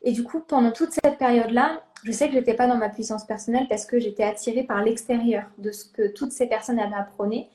Et 0.03 0.12
du 0.12 0.23
coup, 0.23 0.40
pendant 0.40 0.71
toute 0.71 0.92
cette 0.92 1.18
période-là, 1.18 1.83
je 2.05 2.12
sais 2.12 2.27
que 2.29 2.35
je 2.35 2.38
n'étais 2.38 2.55
pas 2.55 2.68
dans 2.68 2.77
ma 2.77 2.88
puissance 2.88 3.25
personnelle 3.25 3.66
parce 3.68 3.85
que 3.85 3.99
j'étais 3.99 4.23
attirée 4.23 4.62
par 4.62 4.83
l'extérieur 4.83 5.44
de 5.59 5.73
ce 5.73 5.85
que 5.85 6.09
toutes 6.12 6.33
ces 6.33 6.47
personnes 6.47 6.79
avaient 6.79 6.94
à 6.94 7.03
prôner. 7.03 7.49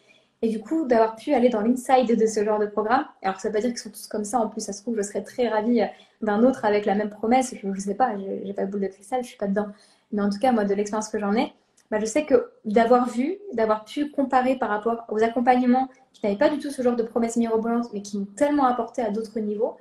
Et 0.44 0.50
du 0.50 0.60
coup, 0.60 0.86
d'avoir 0.86 1.16
pu 1.16 1.34
aller 1.34 1.48
dans 1.48 1.62
l'inside 1.62 2.20
de 2.20 2.28
ce 2.28 2.44
genre 2.44 2.60
de 2.60 2.66
programme, 2.66 3.06
alors 3.22 3.40
ça 3.40 3.48
ne 3.48 3.54
veut 3.54 3.60
pas 3.60 3.62
dire 3.62 3.70
qu'ils 3.70 3.80
sont 3.80 3.90
tous 3.90 4.08
comme 4.08 4.26
ça, 4.26 4.40
en 4.40 4.50
plus, 4.50 4.60
ça 4.60 4.74
se 4.74 4.82
trouve, 4.82 4.98
je 4.98 5.02
serais 5.02 5.24
très 5.24 5.48
ravie 5.48 5.82
d'un 6.22 6.44
autre 6.44 6.66
avec 6.66 6.86
la 6.86 6.96
même 6.96 7.10
promesse, 7.10 7.56
je 7.56 7.66
ne 7.66 7.74
sais 7.80 7.96
pas, 7.96 8.12
j'ai 8.18 8.52
pas 8.52 8.66
de 8.66 8.70
boule 8.70 8.82
de 8.82 8.88
cristal, 8.88 9.20
je 9.20 9.24
ne 9.24 9.30
suis 9.30 9.38
pas 9.38 9.48
dedans. 9.48 9.68
Mais 10.12 10.22
en 10.22 10.30
tout 10.30 10.40
cas, 10.40 10.52
moi, 10.52 10.66
de 10.66 10.74
l'expérience 10.74 11.08
que 11.08 11.18
j'en 11.18 11.34
ai, 11.34 11.54
bah, 11.90 11.98
je 12.02 12.06
sais 12.06 12.26
que 12.26 12.52
d'avoir 12.66 13.08
vu, 13.08 13.38
d'avoir 13.54 13.86
pu 13.86 14.12
comparer 14.12 14.58
par 14.58 14.68
rapport 14.68 15.06
aux 15.08 15.24
accompagnements 15.24 15.88
qui 16.12 16.26
n'avaient 16.26 16.38
pas 16.38 16.50
du 16.50 16.58
tout 16.60 16.72
ce 16.72 16.82
genre 16.82 16.98
de 16.98 17.04
promesses 17.04 17.38
mirobolantes, 17.38 17.94
mais 17.94 18.02
qui 18.02 18.20
m'ont 18.20 18.26
tellement 18.26 18.66
apporté 18.66 19.02
à 19.02 19.12
d'autres 19.12 19.40
niveaux, 19.40 19.78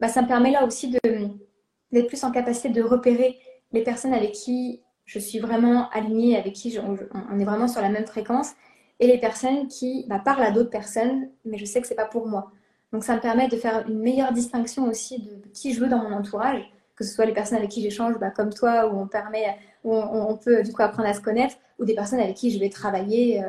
bah, 0.00 0.08
ça 0.08 0.20
me 0.20 0.26
permet 0.26 0.50
là 0.50 0.66
aussi 0.66 0.90
d'être 0.90 2.08
plus 2.08 2.24
en 2.24 2.32
capacité 2.32 2.70
de 2.70 2.82
repérer 2.82 3.38
les 3.70 3.84
personnes 3.84 4.14
avec 4.14 4.32
qui 4.32 4.80
je 5.04 5.20
suis 5.20 5.38
vraiment 5.38 5.88
alignée, 5.90 6.36
avec 6.36 6.54
qui 6.54 6.76
on 6.80 7.38
est 7.38 7.44
vraiment 7.44 7.68
sur 7.68 7.82
la 7.82 7.88
même 7.88 8.06
fréquence, 8.06 8.54
et 9.02 9.08
les 9.08 9.18
personnes 9.18 9.66
qui 9.66 10.04
bah, 10.08 10.20
parlent 10.24 10.44
à 10.44 10.52
d'autres 10.52 10.70
personnes, 10.70 11.28
mais 11.44 11.58
je 11.58 11.64
sais 11.64 11.80
que 11.80 11.88
c'est 11.88 11.96
pas 11.96 12.04
pour 12.04 12.28
moi. 12.28 12.52
Donc 12.92 13.02
ça 13.02 13.16
me 13.16 13.20
permet 13.20 13.48
de 13.48 13.56
faire 13.56 13.84
une 13.88 13.98
meilleure 13.98 14.32
distinction 14.32 14.86
aussi 14.86 15.18
de 15.18 15.42
qui 15.52 15.74
je 15.74 15.80
veux 15.80 15.88
dans 15.88 15.98
mon 15.98 16.12
entourage, 16.12 16.62
que 16.94 17.02
ce 17.02 17.12
soit 17.12 17.24
les 17.24 17.32
personnes 17.32 17.58
avec 17.58 17.70
qui 17.70 17.82
j'échange, 17.82 18.16
bah, 18.20 18.30
comme 18.30 18.54
toi, 18.54 18.86
où 18.86 18.96
on 18.96 19.08
permet, 19.08 19.58
où 19.82 19.92
on, 19.92 20.36
peut 20.36 20.62
du 20.62 20.72
coup 20.72 20.82
apprendre 20.82 21.08
à 21.08 21.14
se 21.14 21.20
connaître, 21.20 21.56
ou 21.80 21.84
des 21.84 21.96
personnes 21.96 22.20
avec 22.20 22.36
qui 22.36 22.52
je 22.52 22.60
vais 22.60 22.68
travailler 22.68 23.42
euh, 23.42 23.48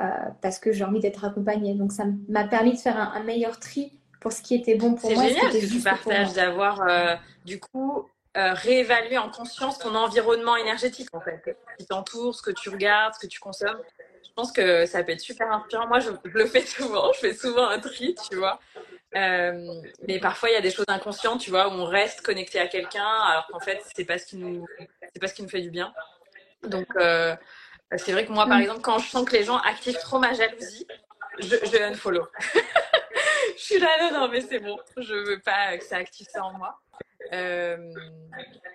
euh, 0.00 0.08
parce 0.40 0.58
que 0.58 0.72
j'ai 0.72 0.84
envie 0.84 1.00
d'être 1.00 1.22
accompagnée. 1.22 1.74
Donc 1.74 1.92
ça 1.92 2.04
m'a 2.30 2.44
permis 2.44 2.72
de 2.72 2.78
faire 2.78 2.96
un, 2.98 3.22
meilleur 3.24 3.60
tri 3.60 3.92
pour 4.22 4.32
ce 4.32 4.40
qui 4.40 4.54
était 4.54 4.76
bon 4.76 4.94
pour 4.94 5.12
moi. 5.12 5.22
C'est 5.22 5.34
génial 5.34 5.52
ce 5.52 5.58
que 5.58 5.70
tu 5.70 5.80
partages 5.80 6.32
d'avoir 6.32 6.80
euh, 6.80 7.14
du 7.44 7.60
coup 7.60 8.08
réévalué 8.34 9.18
en 9.18 9.30
conscience 9.30 9.78
ton 9.78 9.94
environnement 9.94 10.56
énergétique 10.56 11.08
en 11.12 11.20
fait, 11.20 11.40
ce 11.44 11.76
qui 11.76 11.86
t'entoure, 11.86 12.34
ce 12.34 12.42
que 12.42 12.50
tu 12.50 12.68
regardes, 12.68 13.14
ce 13.14 13.20
que 13.20 13.28
tu 13.28 13.38
consommes 13.38 13.78
pense 14.34 14.52
que 14.52 14.86
ça 14.86 15.02
peut 15.02 15.12
être 15.12 15.20
super 15.20 15.50
inspirant. 15.52 15.86
Moi, 15.86 16.00
je, 16.00 16.10
le 16.24 16.46
fais 16.46 16.62
souvent. 16.62 17.12
Je 17.12 17.20
fais 17.20 17.34
souvent 17.34 17.68
un 17.68 17.78
tri, 17.78 18.14
tu 18.28 18.36
vois. 18.36 18.60
Euh, 19.16 19.82
mais 20.08 20.18
parfois, 20.18 20.50
il 20.50 20.54
y 20.54 20.56
a 20.56 20.60
des 20.60 20.70
choses 20.70 20.86
inconscientes, 20.88 21.40
tu 21.40 21.50
vois, 21.50 21.68
où 21.68 21.72
on 21.72 21.84
reste 21.84 22.20
connecté 22.22 22.58
à 22.58 22.66
quelqu'un, 22.66 23.06
alors 23.06 23.46
qu'en 23.46 23.60
fait, 23.60 23.80
c'est 23.94 24.04
pas 24.04 24.18
ce 24.18 24.26
qui 24.26 24.36
nous, 24.36 24.66
c'est 25.12 25.20
pas 25.20 25.28
ce 25.28 25.34
qui 25.34 25.42
nous 25.42 25.48
fait 25.48 25.60
du 25.60 25.70
bien. 25.70 25.94
Donc, 26.64 26.86
euh, 26.96 27.36
c'est 27.96 28.12
vrai 28.12 28.26
que 28.26 28.32
moi, 28.32 28.46
par 28.46 28.58
mm. 28.58 28.62
exemple, 28.62 28.80
quand 28.80 28.98
je 28.98 29.08
sens 29.08 29.24
que 29.24 29.36
les 29.36 29.44
gens 29.44 29.58
activent 29.58 29.98
trop 29.98 30.18
ma 30.18 30.32
jalousie, 30.32 30.86
je, 31.38 31.48
je 31.48 31.82
unfollow. 31.82 32.26
je 33.56 33.62
suis 33.62 33.78
là, 33.78 34.10
non, 34.10 34.20
non, 34.20 34.28
mais 34.28 34.40
c'est 34.40 34.58
bon. 34.58 34.78
Je 34.96 35.14
veux 35.14 35.40
pas 35.40 35.78
que 35.78 35.84
ça 35.84 35.96
active 35.96 36.26
ça 36.28 36.44
en 36.44 36.52
moi. 36.54 36.80
Euh, 37.32 37.76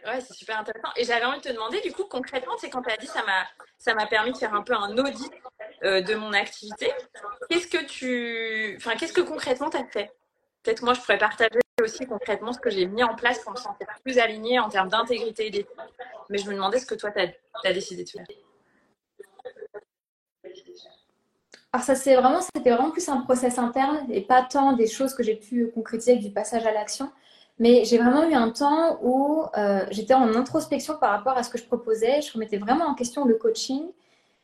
ouais, 0.06 0.22
c'est 0.22 0.34
super 0.34 0.60
intéressant. 0.60 0.90
Et 0.96 1.04
j'avais 1.04 1.26
envie 1.26 1.40
de 1.40 1.44
te 1.44 1.54
demander, 1.54 1.82
du 1.82 1.92
coup, 1.92 2.06
concrètement, 2.06 2.54
c'est 2.60 2.70
quand 2.70 2.82
tu 2.82 2.92
as 2.92 2.98
dit 2.98 3.08
ça 3.08 3.24
m'a 3.24 3.46
ça 3.78 3.94
m'a 3.94 4.08
permis 4.08 4.32
de 4.32 4.38
faire 4.38 4.54
un 4.54 4.62
peu 4.62 4.74
un 4.74 4.98
audit 4.98 5.32
de 5.84 6.16
mon 6.16 6.34
activité. 6.34 6.92
Qu'est-ce 7.50 7.68
que 7.68 7.84
tu, 7.86 8.76
enfin, 8.78 8.96
qu'est-ce 8.96 9.14
que 9.14 9.22
concrètement 9.22 9.70
tu 9.70 9.78
as 9.78 9.86
fait? 9.86 10.12
Peut-être 10.64 10.84
moi, 10.84 10.94
je 10.94 11.00
pourrais 11.00 11.18
partager 11.18 11.60
aussi 11.82 12.06
concrètement 12.06 12.54
ce 12.54 12.60
que 12.60 12.70
j'ai 12.70 12.86
mis 12.86 13.04
en 13.04 13.16
place 13.16 13.40
pour 13.40 13.54
me 13.54 13.58
sentir 13.58 13.88
plus 14.04 14.18
alignée 14.20 14.60
en 14.60 14.70
termes 14.70 14.90
d'intégrité 14.90 15.48
et 15.48 15.50
d'éthique. 15.50 15.70
Mais 16.30 16.38
je 16.38 16.48
me 16.48 16.54
demandais 16.54 16.80
ce 16.80 16.86
que 16.86 16.96
toi, 16.96 17.12
tu 17.12 17.20
as, 17.20 17.74
décidé 17.74 18.04
de 18.04 18.10
faire. 18.10 18.26
Alors 21.72 21.86
ça 21.86 21.94
c'est 21.94 22.16
vraiment, 22.16 22.42
c'était 22.42 22.72
vraiment 22.72 22.90
plus 22.90 23.08
un 23.10 23.22
process 23.22 23.60
interne 23.60 24.08
et 24.10 24.22
pas 24.22 24.42
tant 24.42 24.74
des 24.74 24.88
choses 24.88 25.14
que 25.14 25.22
j'ai 25.22 25.36
pu 25.36 25.70
concrétiser 25.70 26.14
avec 26.14 26.24
du 26.24 26.32
passage 26.32 26.66
à 26.66 26.72
l'action. 26.72 27.12
Mais 27.60 27.86
j'ai 27.86 27.98
vraiment 27.98 28.28
eu 28.28 28.34
un 28.34 28.50
temps 28.50 28.98
où 29.04 29.44
euh, 29.56 29.86
j'étais 29.92 30.16
en 30.16 30.34
introspection 30.34 30.98
par 30.98 31.12
rapport 31.12 31.38
à 31.38 31.44
ce 31.44 31.50
que 31.50 31.58
je 31.58 31.66
proposais. 31.66 32.22
Je 32.22 32.34
remettais 32.34 32.58
vraiment 32.58 32.86
en 32.86 32.96
question 32.96 33.26
le 33.26 33.36
coaching 33.36 33.92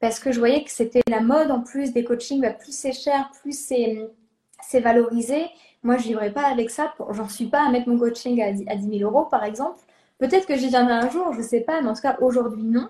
parce 0.06 0.20
que 0.20 0.32
je 0.32 0.38
voyais 0.38 0.64
que 0.64 0.70
c'était 0.70 1.02
la 1.10 1.20
mode 1.20 1.50
en 1.50 1.62
plus 1.62 1.92
des 1.92 2.04
coachings. 2.04 2.40
Bah, 2.40 2.52
plus 2.52 2.78
c'est 2.78 2.92
cher, 2.92 3.32
plus 3.42 3.58
c'est 3.58 4.80
valorisé. 4.80 5.48
Moi, 5.82 5.98
je 5.98 6.04
ne 6.04 6.08
vivrais 6.10 6.32
pas 6.32 6.44
avec 6.44 6.70
ça. 6.70 6.94
J'en 7.10 7.28
suis 7.28 7.48
pas 7.48 7.66
à 7.66 7.72
mettre 7.72 7.90
mon 7.90 7.98
coaching 7.98 8.40
à 8.40 8.52
10, 8.52 8.66
000 9.00 9.02
euros, 9.02 9.26
par 9.26 9.44
exemple. 9.44 9.80
Peut-être 10.20 10.46
que 10.46 10.56
j'y 10.56 10.68
viendrai 10.68 10.94
un 10.94 11.10
jour, 11.10 11.34
je 11.34 11.40
ne 11.40 11.44
sais 11.44 11.62
pas, 11.62 11.82
mais 11.82 11.90
en 11.90 11.96
tout 11.96 12.04
cas, 12.04 12.18
aujourd'hui, 12.22 12.62
non. 12.62 12.88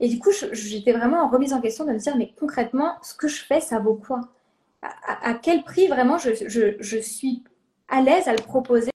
Et 0.00 0.08
du 0.08 0.18
coup, 0.18 0.30
j'étais 0.52 0.92
vraiment 0.92 1.24
en 1.24 1.28
remise 1.28 1.52
en 1.52 1.60
question 1.60 1.84
de 1.84 1.92
me 1.92 1.98
dire, 1.98 2.16
mais 2.16 2.32
concrètement, 2.40 2.94
ce 3.02 3.12
que 3.12 3.28
je 3.28 3.44
fais, 3.44 3.60
ça 3.60 3.78
vaut 3.78 3.94
quoi? 3.94 4.22
À, 4.82 5.34
quel 5.34 5.64
prix 5.64 5.86
vraiment 5.88 6.16
je, 6.16 7.00
suis 7.02 7.44
à 7.88 8.00
l'aise 8.00 8.26
à 8.26 8.32
le 8.32 8.42
proposer 8.42 8.90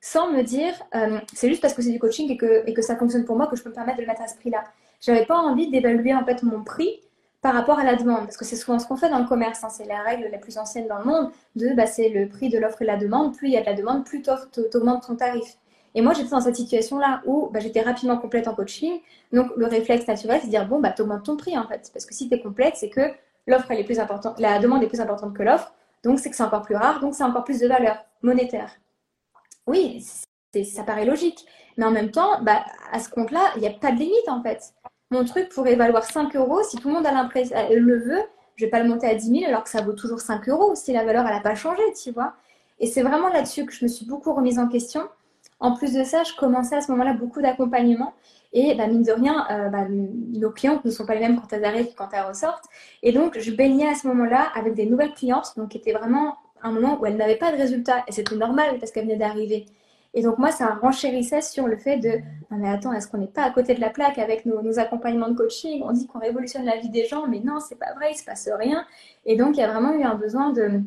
sans 0.00 0.30
me 0.30 0.42
dire 0.42 0.74
euh, 0.94 1.18
c'est 1.32 1.48
juste 1.48 1.60
parce 1.60 1.74
que 1.74 1.82
c'est 1.82 1.90
du 1.90 1.98
coaching 1.98 2.30
et 2.30 2.74
que 2.74 2.82
ça 2.82 2.96
fonctionne 2.96 3.24
pour 3.24 3.36
moi 3.36 3.46
que 3.46 3.56
je 3.56 3.62
peux 3.62 3.70
me 3.70 3.74
permettre 3.74 3.98
de 3.98 4.02
le 4.02 4.08
mettre 4.08 4.22
à 4.22 4.28
ce 4.28 4.36
prix-là? 4.36 4.64
J'avais 5.04 5.26
pas 5.26 5.36
envie 5.36 5.70
d'évaluer 5.70 6.14
en 6.14 6.24
fait 6.24 6.42
mon 6.42 6.64
prix 6.64 7.00
par 7.42 7.52
rapport 7.52 7.78
à 7.78 7.84
la 7.84 7.94
demande, 7.94 8.24
parce 8.24 8.38
que 8.38 8.44
c'est 8.46 8.56
souvent 8.56 8.78
ce 8.78 8.86
qu'on 8.86 8.96
fait 8.96 9.10
dans 9.10 9.18
le 9.18 9.26
commerce, 9.26 9.62
hein. 9.62 9.68
c'est 9.68 9.84
la 9.84 10.00
règle 10.00 10.28
la 10.32 10.38
plus 10.38 10.56
ancienne 10.56 10.88
dans 10.88 10.96
le 10.96 11.04
monde, 11.04 11.30
de 11.56 11.74
bah, 11.74 11.84
c'est 11.84 12.08
le 12.08 12.26
prix 12.26 12.48
de 12.48 12.58
l'offre 12.58 12.80
et 12.80 12.86
la 12.86 12.96
demande, 12.96 13.36
plus 13.36 13.48
il 13.48 13.52
y 13.52 13.58
a 13.58 13.60
de 13.60 13.66
la 13.66 13.74
demande, 13.74 14.06
plus 14.06 14.22
tu 14.22 14.30
augmentes 14.74 15.06
ton 15.06 15.14
tarif. 15.14 15.58
Et 15.94 16.00
moi 16.00 16.14
j'étais 16.14 16.30
dans 16.30 16.40
cette 16.40 16.56
situation-là 16.56 17.20
où 17.26 17.50
bah, 17.52 17.60
j'étais 17.60 17.82
rapidement 17.82 18.16
complète 18.16 18.48
en 18.48 18.54
coaching, 18.54 18.98
donc 19.30 19.50
le 19.56 19.66
réflexe 19.66 20.06
naturel 20.06 20.40
c'est 20.40 20.46
de 20.46 20.52
dire 20.52 20.66
bon 20.66 20.80
bah 20.80 20.94
augmentes 20.98 21.24
ton 21.24 21.36
prix 21.36 21.58
en 21.58 21.68
fait, 21.68 21.90
parce 21.92 22.06
que 22.06 22.14
si 22.14 22.30
tu 22.30 22.34
es 22.34 22.40
complète 22.40 22.76
c'est 22.76 22.88
que 22.88 23.02
l'offre 23.46 23.70
elle 23.70 23.80
est 23.80 23.84
plus 23.84 24.00
importante, 24.00 24.40
la 24.40 24.58
demande 24.58 24.82
est 24.82 24.88
plus 24.88 25.00
importante 25.00 25.36
que 25.36 25.42
l'offre, 25.42 25.74
donc 26.02 26.18
c'est 26.18 26.30
que 26.30 26.36
c'est 26.36 26.42
encore 26.42 26.62
plus 26.62 26.76
rare, 26.76 27.00
donc 27.00 27.14
c'est 27.14 27.24
encore 27.24 27.44
plus 27.44 27.60
de 27.60 27.68
valeur 27.68 27.98
monétaire. 28.22 28.70
Oui, 29.66 30.02
ça 30.64 30.82
paraît 30.82 31.04
logique. 31.04 31.44
Mais 31.76 31.84
en 31.84 31.90
même 31.90 32.10
temps, 32.10 32.40
bah, 32.42 32.64
à 32.92 33.00
ce 33.00 33.08
compte-là, 33.08 33.52
il 33.56 33.62
n'y 33.62 33.66
a 33.66 33.72
pas 33.72 33.90
de 33.90 33.98
limite 33.98 34.28
en 34.28 34.42
fait. 34.42 34.72
Mon 35.10 35.24
truc 35.24 35.48
pourrait 35.48 35.76
valoir 35.76 36.04
5 36.04 36.34
euros. 36.36 36.62
Si 36.62 36.76
tout 36.76 36.88
le 36.88 36.94
monde 36.94 37.06
euh, 37.06 37.78
le 37.78 37.98
veut, 37.98 38.22
je 38.56 38.64
ne 38.64 38.66
vais 38.66 38.70
pas 38.70 38.82
le 38.82 38.88
monter 38.88 39.06
à 39.06 39.14
10 39.14 39.40
000 39.40 39.44
alors 39.46 39.64
que 39.64 39.70
ça 39.70 39.82
vaut 39.82 39.92
toujours 39.92 40.20
5 40.20 40.48
euros 40.48 40.74
si 40.74 40.92
la 40.92 41.04
valeur 41.04 41.24
n'a 41.24 41.40
pas 41.40 41.54
changé, 41.54 41.82
tu 42.00 42.10
vois. 42.10 42.34
Et 42.80 42.86
c'est 42.86 43.02
vraiment 43.02 43.28
là-dessus 43.28 43.66
que 43.66 43.72
je 43.72 43.84
me 43.84 43.88
suis 43.88 44.06
beaucoup 44.06 44.32
remise 44.32 44.58
en 44.58 44.68
question. 44.68 45.02
En 45.60 45.74
plus 45.76 45.92
de 45.92 46.04
ça, 46.04 46.24
je 46.24 46.34
commençais 46.34 46.76
à 46.76 46.80
ce 46.80 46.90
moment-là 46.92 47.14
beaucoup 47.14 47.40
d'accompagnement. 47.40 48.14
Et 48.52 48.74
bah, 48.74 48.86
mine 48.86 49.02
de 49.02 49.12
rien, 49.12 49.46
euh, 49.50 49.68
bah, 49.68 49.86
nos 49.88 50.50
clientes 50.50 50.84
ne 50.84 50.90
sont 50.90 51.06
pas 51.06 51.14
les 51.14 51.20
mêmes 51.20 51.40
quand 51.40 51.52
elles 51.52 51.64
arrivent 51.64 51.86
et 51.86 51.94
quand 51.96 52.08
elles 52.12 52.24
ressortent. 52.24 52.66
Et 53.02 53.12
donc, 53.12 53.38
je 53.38 53.50
baignais 53.50 53.88
à 53.88 53.94
ce 53.94 54.06
moment-là 54.08 54.48
avec 54.54 54.74
des 54.74 54.86
nouvelles 54.86 55.12
clientes, 55.12 55.54
donc 55.56 55.70
qui 55.70 55.92
vraiment 55.92 56.36
un 56.62 56.72
moment 56.72 56.98
où 57.00 57.06
elle 57.06 57.16
n'avait 57.16 57.36
pas 57.36 57.52
de 57.52 57.56
résultat 57.56 58.02
et 58.08 58.12
c'était 58.12 58.36
normal 58.36 58.78
parce 58.78 58.90
qu'elle 58.90 59.04
venait 59.04 59.16
d'arriver. 59.16 59.66
Et 60.14 60.22
donc 60.22 60.38
moi, 60.38 60.52
ça 60.52 60.78
renchérissait 60.80 61.42
sur 61.42 61.66
le 61.66 61.76
fait 61.76 61.98
de 61.98 62.20
mais 62.50 62.68
attends, 62.68 62.92
est-ce 62.92 63.08
qu'on 63.08 63.18
n'est 63.18 63.26
pas 63.26 63.42
à 63.42 63.50
côté 63.50 63.74
de 63.74 63.80
la 63.80 63.90
plaque 63.90 64.18
avec 64.18 64.46
nos, 64.46 64.78
accompagnements 64.78 65.28
de 65.28 65.36
coaching? 65.36 65.82
On 65.84 65.92
dit 65.92 66.06
qu'on 66.06 66.20
révolutionne 66.20 66.64
la 66.64 66.76
vie 66.76 66.88
des 66.88 67.04
gens, 67.04 67.26
mais 67.26 67.40
non, 67.40 67.58
c'est 67.60 67.78
pas 67.78 67.92
vrai, 67.96 68.12
il 68.12 68.16
se 68.16 68.24
passe 68.24 68.48
rien. 68.58 68.86
Et 69.26 69.36
donc 69.36 69.56
il 69.56 69.60
y 69.60 69.62
a 69.62 69.70
vraiment 69.70 69.92
eu 69.92 70.04
un 70.04 70.14
besoin 70.14 70.50
de, 70.52 70.80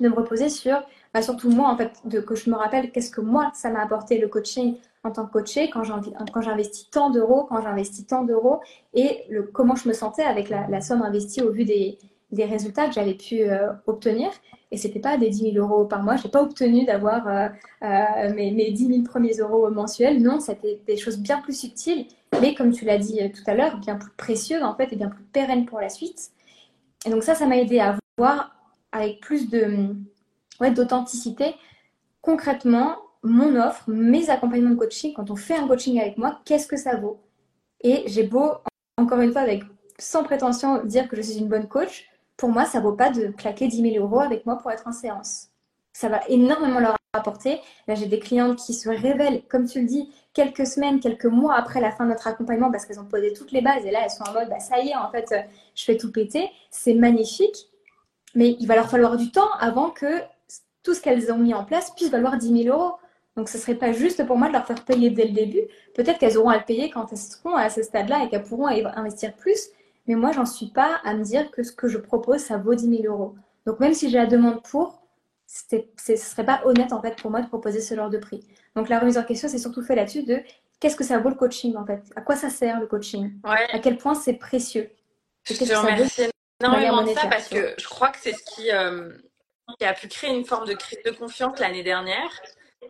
de 0.00 0.08
me 0.08 0.14
reposer 0.14 0.48
sur, 0.48 0.82
bah, 1.14 1.22
surtout 1.22 1.50
moi 1.50 1.68
en 1.68 1.76
fait, 1.76 1.92
de, 2.04 2.20
que 2.20 2.34
je 2.34 2.50
me 2.50 2.56
rappelle 2.56 2.90
qu'est-ce 2.90 3.10
que 3.10 3.20
moi 3.20 3.50
ça 3.54 3.70
m'a 3.70 3.82
apporté 3.82 4.18
le 4.18 4.28
coaching 4.28 4.76
en 5.04 5.12
tant 5.12 5.26
que 5.26 5.32
coachée, 5.32 5.70
quand 5.70 5.84
j'investis 5.84 6.90
tant 6.90 7.10
d'euros, 7.10 7.44
quand 7.48 7.62
j'investis 7.62 8.06
tant 8.08 8.24
d'euros, 8.24 8.60
et 8.92 9.24
le, 9.30 9.44
comment 9.44 9.76
je 9.76 9.88
me 9.88 9.94
sentais 9.94 10.24
avec 10.24 10.48
la, 10.48 10.80
somme 10.80 11.02
investie 11.02 11.42
au 11.42 11.52
vu 11.52 11.64
des, 11.64 11.98
des 12.32 12.44
résultats 12.44 12.88
que 12.88 12.92
j'avais 12.92 13.14
pu 13.14 13.42
euh, 13.42 13.68
obtenir. 13.86 14.30
Et 14.70 14.76
c'était 14.76 15.00
pas 15.00 15.16
des 15.16 15.30
10 15.30 15.52
000 15.52 15.56
euros 15.56 15.84
par 15.84 16.02
mois. 16.02 16.16
Je 16.16 16.24
n'ai 16.24 16.30
pas 16.30 16.42
obtenu 16.42 16.84
d'avoir 16.84 17.28
euh, 17.28 17.48
euh, 17.82 18.34
mes, 18.34 18.50
mes 18.50 18.72
10 18.72 18.86
000 18.86 19.02
premiers 19.02 19.34
euros 19.34 19.70
mensuels. 19.70 20.20
Non, 20.20 20.40
c'était 20.40 20.80
des 20.86 20.96
choses 20.96 21.18
bien 21.18 21.40
plus 21.40 21.58
subtiles, 21.58 22.06
mais 22.40 22.54
comme 22.54 22.72
tu 22.72 22.84
l'as 22.84 22.98
dit 22.98 23.20
tout 23.32 23.42
à 23.46 23.54
l'heure, 23.54 23.78
bien 23.78 23.96
plus 23.96 24.10
précieuses 24.16 24.62
en 24.62 24.74
fait 24.74 24.92
et 24.92 24.96
bien 24.96 25.08
plus 25.08 25.22
pérennes 25.24 25.66
pour 25.66 25.80
la 25.80 25.88
suite. 25.88 26.30
Et 27.06 27.10
donc 27.10 27.22
ça, 27.22 27.34
ça 27.34 27.46
m'a 27.46 27.58
aidé 27.58 27.78
à 27.78 27.96
voir 28.18 28.56
avec 28.90 29.20
plus 29.20 29.48
de 29.48 29.94
ouais, 30.60 30.70
d'authenticité 30.70 31.54
concrètement 32.26 32.96
mon 33.22 33.56
offre, 33.56 33.84
mes 33.88 34.30
accompagnements 34.30 34.70
de 34.70 34.76
coaching, 34.76 35.12
quand 35.14 35.30
on 35.30 35.36
fait 35.36 35.56
un 35.56 35.66
coaching 35.66 36.00
avec 36.00 36.18
moi, 36.18 36.40
qu'est-ce 36.44 36.66
que 36.66 36.76
ça 36.76 36.96
vaut? 36.96 37.20
Et 37.80 38.04
j'ai 38.06 38.24
beau, 38.24 38.52
encore 38.96 39.20
une 39.20 39.32
fois, 39.32 39.42
avec 39.42 39.62
sans 39.98 40.22
prétention, 40.22 40.84
dire 40.84 41.08
que 41.08 41.16
je 41.16 41.22
suis 41.22 41.38
une 41.38 41.48
bonne 41.48 41.68
coach, 41.68 42.08
pour 42.36 42.50
moi, 42.50 42.64
ça 42.64 42.80
vaut 42.80 42.92
pas 42.92 43.10
de 43.10 43.28
claquer 43.28 43.68
10 43.68 43.92
000 43.92 44.04
euros 44.04 44.20
avec 44.20 44.46
moi 44.46 44.56
pour 44.56 44.70
être 44.70 44.86
en 44.86 44.92
séance. 44.92 45.48
Ça 45.92 46.08
va 46.08 46.20
énormément 46.28 46.80
leur 46.80 46.96
apporter. 47.14 47.60
Là, 47.88 47.94
j'ai 47.94 48.06
des 48.06 48.18
clientes 48.18 48.58
qui 48.58 48.74
se 48.74 48.88
révèlent, 48.88 49.42
comme 49.48 49.66
tu 49.66 49.80
le 49.80 49.86
dis, 49.86 50.12
quelques 50.34 50.66
semaines, 50.66 51.00
quelques 51.00 51.26
mois 51.26 51.54
après 51.54 51.80
la 51.80 51.90
fin 51.90 52.04
de 52.04 52.10
notre 52.10 52.26
accompagnement 52.26 52.70
parce 52.70 52.84
qu'elles 52.84 53.00
ont 53.00 53.06
posé 53.06 53.32
toutes 53.32 53.52
les 53.52 53.62
bases 53.62 53.86
et 53.86 53.90
là, 53.90 54.00
elles 54.04 54.10
sont 54.10 54.24
en 54.28 54.32
mode, 54.32 54.50
bah, 54.50 54.60
ça 54.60 54.78
y 54.80 54.90
est, 54.90 54.96
en 54.96 55.10
fait, 55.10 55.34
je 55.74 55.84
fais 55.84 55.96
tout 55.96 56.12
péter. 56.12 56.50
C'est 56.70 56.94
magnifique, 56.94 57.56
mais 58.34 58.56
il 58.60 58.66
va 58.66 58.76
leur 58.76 58.90
falloir 58.90 59.16
du 59.16 59.30
temps 59.30 59.50
avant 59.58 59.90
que 59.90 60.20
tout 60.82 60.92
ce 60.92 61.00
qu'elles 61.00 61.32
ont 61.32 61.38
mis 61.38 61.54
en 61.54 61.64
place 61.64 61.90
puisse 61.96 62.10
valoir 62.10 62.36
10 62.36 62.64
000 62.64 62.76
euros. 62.76 62.92
Donc, 63.36 63.48
ce 63.48 63.58
serait 63.58 63.74
pas 63.74 63.92
juste 63.92 64.26
pour 64.26 64.36
moi 64.36 64.48
de 64.48 64.52
leur 64.52 64.66
faire 64.66 64.84
payer 64.84 65.10
dès 65.10 65.26
le 65.26 65.32
début. 65.32 65.62
Peut-être 65.94 66.18
qu'elles 66.18 66.38
auront 66.38 66.50
à 66.50 66.58
le 66.58 66.64
payer 66.64 66.90
quand 66.90 67.06
elles 67.12 67.18
seront 67.18 67.54
à 67.54 67.68
ce 67.70 67.82
stade-là 67.82 68.24
et 68.24 68.28
qu'elles 68.28 68.44
pourront 68.44 68.66
investir 68.66 69.34
plus. 69.34 69.68
Mais 70.06 70.14
moi, 70.14 70.32
j'en 70.32 70.46
suis 70.46 70.66
pas 70.66 71.00
à 71.04 71.14
me 71.14 71.24
dire 71.24 71.50
que 71.50 71.62
ce 71.62 71.72
que 71.72 71.88
je 71.88 71.98
propose, 71.98 72.40
ça 72.40 72.58
vaut 72.58 72.74
10 72.74 73.02
000 73.02 73.12
euros. 73.12 73.34
Donc, 73.66 73.80
même 73.80 73.94
si 73.94 74.08
j'ai 74.08 74.18
la 74.18 74.26
demande 74.26 74.62
pour, 74.62 75.02
ce 75.46 75.76
ne 75.76 76.16
serait 76.16 76.46
pas 76.46 76.62
honnête 76.64 76.92
en 76.92 77.00
fait 77.00 77.16
pour 77.20 77.30
moi 77.30 77.40
de 77.40 77.48
proposer 77.48 77.80
ce 77.80 77.94
genre 77.94 78.10
de 78.10 78.18
prix. 78.18 78.46
Donc, 78.74 78.88
la 78.88 78.98
remise 78.98 79.18
en 79.18 79.24
question, 79.24 79.48
c'est 79.48 79.58
surtout 79.58 79.82
fait 79.82 79.96
là-dessus 79.96 80.22
de 80.22 80.40
qu'est-ce 80.80 80.96
que 80.96 81.04
ça 81.04 81.18
vaut 81.18 81.28
le 81.28 81.34
coaching 81.34 81.76
en 81.76 81.84
fait? 81.84 82.02
À 82.14 82.20
quoi 82.20 82.36
ça 82.36 82.50
sert 82.50 82.80
le 82.80 82.86
coaching? 82.86 83.32
À 83.44 83.78
quel 83.78 83.96
point 83.96 84.14
c'est 84.14 84.34
précieux? 84.34 84.90
Je 85.44 85.54
te 85.54 85.74
remercie 85.74 86.30
énormément 86.60 87.02
de 87.02 87.12
ça 87.14 87.26
parce 87.28 87.48
que 87.48 87.74
je 87.78 87.88
crois 87.88 88.08
que 88.08 88.18
c'est 88.20 88.32
ce 88.32 88.42
qui, 88.54 88.70
euh, 88.72 89.12
qui 89.78 89.84
a 89.84 89.94
pu 89.94 90.08
créer 90.08 90.34
une 90.34 90.44
forme 90.44 90.66
de 90.66 90.74
crise 90.74 90.98
de 91.04 91.10
confiance 91.10 91.58
l'année 91.60 91.82
dernière 91.82 92.30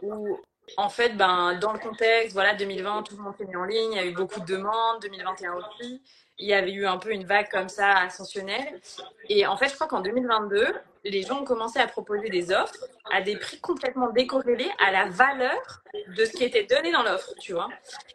où 0.02 0.38
en 0.76 0.88
fait, 0.88 1.10
ben, 1.10 1.56
dans 1.60 1.72
le 1.72 1.78
contexte, 1.78 2.32
voilà, 2.32 2.54
2020, 2.54 3.04
tout 3.04 3.16
le 3.16 3.22
monde 3.22 3.34
s'est 3.38 3.44
mis 3.44 3.54
en 3.54 3.64
ligne, 3.64 3.92
il 3.92 3.96
y 3.96 4.00
a 4.00 4.04
eu 4.04 4.12
beaucoup 4.12 4.40
de 4.40 4.46
demandes, 4.46 5.00
2021 5.00 5.54
aussi 5.54 6.02
il 6.38 6.48
y 6.48 6.54
avait 6.54 6.72
eu 6.72 6.86
un 6.86 6.98
peu 6.98 7.12
une 7.12 7.24
vague 7.24 7.48
comme 7.50 7.68
ça 7.68 7.98
ascensionnelle. 7.98 8.80
Et 9.28 9.46
en 9.46 9.56
fait, 9.56 9.68
je 9.68 9.74
crois 9.74 9.86
qu'en 9.86 10.00
2022, 10.00 10.66
les 11.04 11.22
gens 11.22 11.40
ont 11.40 11.44
commencé 11.44 11.78
à 11.78 11.86
proposer 11.86 12.28
des 12.28 12.52
offres 12.52 12.84
à 13.10 13.22
des 13.22 13.36
prix 13.36 13.60
complètement 13.60 14.10
décorrélés 14.10 14.70
à 14.78 14.90
la 14.90 15.06
valeur 15.06 15.82
de 16.16 16.24
ce 16.24 16.32
qui 16.32 16.44
était 16.44 16.64
donné 16.64 16.92
dans 16.92 17.02
l'offre, 17.02 17.32
tu 17.40 17.52
vois. 17.52 17.68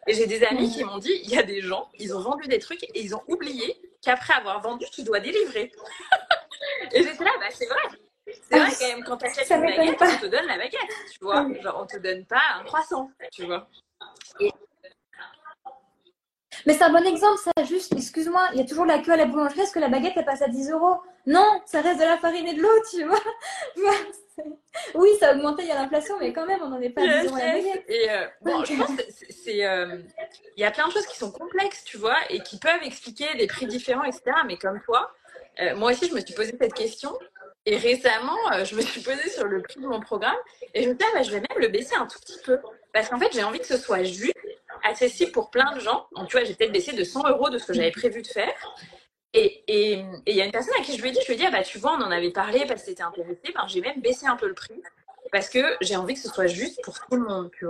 Et 0.06 0.14
j'ai 0.14 0.26
des 0.26 0.44
amis 0.44 0.70
qui 0.70 0.84
m'ont 0.84 0.98
dit, 0.98 1.20
il 1.24 1.30
y 1.30 1.38
a 1.38 1.42
des 1.42 1.60
gens, 1.60 1.90
ils 1.98 2.14
ont 2.14 2.20
vendu 2.20 2.48
des 2.48 2.58
trucs 2.58 2.82
et 2.84 3.00
ils 3.00 3.14
ont 3.14 3.22
oublié 3.28 3.80
qu'après 4.02 4.34
avoir 4.34 4.60
vendu, 4.60 4.84
tu 4.92 5.02
dois 5.02 5.20
délivrer. 5.20 5.72
et 6.92 7.02
j'étais 7.02 7.24
là, 7.24 7.32
bah 7.40 7.46
c'est 7.50 7.66
vrai. 7.66 7.98
C'est 8.48 8.58
vrai 8.58 8.70
quand 8.78 8.86
même, 8.86 9.04
quand 9.04 9.16
tu 9.16 9.26
achètes 9.26 9.50
une 9.50 9.62
baguette, 9.62 9.98
on 10.00 10.20
te 10.20 10.26
donne 10.26 10.46
la 10.46 10.56
baguette, 10.56 10.80
tu 11.12 11.18
vois. 11.22 11.46
Genre, 11.60 11.80
on 11.82 11.86
te 11.86 11.98
donne 11.98 12.24
pas 12.26 12.42
un 12.60 12.64
croissant, 12.64 13.10
tu 13.32 13.46
vois. 13.46 13.68
Et 14.40 14.52
mais 16.66 16.74
c'est 16.74 16.84
un 16.84 16.92
bon 16.92 17.04
exemple, 17.06 17.38
ça, 17.38 17.64
juste, 17.64 17.92
excuse-moi, 17.92 18.48
il 18.52 18.60
y 18.60 18.62
a 18.62 18.66
toujours 18.66 18.86
la 18.86 18.98
queue 18.98 19.12
à 19.12 19.16
la 19.16 19.26
boulangerie, 19.26 19.60
est-ce 19.60 19.72
que 19.72 19.78
la 19.78 19.88
baguette, 19.88 20.14
elle 20.16 20.24
passe 20.24 20.42
à 20.42 20.48
10 20.48 20.70
euros? 20.70 21.00
Non, 21.26 21.60
ça 21.66 21.80
reste 21.80 22.00
de 22.00 22.04
la 22.04 22.18
farine 22.18 22.46
et 22.48 22.54
de 22.54 22.62
l'eau, 22.62 22.82
tu 22.90 23.04
vois. 23.04 23.20
oui, 24.94 25.08
ça 25.20 25.30
a 25.30 25.34
augmenté, 25.34 25.62
il 25.62 25.68
y 25.68 25.72
a 25.72 25.74
l'inflation, 25.76 26.16
mais 26.18 26.32
quand 26.32 26.46
même, 26.46 26.60
on 26.62 26.68
n'en 26.68 26.80
est 26.80 26.90
pas 26.90 27.02
à 27.02 27.22
10 27.22 27.26
euros 27.28 27.36
la 27.36 27.52
baguette. 27.52 27.84
Et 27.88 28.10
euh, 28.10 28.26
bon, 28.40 28.64
je 28.64 28.74
pense 28.74 28.96
que 28.96 29.02
c'est. 29.30 29.64
Euh, 29.64 29.98
il 30.56 30.60
y 30.60 30.64
a 30.64 30.70
plein 30.70 30.88
de 30.88 30.92
choses 30.92 31.06
qui 31.06 31.16
sont 31.16 31.30
complexes, 31.30 31.84
tu 31.84 31.96
vois, 31.96 32.16
et 32.30 32.40
qui 32.40 32.58
peuvent 32.58 32.82
expliquer 32.82 33.26
des 33.36 33.46
prix 33.46 33.66
différents, 33.66 34.04
etc. 34.04 34.22
Mais 34.46 34.56
comme 34.56 34.80
toi, 34.84 35.10
euh, 35.60 35.76
moi 35.76 35.92
aussi, 35.92 36.08
je 36.08 36.14
me 36.14 36.20
suis 36.20 36.34
posé 36.34 36.54
cette 36.60 36.74
question. 36.74 37.16
Et 37.64 37.76
récemment, 37.76 38.36
je 38.64 38.74
me 38.74 38.80
suis 38.80 39.02
posée 39.02 39.28
sur 39.28 39.44
le 39.44 39.62
prix 39.62 39.80
de 39.80 39.86
mon 39.86 40.00
programme 40.00 40.34
et 40.74 40.82
je 40.82 40.88
me 40.88 40.94
dit, 40.94 41.04
ah, 41.04 41.10
bah, 41.14 41.22
je 41.22 41.30
vais 41.30 41.36
même 41.36 41.58
le 41.58 41.68
baisser 41.68 41.94
un 41.94 42.06
tout 42.06 42.18
petit 42.18 42.40
peu. 42.44 42.58
Parce 42.92 43.08
qu'en 43.08 43.20
fait, 43.20 43.28
j'ai 43.32 43.44
envie 43.44 43.60
que 43.60 43.66
ce 43.66 43.76
soit 43.76 44.02
juste 44.02 44.34
accessible 44.84 45.32
pour 45.32 45.50
plein 45.50 45.74
de 45.74 45.80
gens. 45.80 46.06
Donc, 46.16 46.28
tu 46.28 46.36
vois, 46.36 46.44
j'ai 46.44 46.54
peut-être 46.54 46.72
baissé 46.72 46.92
de 46.92 47.04
100 47.04 47.28
euros 47.28 47.50
de 47.50 47.58
ce 47.58 47.66
que 47.66 47.74
j'avais 47.74 47.90
prévu 47.90 48.22
de 48.22 48.26
faire. 48.26 48.54
Et 49.34 49.64
il 50.26 50.34
y 50.36 50.42
a 50.42 50.44
une 50.44 50.52
personne 50.52 50.74
à 50.78 50.82
qui 50.82 50.96
je 50.96 51.02
lui 51.02 51.08
ai 51.08 51.12
dit, 51.12 51.20
je 51.22 51.26
lui 51.26 51.34
ai 51.34 51.36
dit, 51.36 51.46
ah 51.46 51.50
bah 51.50 51.62
tu 51.62 51.78
vois, 51.78 51.96
on 51.98 52.02
en 52.02 52.10
avait 52.10 52.30
parlé 52.30 52.66
parce 52.66 52.82
que 52.82 52.86
t'étais 52.86 53.02
intéressé. 53.02 53.40
Ben, 53.54 53.66
j'ai 53.66 53.80
même 53.80 54.00
baissé 54.00 54.26
un 54.26 54.36
peu 54.36 54.46
le 54.46 54.54
prix 54.54 54.82
parce 55.30 55.48
que 55.48 55.76
j'ai 55.80 55.96
envie 55.96 56.14
que 56.14 56.20
ce 56.20 56.28
soit 56.28 56.46
juste 56.46 56.80
pour 56.84 56.98
tout 56.98 57.16
le 57.16 57.24
monde, 57.26 57.50
tu. 57.52 57.66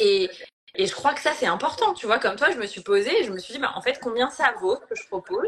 Et, 0.00 0.28
je 0.76 0.92
crois 0.92 1.14
que 1.14 1.20
ça, 1.20 1.32
c'est 1.32 1.46
important, 1.46 1.94
tu 1.94 2.06
vois. 2.06 2.18
Comme 2.18 2.34
toi, 2.34 2.50
je 2.50 2.58
me 2.58 2.66
suis 2.66 2.80
posée 2.80 3.20
et 3.20 3.22
je 3.22 3.30
me 3.30 3.38
suis 3.38 3.54
dit, 3.54 3.60
bah, 3.60 3.72
en 3.76 3.80
fait, 3.80 4.00
combien 4.02 4.28
ça 4.28 4.52
vaut 4.60 4.74
ce 4.74 4.86
que 4.86 4.96
je 4.96 5.06
propose? 5.06 5.46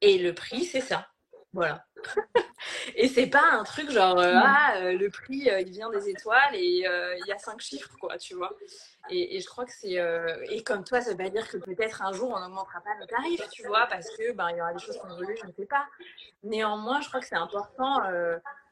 Et 0.00 0.18
le 0.18 0.34
prix, 0.34 0.64
c'est 0.64 0.80
ça. 0.80 1.06
Voilà. 1.52 1.84
et 2.96 3.08
c'est 3.08 3.28
pas 3.28 3.44
un 3.52 3.64
truc 3.64 3.90
genre, 3.90 4.18
euh, 4.18 4.34
ah, 4.36 4.76
euh, 4.76 4.98
le 4.98 5.10
prix, 5.10 5.48
euh, 5.48 5.60
il 5.60 5.70
vient 5.70 5.90
des 5.90 6.08
étoiles 6.08 6.54
et 6.54 6.84
il 6.84 7.26
y 7.26 7.32
a 7.32 7.38
cinq 7.38 7.60
chiffres, 7.60 7.94
quoi, 8.00 8.18
tu 8.18 8.34
vois. 8.34 8.52
Et, 9.08 9.40
je 9.40 9.46
crois 9.46 9.64
que 9.64 9.72
c'est. 9.72 9.98
et 10.50 10.62
comme 10.62 10.84
toi, 10.84 11.00
ça 11.00 11.10
veut 11.10 11.16
pas 11.16 11.30
dire 11.30 11.48
que 11.48 11.56
peut-être 11.56 12.02
un 12.02 12.12
jour, 12.12 12.30
on 12.30 12.40
n'augmentera 12.40 12.80
pas 12.80 12.96
nos 13.00 13.06
tarifs, 13.06 13.48
tu 13.50 13.66
vois, 13.66 13.86
parce 13.86 14.08
que 14.16 14.32
ben, 14.32 14.50
il 14.50 14.56
y 14.58 14.60
aura 14.60 14.72
des 14.72 14.80
choses 14.80 14.98
qu'on 14.98 15.14
veut, 15.16 15.26
je 15.40 15.46
ne 15.46 15.52
sais 15.52 15.66
pas. 15.66 15.86
Néanmoins, 16.42 17.00
je 17.00 17.08
crois 17.08 17.20
que 17.20 17.26
c'est 17.26 17.36
important 17.36 18.02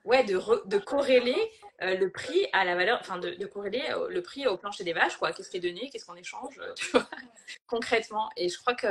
ouais, 0.04 0.24
de, 0.24 0.38
de 0.66 0.78
corréler 0.78 1.36
le 1.80 2.08
prix 2.08 2.46
à 2.52 2.64
la 2.64 2.76
valeur, 2.76 2.98
enfin, 3.00 3.18
de, 3.18 3.30
de, 3.30 3.46
corréler 3.46 3.82
le 4.08 4.22
prix 4.22 4.46
au 4.46 4.56
plancher 4.56 4.84
des 4.84 4.92
vaches, 4.92 5.16
quoi. 5.16 5.32
Qu'est-ce 5.32 5.50
qui 5.50 5.56
est 5.56 5.60
donné, 5.60 5.90
qu'est-ce 5.90 6.06
qu'on 6.06 6.14
échange, 6.14 6.60
tu 6.76 6.90
vois, 6.92 7.06
concrètement. 7.66 8.30
Et 8.36 8.48
je 8.48 8.58
crois 8.58 8.74
que 8.74 8.86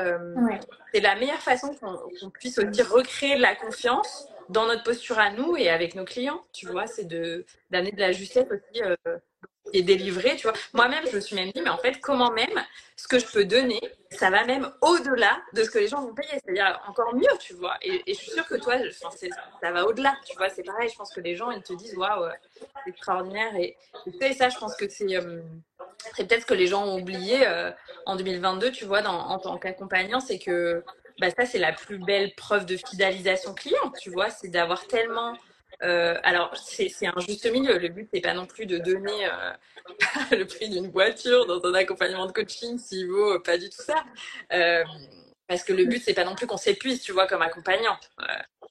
c'est 0.94 1.00
la 1.00 1.16
meilleure 1.16 1.40
façon 1.40 1.74
qu'on 1.76 2.30
puisse 2.30 2.60
aussi 2.60 2.82
recréer 2.82 3.38
la 3.38 3.56
confiance 3.56 4.28
dans 4.50 4.66
notre 4.66 4.84
posture 4.84 5.20
à 5.20 5.32
nous 5.32 5.56
et 5.58 5.70
avec 5.70 5.96
nos 5.96 6.06
clients, 6.06 6.42
tu 6.52 6.68
vois, 6.68 6.88
c'est 6.88 7.06
d'amener 7.06 7.92
de 7.92 8.00
la 8.00 8.12
justesse 8.12 8.48
aussi 8.52 8.84
euh, 8.84 8.96
et 9.74 9.82
délivrer, 9.82 10.36
tu 10.36 10.48
vois. 10.48 10.56
Moi-même, 10.74 11.06
je 11.10 11.16
me 11.16 11.22
suis 11.22 11.36
même 11.36 11.52
dit, 11.52 11.62
mais 11.62 11.70
en 11.70 11.78
fait, 11.78 12.00
comment 12.00 12.32
même 12.32 12.64
ce 12.96 13.08
que 13.08 13.20
je 13.20 13.26
peux 13.26 13.46
donner, 13.46 13.82
ça 14.12 14.30
va 14.30 14.46
même 14.46 14.72
au-delà 14.82 15.42
de 15.54 15.64
ce 15.64 15.70
que 15.70 15.80
les 15.80 15.88
gens 15.88 16.02
vont 16.02 16.14
payer, 16.14 16.40
c'est-à-dire 16.44 16.80
encore 16.88 17.14
mieux, 17.16 17.38
tu 17.40 17.54
vois. 17.56 17.76
Et, 17.82 18.02
je 18.08 18.14
suis 18.14 18.32
sûre 18.32 18.48
que 18.48 18.56
toi, 18.56 18.76
ça 19.62 19.72
va 19.72 19.86
au-delà, 19.86 20.16
tu 20.26 20.38
vois. 20.38 20.50
C'est 20.50 20.64
pareil, 20.64 20.90
je 20.90 20.96
pense 20.96 21.14
que 21.14 21.20
les 21.20 21.36
gens, 21.36 21.52
ils 21.52 21.62
te 21.62 21.74
disent, 21.74 21.96
waouh, 21.96 22.30
c'est 22.56 22.92
extraordinaire. 22.92 23.56
Et, 23.56 23.76
et 24.22 24.34
ça, 24.34 24.50
je 24.50 24.58
pense 24.58 24.76
que 24.76 24.88
c'est 24.88 25.16
euh, 25.16 25.42
c'est 26.16 26.28
peut-être 26.28 26.42
ce 26.42 26.46
que 26.46 26.54
les 26.54 26.68
gens 26.68 26.86
ont 26.86 27.00
oublié 27.00 27.48
euh, 27.48 27.72
en 28.06 28.16
2022, 28.16 28.72
tu 28.72 28.86
vois, 28.86 29.02
en 29.08 29.40
tant 29.40 29.58
qu'accompagnant, 29.58 30.20
c'est 30.20 30.40
que 30.40 30.84
bah, 31.20 31.30
ça, 31.30 31.46
c'est 31.46 31.60
la 31.60 31.74
plus 31.74 31.98
belle 31.98 32.34
preuve 32.36 32.66
de 32.66 32.78
fidélisation 32.78 33.54
client, 33.54 33.92
tu 34.02 34.10
vois, 34.10 34.30
c'est 34.30 34.50
d'avoir 34.50 34.86
tellement. 34.88 35.34
Euh, 35.84 36.18
alors, 36.24 36.56
c'est 36.56 36.90
un 37.06 37.20
juste 37.20 37.50
milieu. 37.52 37.78
Le 37.78 37.90
but, 37.90 38.12
n'est 38.14 38.22
pas 38.22 38.34
non 38.34 38.46
plus 38.46 38.66
de 38.66 38.78
donner 38.78 39.28
euh, 39.28 39.54
le 40.32 40.46
prix 40.46 40.70
d'une 40.70 40.90
voiture 40.90 41.46
dans 41.46 41.64
un 41.68 41.74
accompagnement 41.74 42.26
de 42.26 42.32
coaching 42.32 42.78
s'il 42.78 43.10
vaut 43.10 43.40
pas 43.40 43.58
du 43.58 43.70
tout 43.70 43.82
ça. 43.82 44.04
Euh, 44.54 44.84
parce 45.48 45.64
que 45.64 45.74
le 45.74 45.86
but, 45.86 46.02
c'est 46.04 46.14
pas 46.14 46.24
non 46.24 46.36
plus 46.36 46.48
qu'on 46.48 46.58
s'épuise, 46.58 47.02
tu 47.02 47.12
vois, 47.12 47.28
comme 47.28 47.42
accompagnant. 47.42 47.98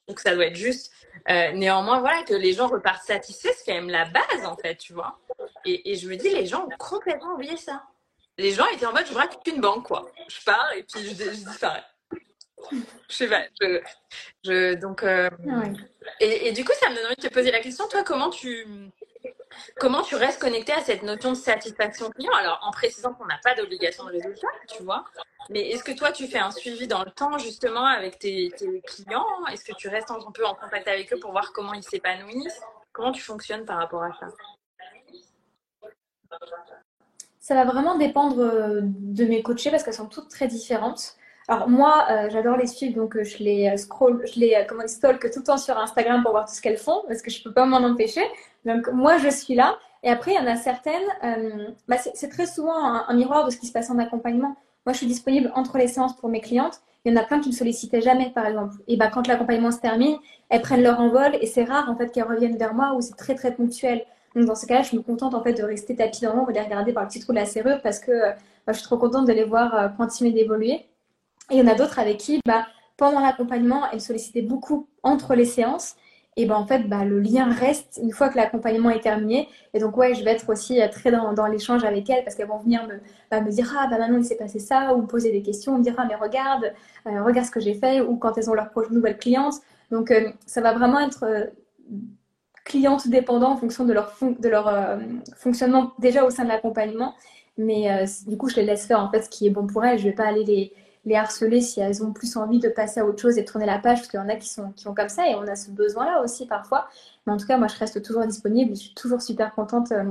donc, 0.09 0.21
ça 0.21 0.35
doit 0.35 0.47
être 0.47 0.57
juste. 0.57 0.93
néanmoins, 1.29 2.01
voilà, 2.01 2.23
que 2.23 2.35
les 2.35 2.55
gens 2.55 2.69
repartent 2.69 3.05
satisfaits, 3.05 3.51
c'est 3.57 3.67
quand 3.67 3.75
même 3.75 3.91
la 3.91 4.07
base, 4.07 4.45
en 4.47 4.57
fait, 4.57 4.77
tu 4.77 4.95
vois. 4.95 5.19
Et, 5.65 5.95
je 5.97 6.09
me 6.09 6.17
dis, 6.17 6.31
les 6.31 6.47
gens 6.47 6.65
ont 6.65 6.77
complètement 6.79 7.35
oublié 7.35 7.57
ça. 7.57 7.83
Les 8.39 8.53
gens 8.53 8.67
étaient 8.69 8.87
en 8.87 8.93
mode, 8.93 9.07
je 9.07 9.13
braque 9.13 9.37
une 9.47 9.61
banque, 9.61 9.87
quoi. 9.87 10.11
Je 10.29 10.43
pars 10.45 10.73
et 10.75 10.83
puis 10.83 11.03
je, 11.05 11.11
je 11.11 11.31
disparais 11.31 11.85
je 12.71 13.15
sais 13.15 13.29
pas. 13.29 13.43
Je, 14.45 14.75
donc, 14.75 15.03
euh, 15.03 15.29
et, 16.21 16.53
du 16.53 16.65
coup, 16.65 16.73
ça 16.81 16.91
me 16.91 16.97
donne 16.97 17.07
envie 17.07 17.17
de 17.17 17.29
te 17.29 17.33
poser 17.33 17.51
la 17.51 17.61
question. 17.61 17.87
Toi, 17.89 18.03
comment 18.03 18.31
tu, 18.31 18.67
comment 19.79 20.03
tu 20.03 20.15
restes 20.15 20.41
connecté 20.41 20.73
à 20.73 20.81
cette 20.81 21.03
notion 21.03 21.31
de 21.31 21.37
satisfaction 21.37 22.11
client? 22.11 22.33
Alors, 22.39 22.61
en 22.63 22.71
précisant 22.71 23.15
qu'on 23.15 23.27
n'a 23.27 23.39
pas 23.43 23.55
d'obligation 23.55 24.05
de 24.05 24.13
résultat, 24.13 24.49
tu 24.69 24.83
vois. 24.83 25.05
Mais 25.51 25.71
est-ce 25.71 25.85
que 25.85 25.93
toi, 25.93 26.13
tu 26.13 26.27
fais 26.29 26.39
un 26.39 26.51
suivi 26.51 26.87
dans 26.87 27.05
le 27.05 27.11
temps, 27.11 27.37
justement, 27.39 27.87
avec 27.87 28.19
tes, 28.19 28.51
clients? 28.87 29.27
Est-ce 29.51 29.65
que 29.65 29.75
tu 29.75 29.89
restes 29.89 30.11
un 30.11 30.19
peu 30.33 30.45
en 30.45 30.55
contact 30.55 30.89
avec 30.89 31.13
eux 31.13 31.19
pour 31.19 31.33
voir 31.33 31.53
comment 31.53 31.75
ils 31.75 31.83
s'épanouissent? 31.83 32.61
Comment 32.93 33.13
tu 33.13 33.23
fonctionnes 33.23 33.65
par 33.65 33.79
rapport 33.79 34.03
à 34.03 34.13
ça? 34.19 34.27
Ça 37.41 37.55
va 37.55 37.65
vraiment 37.65 37.97
dépendre 37.97 38.41
euh, 38.41 38.81
de 38.83 39.25
mes 39.25 39.43
coachés 39.43 39.71
parce 39.71 39.83
qu'elles 39.83 39.95
sont 39.95 40.09
toutes 40.09 40.29
très 40.29 40.47
différentes. 40.47 41.17
Alors 41.49 41.68
moi, 41.68 42.07
euh, 42.11 42.28
j'adore 42.30 42.57
les 42.57 42.66
suivre, 42.66 42.95
donc 42.95 43.16
euh, 43.16 43.24
je 43.24 43.38
les 43.38 43.68
euh, 43.68 43.76
scroll, 43.76 44.24
je 44.32 44.38
les 44.38 44.64
comment 44.68 44.86
stalk 44.86 45.20
tout 45.32 45.40
le 45.40 45.45
temps 45.45 45.59
sur 45.59 45.76
Instagram 45.76 46.22
pour 46.22 46.30
voir 46.32 46.47
tout 46.47 46.55
ce 46.55 46.62
qu'elles 46.62 46.78
font, 46.78 47.03
parce 47.09 47.22
que 47.22 47.30
je 47.30 47.43
peux 47.43 47.53
pas 47.53 47.66
m'en 47.66 47.78
empêcher. 47.78 48.22
Donc 48.64 48.88
moi, 48.93 49.18
je 49.18 49.28
suis 49.28 49.55
là. 49.55 49.76
Et 50.03 50.11
après, 50.11 50.32
il 50.32 50.34
y 50.34 50.38
en 50.38 50.47
a 50.47 50.57
certaines, 50.57 51.03
euh, 51.24 51.68
bah, 51.86 51.97
c'est 51.97 52.28
très 52.28 52.47
souvent 52.47 52.74
un, 52.74 53.14
miroir 53.14 53.45
de 53.47 53.51
ce 53.51 53.57
qui 53.57 53.66
se 53.66 53.72
passe 53.72 53.90
en 53.90 53.99
accompagnement. 53.99 54.57
Moi, 54.84 54.93
je 54.93 54.99
suis 54.99 55.07
disponible 55.07 55.53
entre 55.55 55.78
les 55.78 55.86
séances 55.86 56.16
pour 56.16 56.28
mes 56.28 56.40
clientes. 56.40 56.82
Il 57.05 57.12
y 57.12 57.16
en 57.16 57.20
a 57.20 57.24
plein 57.24 57.40
qui 57.40 57.49
me 57.51 57.55
sollicitaient 57.55 58.01
jamais, 58.01 58.30
par 58.30 58.47
exemple. 58.47 58.74
Et 58.88 58.97
bah, 58.97 59.09
quand 59.12 59.26
l'accompagnement 59.28 59.70
se 59.70 59.78
termine, 59.78 60.16
elles 60.49 60.62
prennent 60.62 60.82
leur 60.82 61.01
envol 61.01 61.36
et 61.40 61.47
c'est 61.47 61.64
rare 61.64 61.88
en 61.88 61.97
fait 61.97 62.11
qu'elles 62.11 62.24
reviennent 62.24 62.57
vers 62.57 62.74
moi 62.74 62.95
où 62.95 63.01
c'est 63.01 63.16
très 63.16 63.34
très 63.34 63.55
ponctuel. 63.55 64.05
Donc 64.34 64.47
dans 64.47 64.55
ce 64.55 64.66
cas-là, 64.66 64.82
je 64.82 64.97
me 64.97 65.03
contente 65.03 65.34
en 65.34 65.43
fait 65.43 65.53
de 65.53 65.62
rester 65.62 65.95
tapis 65.95 66.22
dans 66.22 66.34
l'ombre 66.34 66.51
et 66.51 66.53
de 66.53 66.59
les 66.59 66.64
regarder 66.64 66.93
par 66.93 67.05
le 67.05 67.09
petit 67.09 67.20
trou 67.20 67.32
de 67.32 67.38
la 67.38 67.47
serrure 67.47 67.80
parce 67.82 67.99
que 67.99 68.11
euh, 68.11 68.32
bah, 68.66 68.72
je 68.72 68.78
suis 68.78 68.84
trop 68.84 68.97
contente 68.97 69.26
de 69.26 69.32
les 69.32 69.45
voir 69.45 69.74
euh, 69.74 69.88
continuer 69.88 70.32
d'évoluer. 70.32 70.86
Et 71.51 71.57
il 71.57 71.59
y 71.59 71.62
en 71.62 71.70
a 71.70 71.74
d'autres 71.74 71.99
avec 71.99 72.18
qui, 72.18 72.40
bah, 72.47 72.66
pendant 72.97 73.20
l'accompagnement, 73.20 73.82
elles 73.93 74.01
sollicitaient 74.01 74.43
beaucoup 74.43 74.88
entre 75.03 75.34
les 75.34 75.45
séances. 75.45 75.97
Et 76.36 76.47
ben 76.47 76.55
en 76.55 76.66
fait 76.66 76.88
bah, 76.88 77.05
le 77.05 77.20
lien 77.20 77.53
reste 77.53 78.01
une 78.03 78.11
fois 78.11 78.30
que 78.30 78.36
l'accompagnement 78.36 78.88
est 78.88 79.01
terminé. 79.01 79.49
Et 79.74 79.80
donc 79.80 79.97
ouais 79.99 80.14
je 80.14 80.24
vais 80.24 80.30
être 80.30 80.49
aussi 80.49 80.80
euh, 80.80 80.88
très 80.88 81.11
dans, 81.11 81.47
l'échange 81.47 81.84
avec 81.84 82.09
elles 82.09 82.24
parce 82.24 82.36
qu'elles 82.36 82.49
vont 82.49 82.59
venir 82.59 82.86
me, 82.86 83.01
bah, 83.30 83.43
me 83.43 83.51
dire 83.51 83.70
ah 83.78 83.86
bah 83.90 83.99
maintenant 83.99 84.16
il 84.16 84.24
s'est 84.24 84.36
passé 84.36 84.59
ça 84.59 84.95
ou 84.95 85.03
me 85.03 85.07
poser 85.07 85.30
des 85.30 85.43
questions 85.43 85.76
me 85.76 85.82
dire 85.82 85.95
ah 85.99 86.07
mais 86.09 86.14
regarde 86.14 86.72
euh, 87.07 87.22
regarde 87.22 87.47
ce 87.47 87.51
que 87.51 87.61
j'ai 87.61 87.74
fait 87.74 88.01
ou 88.01 88.16
quand 88.16 88.38
elles 88.38 88.49
ont 88.49 88.55
leur 88.55 88.70
nouvelle 88.90 89.18
cliente. 89.18 89.57
Donc 89.90 90.11
euh, 90.11 90.30
ça 90.47 90.62
va 90.62 90.72
vraiment 90.72 91.01
être 91.01 91.53
cliente 92.64 93.09
dépendant 93.09 93.51
en 93.51 93.57
fonction 93.59 93.84
de 93.84 93.93
leur, 93.93 94.16
de 94.22 94.49
leur 94.49 95.01
fonctionnement 95.36 95.93
déjà 95.99 96.24
au 96.24 96.30
sein 96.30 96.45
de 96.45 96.49
l'accompagnement. 96.49 97.14
Mais 97.59 98.07
du 98.26 98.38
coup 98.38 98.49
je 98.49 98.57
les 98.57 98.64
laisse 98.64 98.86
faire 98.86 99.01
en 99.01 99.11
fait 99.11 99.22
ce 99.22 99.28
qui 99.28 99.47
est 99.47 99.51
bon 99.51 99.66
pour 99.66 99.84
elles. 99.84 99.99
Je 99.99 100.05
vais 100.05 100.14
pas 100.14 100.26
aller 100.26 100.45
les 100.45 100.72
les 101.05 101.17
harceler 101.17 101.61
si 101.61 101.81
elles 101.81 102.05
ont 102.05 102.13
plus 102.13 102.37
envie 102.37 102.61
de 102.61 102.69
passer 102.69 103.01
à 103.01 103.07
autre 103.07 103.21
chose 103.21 103.37
et 103.39 103.43
de 103.43 103.47
tourner 103.47 103.67
la 103.67 103.79
page, 103.79 103.99
parce 103.99 104.09
qu'il 104.09 104.21
y 104.21 104.23
en 104.23 104.29
a 104.29 104.37
qui 104.37 104.49
sont 104.49 104.71
qui 104.73 104.87
ont 104.87 104.95
comme 104.95 105.09
ça 105.09 105.29
et 105.29 105.35
on 105.35 105.47
a 105.49 105.57
ce 105.57 105.71
besoin-là 105.71 106.23
aussi 106.23 106.47
parfois. 106.47 106.89
Mais 107.27 107.33
en 107.33 107.37
tout 107.37 107.47
cas, 107.47 107.59
moi, 107.59 107.69
je 107.69 107.77
reste 107.79 108.03
toujours 108.03 108.25
disponible. 108.25 108.75
Je 108.77 108.83
suis 108.83 108.95
toujours 108.95 109.21
super 109.21 109.55
contente 109.55 109.91
euh, 109.93 110.05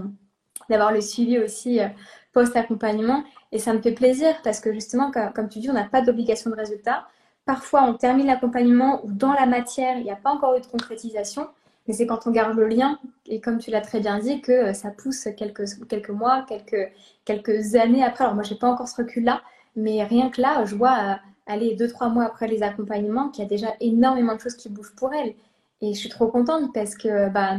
d'avoir 0.70 0.92
le 0.92 1.02
suivi 1.02 1.40
aussi 1.40 1.80
euh, 1.80 1.88
post-accompagnement 2.34 3.24
et 3.52 3.60
ça 3.60 3.74
me 3.74 3.82
fait 3.82 3.94
plaisir 3.94 4.36
parce 4.44 4.60
que 4.60 4.74
justement, 4.74 5.12
comme, 5.12 5.50
tu 5.50 5.60
dis, 5.60 5.70
on 5.70 5.74
n'a 5.74 5.86
pas 5.86 6.02
d'obligation 6.02 6.50
de 6.50 6.56
résultat. 6.56 7.08
Parfois, 7.46 7.84
on 7.84 7.94
termine 7.94 8.28
l'accompagnement 8.28 9.04
ou 9.06 9.12
dans 9.12 9.34
la 9.34 9.46
matière, 9.46 9.98
il 9.98 10.04
n'y 10.04 10.12
a 10.12 10.16
pas 10.16 10.32
encore 10.32 10.56
eu 10.58 10.62
de 10.62 10.68
concrétisation. 10.68 11.48
Mais 11.88 11.94
c'est 11.94 12.06
quand 12.06 12.28
on 12.28 12.32
garde 12.32 12.56
le 12.56 12.68
lien, 12.68 13.00
et 13.26 13.42
comme 13.42 13.58
tu 13.58 13.72
l'as 13.72 13.82
très 13.82 14.00
bien 14.00 14.20
dit, 14.20 14.40
que 14.42 14.52
euh, 14.52 14.74
ça 14.74 14.92
pousse 14.92 15.28
quelques, 15.36 15.66
quelques 15.88 16.12
mois, 16.12 16.46
quelques, 16.48 16.92
quelques 17.26 17.76
années 17.76 18.04
après. 18.04 18.24
Alors 18.24 18.36
moi, 18.36 18.44
je 18.44 18.54
n'ai 18.54 18.60
pas 18.60 18.70
encore 18.70 18.88
ce 18.88 18.98
recul-là, 18.98 19.42
mais 19.76 20.04
rien 20.04 20.30
que 20.30 20.42
là, 20.42 20.66
je 20.66 20.76
vois, 20.76 20.98
euh, 20.98 21.16
aller 21.48 21.76
deux, 21.76 21.88
trois 21.88 22.10
mois 22.10 22.26
après 22.26 22.48
les 22.48 22.64
accompagnements, 22.64 23.30
qu'il 23.30 23.44
y 23.44 23.48
a 23.48 23.50
déjà 23.50 23.76
énormément 23.80 24.36
de 24.36 24.40
choses 24.40 24.56
qui 24.56 24.70
bougent 24.70 24.96
pour 24.96 25.14
elle. 25.14 25.34
Et 25.82 25.94
je 25.94 26.00
suis 26.00 26.10
trop 26.10 26.28
contente 26.28 26.74
parce 26.74 26.96
que 26.96 27.30
bah, 27.30 27.58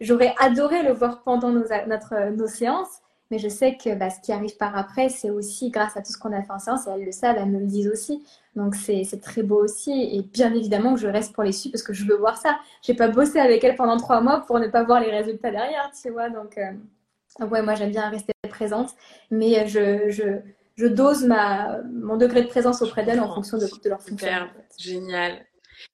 j'aurais 0.00 0.34
adoré 0.38 0.82
le 0.82 0.92
voir 0.92 1.22
pendant 1.22 1.50
nos, 1.50 1.64
notre, 1.88 2.30
nos 2.30 2.46
séances, 2.46 3.00
mais 3.30 3.38
je 3.38 3.48
sais 3.48 3.76
que 3.76 3.94
bah, 3.94 4.08
ce 4.08 4.20
qui 4.20 4.32
arrive 4.32 4.56
par 4.56 4.76
après, 4.76 5.08
c'est 5.08 5.30
aussi 5.30 5.70
grâce 5.70 5.96
à 5.96 6.02
tout 6.02 6.12
ce 6.12 6.18
qu'on 6.18 6.32
a 6.32 6.42
fait 6.42 6.52
en 6.52 6.58
séance, 6.58 6.86
et 6.86 6.90
elles 6.90 7.04
le 7.04 7.12
savent, 7.12 7.36
elles 7.38 7.50
me 7.50 7.58
le 7.58 7.66
disent 7.66 7.88
aussi. 7.88 8.24
Donc 8.56 8.74
c'est 8.74 9.04
très 9.20 9.42
beau 9.42 9.62
aussi, 9.62 9.92
et 9.92 10.22
bien 10.22 10.54
évidemment 10.54 10.94
que 10.94 11.00
je 11.00 11.08
reste 11.08 11.32
pour 11.34 11.42
les 11.42 11.52
suivre 11.52 11.72
parce 11.72 11.82
que 11.82 11.92
je 11.92 12.04
veux 12.04 12.16
voir 12.16 12.36
ça. 12.36 12.58
Je 12.82 12.92
n'ai 12.92 12.96
pas 12.96 13.08
bossé 13.08 13.38
avec 13.38 13.62
elles 13.64 13.76
pendant 13.76 13.96
trois 13.96 14.20
mois 14.20 14.44
pour 14.46 14.58
ne 14.60 14.68
pas 14.68 14.84
voir 14.84 15.00
les 15.00 15.10
résultats 15.10 15.50
derrière, 15.50 15.90
tu 16.00 16.10
vois. 16.10 16.30
Donc, 16.30 16.56
euh, 16.58 17.46
ouais, 17.46 17.62
moi 17.62 17.74
j'aime 17.74 17.90
bien 17.90 18.08
rester 18.08 18.32
présente, 18.48 18.94
mais 19.30 19.68
je, 19.68 20.10
je, 20.10 20.40
je 20.78 20.86
dose 20.86 21.24
ma, 21.24 21.78
mon 21.92 22.16
degré 22.16 22.42
de 22.42 22.48
présence 22.48 22.82
auprès 22.82 23.02
d'elles 23.02 23.20
en 23.20 23.34
fonction 23.34 23.58
de, 23.58 23.66
de 23.66 23.88
leur 23.88 24.00
fonction. 24.00 24.16
Super, 24.16 24.50
génial. 24.78 25.44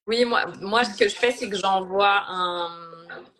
Oui, 0.05 0.25
moi, 0.25 0.45
moi, 0.61 0.83
ce 0.83 0.95
que 0.95 1.09
je 1.09 1.15
fais, 1.15 1.31
c'est 1.31 1.49
que 1.49 1.57
j'envoie 1.57 2.23
un, 2.27 2.69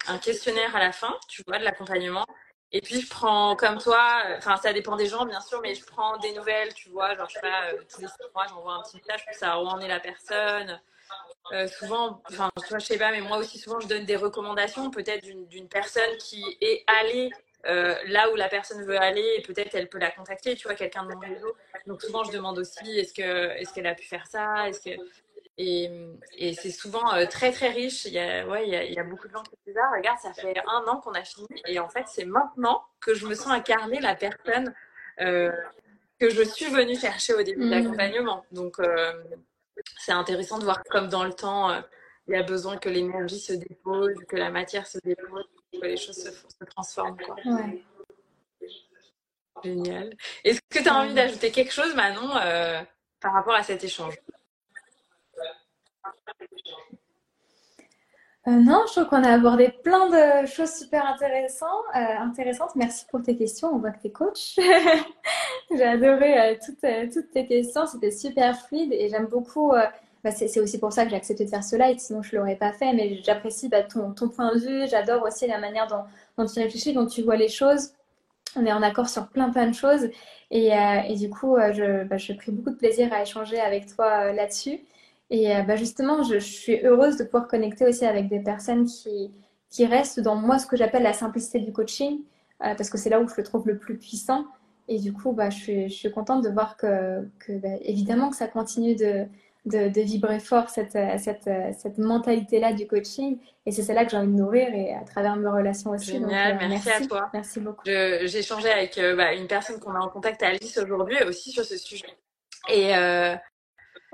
un, 0.07 0.17
questionnaire 0.17 0.75
à 0.75 0.79
la 0.79 0.91
fin, 0.91 1.15
tu 1.27 1.43
vois, 1.47 1.59
de 1.59 1.63
l'accompagnement. 1.63 2.25
Et 2.71 2.81
puis, 2.81 2.99
je 2.99 3.07
prends, 3.07 3.55
comme 3.55 3.77
toi, 3.77 4.23
enfin, 4.37 4.57
ça 4.57 4.73
dépend 4.73 4.95
des 4.95 5.05
gens, 5.05 5.25
bien 5.25 5.39
sûr, 5.39 5.61
mais 5.61 5.75
je 5.75 5.85
prends 5.85 6.17
des 6.17 6.33
nouvelles, 6.33 6.73
tu 6.73 6.89
vois, 6.89 7.15
genre, 7.15 7.29
je 7.29 7.35
sais 7.35 7.41
pas, 7.41 7.67
euh, 7.73 7.77
tous 7.93 8.01
les 8.01 8.07
six 8.07 8.13
mois, 8.33 8.47
j'envoie 8.49 8.73
un 8.73 8.81
petit 8.81 8.97
message 8.97 9.23
pour 9.25 9.35
savoir 9.35 9.63
où 9.63 9.67
en 9.67 9.79
est 9.79 9.87
la 9.87 9.99
personne. 9.99 10.81
Euh, 11.53 11.67
souvent, 11.67 12.23
enfin, 12.27 12.49
je 12.71 12.79
sais 12.79 12.97
pas, 12.97 13.11
mais 13.11 13.21
moi 13.21 13.37
aussi, 13.37 13.59
souvent, 13.59 13.79
je 13.79 13.87
donne 13.87 14.05
des 14.05 14.15
recommandations, 14.15 14.89
peut-être 14.89 15.23
d'une 15.47 15.69
personne 15.69 16.17
qui 16.17 16.43
est 16.59 16.83
allée 16.87 17.29
euh, 17.67 17.95
là 18.07 18.31
où 18.31 18.35
la 18.35 18.47
personne 18.47 18.83
veut 18.83 18.99
aller, 18.99 19.41
peut-être 19.45 19.73
elle 19.75 19.89
peut 19.89 19.97
la 19.97 20.11
contacter, 20.11 20.55
tu 20.55 20.67
vois, 20.67 20.75
quelqu'un 20.75 21.03
de 21.03 21.13
mon 21.13 21.19
réseau. 21.19 21.55
Donc 21.87 22.01
souvent 22.01 22.23
je 22.23 22.31
demande 22.31 22.59
aussi 22.59 22.99
est-ce 22.99 23.13
que 23.13 23.49
est-ce 23.57 23.73
qu'elle 23.73 23.87
a 23.87 23.95
pu 23.95 24.05
faire 24.05 24.27
ça, 24.27 24.67
est-ce 24.69 24.81
que 24.81 25.01
et, 25.57 25.89
et 26.37 26.53
c'est 26.53 26.69
souvent 26.69 27.13
euh, 27.13 27.25
très 27.25 27.51
très 27.51 27.69
riche. 27.69 28.05
Il 28.05 28.13
y 28.13 28.19
a 28.19 28.45
ouais 28.47 28.67
il 28.67 28.73
y 28.73 28.75
a, 28.75 28.83
il 28.83 28.93
y 28.93 28.99
a 28.99 29.03
beaucoup 29.03 29.27
de 29.27 29.33
gens 29.33 29.43
qui 29.43 29.55
disent 29.65 29.77
ah 29.81 29.95
regarde 29.95 30.19
ça 30.19 30.33
fait 30.33 30.53
un 30.67 30.87
an 30.87 30.97
qu'on 30.97 31.13
a 31.13 31.23
fini 31.23 31.47
et 31.65 31.79
en 31.79 31.89
fait 31.89 32.03
c'est 32.07 32.25
maintenant 32.25 32.83
que 32.99 33.13
je 33.15 33.25
me 33.25 33.33
sens 33.33 33.47
incarner 33.47 33.99
la 33.99 34.15
personne 34.15 34.73
euh, 35.21 35.51
que 36.19 36.29
je 36.29 36.43
suis 36.43 36.65
venue 36.65 36.97
chercher 36.99 37.33
au 37.33 37.41
début 37.41 37.61
de 37.61 37.65
mmh. 37.67 37.69
l'accompagnement. 37.69 38.45
Donc 38.51 38.77
c'est 39.97 40.11
intéressant 40.11 40.59
de 40.59 40.65
voir 40.65 40.83
comme 40.83 41.07
dans 41.09 41.23
le 41.23 41.33
temps 41.33 41.81
il 42.27 42.33
y 42.33 42.37
a 42.37 42.43
besoin 42.43 42.77
que 42.77 42.89
l'énergie 42.89 43.39
se 43.39 43.53
dépose, 43.53 44.15
que 44.27 44.35
la 44.35 44.49
matière 44.49 44.87
se 44.87 44.97
dépose 45.03 45.45
que 45.79 45.85
les 45.85 45.97
choses 45.97 46.15
se, 46.15 46.65
transforment. 46.65 47.17
Quoi. 47.17 47.35
Génial. 49.63 50.15
Est-ce 50.43 50.59
que 50.69 50.83
tu 50.83 50.89
as 50.89 50.95
envie 50.95 51.13
d'ajouter 51.13 51.51
quelque 51.51 51.71
chose, 51.71 51.95
Manon, 51.95 52.35
euh, 52.37 52.81
par 53.19 53.33
rapport 53.33 53.55
à 53.55 53.63
cet 53.63 53.83
échange? 53.83 54.15
Euh, 58.47 58.51
non, 58.51 58.83
je 58.87 58.91
trouve 58.91 59.07
qu'on 59.07 59.23
a 59.23 59.31
abordé 59.31 59.69
plein 59.83 60.07
de 60.07 60.45
choses 60.45 60.71
super 60.71 61.05
intéressantes. 61.07 61.85
Euh, 61.95 61.99
intéressantes. 62.19 62.75
Merci 62.75 63.05
pour 63.09 63.23
tes 63.23 63.35
questions. 63.35 63.69
On 63.73 63.79
voit 63.79 63.89
que 63.89 64.01
tu 64.01 64.07
es 64.07 64.11
coach. 64.11 64.55
J'ai 65.71 65.83
adoré 65.83 66.59
toutes, 66.63 67.11
toutes, 67.11 67.31
tes 67.31 67.47
questions. 67.47 67.87
C'était 67.87 68.11
super 68.11 68.55
fluide 68.67 68.93
et 68.93 69.09
j'aime 69.09 69.25
beaucoup 69.25 69.73
bah, 70.25 70.31
c'est 70.31 70.59
aussi 70.59 70.79
pour 70.79 70.91
ça 70.91 71.03
que 71.03 71.11
j'ai 71.11 71.17
accepté 71.17 71.45
de 71.45 71.51
faire 71.51 71.63
ce 71.63 71.75
live, 71.75 71.99
sinon 71.99 72.23
je 72.23 72.35
ne 72.35 72.41
l'aurais 72.41 72.55
pas 72.55 72.71
fait. 72.71 72.93
Mais 72.93 73.21
j'apprécie 73.23 73.69
bah, 73.69 73.83
ton, 73.83 74.11
point 74.27 74.55
de 74.55 74.59
vue, 74.59 74.87
j'adore 74.89 75.21
aussi 75.23 75.45
la 75.45 75.59
manière 75.59 75.85
dont, 75.85 76.47
tu 76.47 76.59
réfléchis, 76.59 76.93
dont 76.93 77.05
tu 77.05 77.21
vois 77.21 77.35
les 77.35 77.47
choses. 77.47 77.91
On 78.55 78.65
est 78.65 78.71
en 78.71 78.81
accord 78.81 79.07
sur 79.07 79.27
plein 79.27 79.51
plein 79.51 79.67
de 79.67 79.75
choses. 79.75 80.09
Et, 80.49 80.73
euh, 80.73 81.15
du 81.15 81.29
coup, 81.29 81.55
euh, 81.55 81.71
je, 81.73 82.05
bah, 82.05 82.15
pris 82.39 82.51
beaucoup 82.51 82.71
de 82.71 82.75
plaisir 82.75 83.13
à 83.13 83.21
échanger 83.21 83.59
avec 83.59 83.85
toi 83.85 84.29
euh, 84.29 84.33
là-dessus. 84.33 84.79
Et 85.29 85.53
justement, 85.75 86.23
je, 86.23 86.39
suis 86.39 86.83
heureuse 86.83 87.17
de 87.17 87.23
pouvoir 87.23 87.47
connecter 87.47 87.85
aussi 87.85 88.05
avec 88.05 88.27
des 88.27 88.39
personnes 88.39 88.85
qui, 88.85 89.31
qui 89.69 89.85
restent 89.85 90.19
dans 90.19 90.35
moi 90.35 90.57
ce 90.57 90.65
que 90.65 90.75
j'appelle 90.75 91.03
la 91.03 91.13
simplicité 91.13 91.59
du 91.59 91.71
coaching, 91.71 92.21
parce 92.59 92.91
que 92.91 92.97
c'est 92.97 93.09
là 93.09 93.19
où 93.19 93.27
je 93.27 93.33
le 93.37 93.43
trouve 93.43 93.67
le 93.67 93.77
plus 93.77 93.97
puissant. 93.97 94.45
Et 94.87 94.99
du 94.99 95.13
coup, 95.13 95.33
bah, 95.33 95.49
je, 95.49 95.57
suis, 95.57 95.89
je 95.89 95.95
suis 95.95 96.11
contente 96.11 96.43
de 96.43 96.49
voir 96.49 96.77
que 96.77 97.27
évidemment 97.81 98.29
que 98.29 98.35
ça 98.35 98.47
continue 98.47 98.95
de, 98.95 99.27
de, 99.65 100.01
vibrer 100.01 100.39
fort 100.39 100.69
cette, 100.69 100.95
euh, 100.95 101.17
cette, 101.17 101.47
euh, 101.47 101.71
cette 101.77 101.97
mentalité-là 101.97 102.73
du 102.73 102.87
coaching. 102.87 103.39
Et 103.65 103.71
c'est 103.71 103.83
celle-là 103.83 104.05
que 104.05 104.11
j'ai 104.11 104.17
envie 104.17 104.31
de 104.31 104.37
nourrir 104.37 104.67
et 104.73 104.93
à 104.93 105.03
travers 105.03 105.35
mes 105.35 105.49
relations 105.49 105.91
aussi. 105.91 106.11
Génial, 106.11 106.55
euh, 106.55 106.67
merci, 106.69 106.89
à 106.89 107.05
toi. 107.05 107.29
Merci 107.33 107.59
beaucoup. 107.59 107.81
J'ai 107.85 108.37
échangé 108.37 108.69
avec 108.69 108.99
bah, 109.17 109.33
une 109.33 109.47
personne 109.47 109.79
qu'on 109.79 109.95
a 109.95 109.99
en 109.99 110.09
contact, 110.09 110.43
Alice, 110.43 110.77
aujourd'hui, 110.77 111.17
aussi 111.23 111.51
sur 111.51 111.65
ce 111.65 111.77
sujet. 111.77 112.17
Et, 112.69 112.93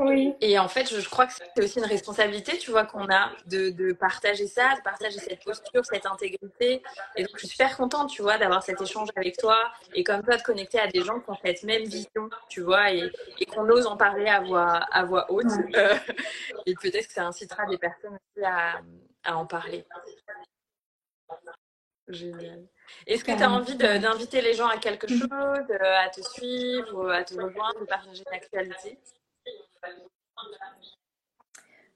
et 0.09 0.59
en 0.59 0.67
fait, 0.67 0.93
je, 0.93 1.09
crois 1.09 1.27
que 1.27 1.33
c'est 1.33 1.63
aussi 1.63 1.79
une 1.79 1.85
responsabilité, 1.85 2.57
tu 2.57 2.71
vois, 2.71 2.85
qu'on 2.85 3.09
a 3.09 3.31
de, 3.45 3.93
partager 3.93 4.47
ça, 4.47 4.75
de 4.75 4.81
partager 4.81 5.19
cette 5.19 5.43
posture, 5.43 5.85
cette 5.85 6.05
intégrité. 6.05 6.81
Et 7.15 7.23
donc, 7.23 7.31
je 7.35 7.39
suis 7.39 7.49
super 7.49 7.75
contente, 7.77 8.09
tu 8.09 8.21
vois, 8.21 8.37
d'avoir 8.37 8.63
cet 8.63 8.81
échange 8.81 9.09
avec 9.15 9.37
toi 9.37 9.71
et 9.93 10.03
comme 10.03 10.23
toi, 10.23 10.37
de 10.37 10.43
connecter 10.43 10.79
à 10.79 10.87
des 10.87 11.03
gens 11.03 11.19
qui 11.19 11.29
ont 11.29 11.37
cette 11.43 11.63
même 11.63 11.83
vision, 11.83 12.29
tu 12.49 12.61
vois, 12.61 12.91
et, 12.91 13.11
qu'on 13.51 13.67
ose 13.69 13.85
en 13.85 13.97
parler 13.97 14.27
à 14.27 14.41
voix, 14.41 14.79
à 14.91 15.03
voix 15.03 15.31
haute. 15.31 15.51
et 16.65 16.73
peut-être 16.75 17.07
que 17.07 17.13
ça 17.13 17.25
incitera 17.25 17.65
des 17.65 17.77
personnes 17.77 18.13
aussi 18.13 18.45
à, 18.45 18.81
en 19.35 19.45
parler. 19.45 19.85
Génial. 22.07 22.65
Est-ce 23.07 23.23
que 23.23 23.31
tu 23.31 23.43
as 23.43 23.49
envie 23.49 23.75
d'inviter 23.75 24.41
les 24.41 24.53
gens 24.53 24.67
à 24.67 24.77
quelque 24.77 25.07
chose, 25.07 25.29
à 25.31 26.09
te 26.09 26.21
suivre, 26.21 27.09
à 27.11 27.23
te 27.23 27.35
rejoindre, 27.35 27.79
de 27.79 27.85
partager 27.85 28.23
une 28.27 28.35
actualité? 28.35 28.97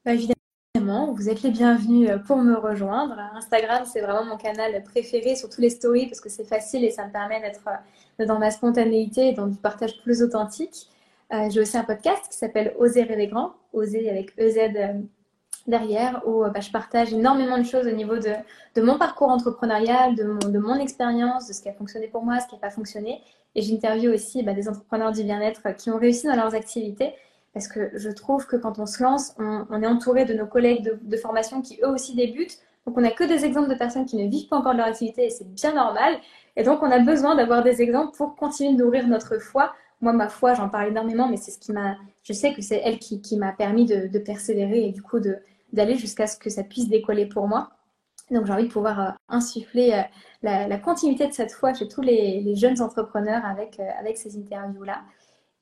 Bah, 0.06 0.14
évidemment, 0.14 1.14
vous 1.14 1.30
êtes 1.30 1.42
les 1.42 1.50
bienvenus 1.50 2.12
euh, 2.12 2.20
pour 2.20 2.38
me 2.38 2.56
rejoindre. 2.56 3.18
Instagram, 3.34 3.84
c'est 3.92 4.02
vraiment 4.02 4.24
mon 4.24 4.38
canal 4.38 4.84
préféré 4.84 5.36
sur 5.36 5.50
tous 5.50 5.62
les 5.62 5.72
stories 5.72 6.06
parce 6.06 6.22
que 6.22 6.30
c'est 6.30 6.44
facile 6.46 6.84
et 6.84 6.92
ça 6.92 7.08
me 7.08 7.12
permet 7.12 7.42
d'être 7.42 7.68
euh, 8.20 8.26
dans 8.28 8.38
ma 8.38 8.52
spontanéité 8.52 9.30
et 9.30 9.34
dans 9.34 9.48
du 9.48 9.58
partage 9.58 10.00
plus 10.04 10.22
authentique. 10.22 10.90
Euh, 11.34 11.50
j'ai 11.50 11.60
aussi 11.60 11.76
un 11.76 11.84
podcast 11.84 12.22
qui 12.30 12.38
s'appelle 12.38 12.76
Oser 12.78 13.02
rêver 13.02 13.26
grand, 13.26 13.54
Oser 13.74 14.08
avec 14.12 14.34
EZ 14.38 14.60
derrière, 15.66 16.22
où 16.28 16.44
bah, 16.44 16.60
je 16.60 16.70
partage 16.70 17.12
énormément 17.12 17.58
de 17.58 17.64
choses 17.64 17.88
au 17.88 17.92
niveau 17.92 18.18
de, 18.20 18.82
mon 18.82 19.00
parcours 19.00 19.30
entrepreneurial, 19.30 20.16
de 20.16 20.24
mon, 20.24 20.38
de 20.38 20.60
mon 20.60 20.76
expérience, 20.76 21.48
de 21.48 21.54
ce 21.54 21.64
qui 21.64 21.70
a 21.70 21.74
fonctionné 21.74 22.08
pour 22.08 22.24
moi, 22.24 22.40
ce 22.40 22.48
qui 22.48 22.54
n'a 22.54 22.62
pas 22.62 22.70
fonctionné. 22.70 23.22
Et 23.56 23.64
j'interviewe 23.64 24.14
aussi 24.14 24.44
bah, 24.44 24.54
des 24.54 24.70
entrepreneurs 24.70 25.14
du 25.14 25.24
bien-être 25.24 25.76
qui 25.76 25.90
ont 25.90 25.98
réussi 25.98 26.28
dans 26.28 26.36
leurs 26.36 26.54
activités 26.54 27.16
parce 27.56 27.70
que 27.70 27.90
je 27.94 28.10
trouve 28.10 28.46
que 28.48 28.58
quand 28.58 28.80
on 28.80 28.86
se 28.86 29.02
lance, 29.02 29.34
on, 29.40 29.82
est 29.82 29.88
entouré 29.88 30.26
de 30.26 30.34
nos 30.34 30.46
collègues 30.46 31.00
de, 31.02 31.18
formation 31.18 31.62
qui 31.62 31.80
eux 31.82 31.88
aussi 31.88 32.14
débutent. 32.14 32.60
Donc 32.86 32.98
on 32.98 33.02
n'a 33.02 33.12
que 33.12 33.24
des 33.24 33.46
exemples 33.46 33.70
de 33.70 33.76
personnes 33.76 34.06
qui 34.06 34.18
ne 34.18 34.30
vivent 34.30 34.50
pas 34.50 34.58
encore 34.58 34.74
de 34.74 34.80
leur 34.80 34.88
activité 34.88 35.28
et 35.28 35.30
c'est 35.30 35.50
bien 35.54 35.74
normal. 35.74 36.18
Et 36.58 36.64
donc 36.64 36.84
on 36.84 36.92
a 36.92 37.00
besoin 37.00 37.34
d'avoir 37.34 37.64
des 37.64 37.82
exemples 37.82 38.16
pour 38.18 38.36
continuer 38.36 38.74
de 38.74 38.84
nourrir 38.84 39.08
notre 39.08 39.38
foi. 39.38 39.74
Moi, 40.02 40.12
ma 40.12 40.28
foi, 40.28 40.54
j'en 40.54 40.68
parle 40.68 40.90
énormément, 40.90 41.30
mais 41.30 41.38
c'est 41.38 41.52
ce 41.52 41.58
qui 41.58 41.72
m'a. 41.72 41.96
Je 42.24 42.34
sais 42.34 42.54
que 42.54 42.62
c'est 42.62 42.82
elle 42.84 43.00
qui, 43.00 43.38
m'a 43.38 43.54
permis 43.54 43.86
de, 43.86 44.20
persévérer 44.20 44.90
et 44.90 44.92
du 44.92 45.02
coup 45.02 45.22
d'aller 45.72 45.96
jusqu'à 45.96 46.28
ce 46.28 46.38
que 46.38 46.50
ça 46.50 46.64
puisse 46.64 46.90
décoller 46.90 47.26
pour 47.26 47.48
moi. 47.48 47.70
Donc 48.32 48.48
j'ai 48.48 48.52
envie 48.52 48.68
de 48.68 48.74
pouvoir 48.74 49.00
euh, 49.00 49.12
insuffler 49.30 49.94
euh, 49.94 50.68
la, 50.68 50.78
continuité 50.78 51.26
de 51.28 51.32
cette 51.32 51.54
foi 51.54 51.74
chez 51.74 51.88
tous 51.88 52.02
les, 52.02 52.54
jeunes 52.58 52.82
entrepreneurs 52.82 53.46
avec, 53.46 53.80
euh, 53.80 53.88
avec 53.98 54.18
ces 54.18 54.38
interviews-là. 54.38 55.04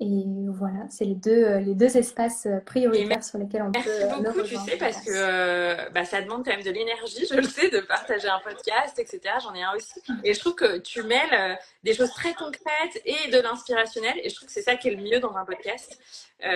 Et 0.05 0.25
voilà, 0.49 0.85
c'est 0.89 1.05
les 1.05 1.15
deux, 1.15 1.45
euh, 1.45 1.59
les 1.61 1.75
deux 1.75 1.95
espaces 1.95 2.45
euh, 2.45 2.59
prioritaires 2.59 3.23
sur 3.23 3.37
lesquels 3.37 3.61
on 3.61 3.71
peut. 3.71 3.79
Merci 3.85 4.21
beaucoup, 4.21 4.41
tu 4.41 4.57
sais, 4.57 4.75
parce 4.75 4.99
que 5.05 5.91
bah, 5.91 6.03
ça 6.03 6.21
demande 6.21 6.43
quand 6.43 6.51
même 6.51 6.63
de 6.63 6.71
l'énergie, 6.71 7.25
je 7.25 7.35
le 7.35 7.43
sais, 7.43 7.69
de 7.69 7.79
partager 7.79 8.27
un 8.27 8.39
podcast, 8.39 8.99
etc. 8.99 9.35
J'en 9.41 9.53
ai 9.53 9.63
un 9.63 9.73
aussi. 9.73 10.01
Et 10.25 10.33
je 10.33 10.39
trouve 10.41 10.55
que 10.55 10.79
tu 10.79 11.03
mêles 11.03 11.57
des 11.83 11.93
choses 11.93 12.11
très 12.11 12.33
concrètes 12.33 13.01
et 13.05 13.31
de 13.31 13.39
l'inspirationnel. 13.39 14.15
Et 14.21 14.29
je 14.29 14.35
trouve 14.35 14.47
que 14.47 14.53
c'est 14.53 14.61
ça 14.61 14.75
qui 14.75 14.89
est 14.89 14.95
le 14.95 15.01
mieux 15.01 15.21
dans 15.21 15.37
un 15.37 15.45
podcast. 15.45 15.97
et, 16.41 16.51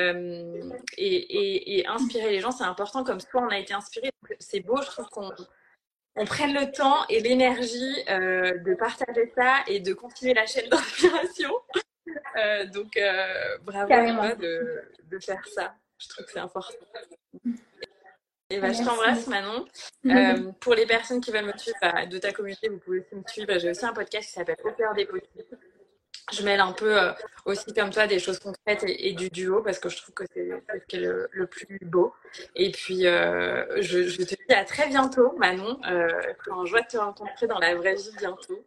et, 0.98 1.80
et, 1.80 1.88
inspirer 1.88 2.32
les 2.32 2.42
gens, 2.42 2.52
c'est 2.52 2.66
important, 2.66 3.06
comme 3.06 3.22
toi, 3.22 3.44
on 3.48 3.50
a 3.50 3.60
été 3.60 3.74
inspiré. 3.74 4.10
C'est 4.40 4.60
beau, 4.60 4.82
je 4.82 4.88
trouve 4.88 5.08
qu'on 5.08 5.32
on 6.18 6.26
prenne 6.26 6.54
le 6.54 6.70
temps 6.70 7.06
et 7.08 7.22
l'énergie 7.22 8.04
de 8.10 8.76
partager 8.76 9.32
ça 9.38 9.64
et 9.68 9.80
de 9.80 9.94
continuer 9.94 10.34
la 10.34 10.46
chaîne 10.46 10.68
d'inspiration. 10.68 11.54
Euh, 12.38 12.66
donc, 12.68 12.98
euh, 12.98 13.58
bravo 13.64 13.94
à 13.94 14.36
de, 14.36 14.84
de, 15.10 15.20
faire 15.20 15.46
ça. 15.48 15.74
Je 15.98 16.08
trouve 16.10 16.26
que 16.26 16.32
c'est 16.32 16.40
important. 16.40 16.78
Et 18.50 18.60
bah, 18.60 18.72
je 18.72 18.84
t'embrasse 18.84 19.28
Manon. 19.28 19.66
Euh, 20.06 20.54
pour 20.62 20.74
les 20.74 20.86
personnes 20.86 21.20
qui 21.20 21.32
veulent 21.32 21.48
me 21.48 21.58
suivre 21.58 21.76
bah, 21.82 22.06
de 22.06 22.18
ta 22.18 22.32
communauté, 22.32 22.70
vous 22.70 22.78
pouvez 22.78 23.00
aussi 23.00 23.14
me 23.14 23.24
suivre. 23.28 23.60
J'ai 23.60 23.72
aussi 23.72 23.86
un 23.86 23.92
podcast 23.92 24.26
qui 24.26 24.32
s'appelle 24.32 24.56
Au 24.64 24.72
cœur 24.72 24.94
des 24.94 25.06
possibles. 25.06 25.44
Je 26.32 26.44
mêle 26.44 26.62
un 26.62 26.72
peu 26.72 26.98
aussi 27.44 27.74
comme 27.74 27.90
toi 27.90 28.08
des 28.08 28.20
choses 28.20 28.40
concrètes 28.40 28.86
et, 28.88 29.12
du 29.12 29.30
duo 29.30 29.62
parce 29.62 29.80
que 29.80 29.90
je 29.90 29.98
trouve 29.98 30.14
que 30.16 30.24
c'est 30.34 30.50
ce 30.50 30.86
qui 30.88 30.96
est 30.96 31.00
le, 31.00 31.48
plus 31.48 31.80
beau. 31.82 32.14
Et 32.56 32.72
puis 32.72 33.02
je, 33.02 33.82
je, 33.82 34.24
te 34.24 34.36
dis 34.36 34.54
à 34.54 34.64
très 34.64 34.88
bientôt 34.88 35.34
Manon. 35.38 35.78
en 36.50 36.66
joie 36.66 36.82
de 36.82 36.88
te 36.88 36.98
rencontrer 36.98 37.48
dans 37.48 37.60
la 37.60 37.76
vraie 37.76 37.96
vie 37.96 38.12
bientôt. 38.18 38.66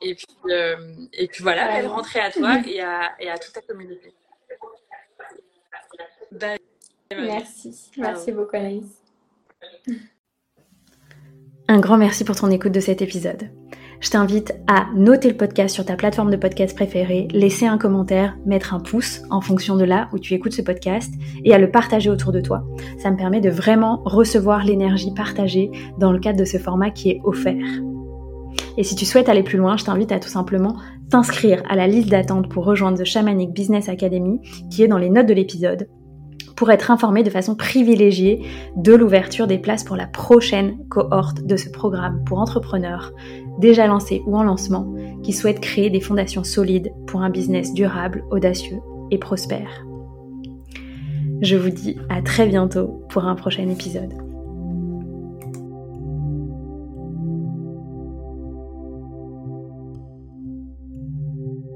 Et 0.00 0.14
puis, 0.14 0.52
euh, 0.52 0.76
et 1.12 1.26
puis 1.26 1.42
voilà, 1.42 1.68
belle 1.68 1.86
rentrée 1.86 2.20
à 2.20 2.30
toi 2.30 2.60
et 2.66 2.80
à, 2.80 3.12
et 3.20 3.28
à 3.28 3.38
toute 3.38 3.52
ta 3.52 3.60
communauté. 3.62 4.14
Merci. 7.10 7.90
Merci 7.96 8.32
beaucoup, 8.32 8.56
Anaïs. 8.56 9.02
Un 11.68 11.80
grand 11.80 11.98
merci 11.98 12.24
pour 12.24 12.36
ton 12.36 12.50
écoute 12.50 12.72
de 12.72 12.80
cet 12.80 13.02
épisode. 13.02 13.50
Je 14.00 14.10
t'invite 14.10 14.54
à 14.68 14.86
noter 14.94 15.28
le 15.28 15.36
podcast 15.36 15.74
sur 15.74 15.84
ta 15.84 15.96
plateforme 15.96 16.30
de 16.30 16.36
podcast 16.36 16.74
préférée, 16.74 17.26
laisser 17.32 17.66
un 17.66 17.78
commentaire, 17.78 18.36
mettre 18.46 18.72
un 18.72 18.80
pouce 18.80 19.22
en 19.28 19.40
fonction 19.40 19.76
de 19.76 19.84
là 19.84 20.08
où 20.12 20.20
tu 20.20 20.34
écoutes 20.34 20.52
ce 20.52 20.62
podcast 20.62 21.12
et 21.44 21.52
à 21.52 21.58
le 21.58 21.70
partager 21.70 22.08
autour 22.08 22.30
de 22.30 22.40
toi. 22.40 22.64
Ça 22.98 23.10
me 23.10 23.16
permet 23.16 23.40
de 23.40 23.50
vraiment 23.50 24.02
recevoir 24.04 24.64
l'énergie 24.64 25.12
partagée 25.12 25.70
dans 25.98 26.12
le 26.12 26.20
cadre 26.20 26.38
de 26.38 26.44
ce 26.44 26.58
format 26.58 26.90
qui 26.90 27.10
est 27.10 27.20
offert. 27.24 27.66
Et 28.76 28.84
si 28.84 28.94
tu 28.94 29.04
souhaites 29.04 29.28
aller 29.28 29.42
plus 29.42 29.58
loin, 29.58 29.76
je 29.76 29.84
t'invite 29.84 30.12
à 30.12 30.20
tout 30.20 30.28
simplement 30.28 30.76
t'inscrire 31.10 31.62
à 31.68 31.76
la 31.76 31.86
liste 31.86 32.08
d'attente 32.08 32.48
pour 32.48 32.64
rejoindre 32.64 32.98
The 32.98 33.04
Shamanic 33.04 33.52
Business 33.52 33.88
Academy 33.88 34.40
qui 34.70 34.82
est 34.82 34.88
dans 34.88 34.98
les 34.98 35.10
notes 35.10 35.26
de 35.26 35.34
l'épisode 35.34 35.88
pour 36.58 36.72
être 36.72 36.90
informé 36.90 37.22
de 37.22 37.30
façon 37.30 37.54
privilégiée 37.54 38.42
de 38.76 38.92
l'ouverture 38.92 39.46
des 39.46 39.58
places 39.58 39.84
pour 39.84 39.94
la 39.94 40.08
prochaine 40.08 40.76
cohorte 40.88 41.46
de 41.46 41.56
ce 41.56 41.70
programme 41.70 42.24
pour 42.24 42.40
entrepreneurs 42.40 43.12
déjà 43.60 43.86
lancés 43.86 44.22
ou 44.26 44.36
en 44.36 44.42
lancement 44.42 44.92
qui 45.22 45.32
souhaitent 45.32 45.60
créer 45.60 45.88
des 45.88 46.00
fondations 46.00 46.42
solides 46.42 46.92
pour 47.06 47.22
un 47.22 47.30
business 47.30 47.72
durable, 47.74 48.24
audacieux 48.30 48.80
et 49.12 49.18
prospère. 49.18 49.86
Je 51.40 51.56
vous 51.56 51.70
dis 51.70 51.96
à 52.08 52.22
très 52.22 52.46
bientôt 52.46 53.04
pour 53.08 53.24
un 53.24 53.36
prochain 53.36 53.68
épisode. 53.68 54.27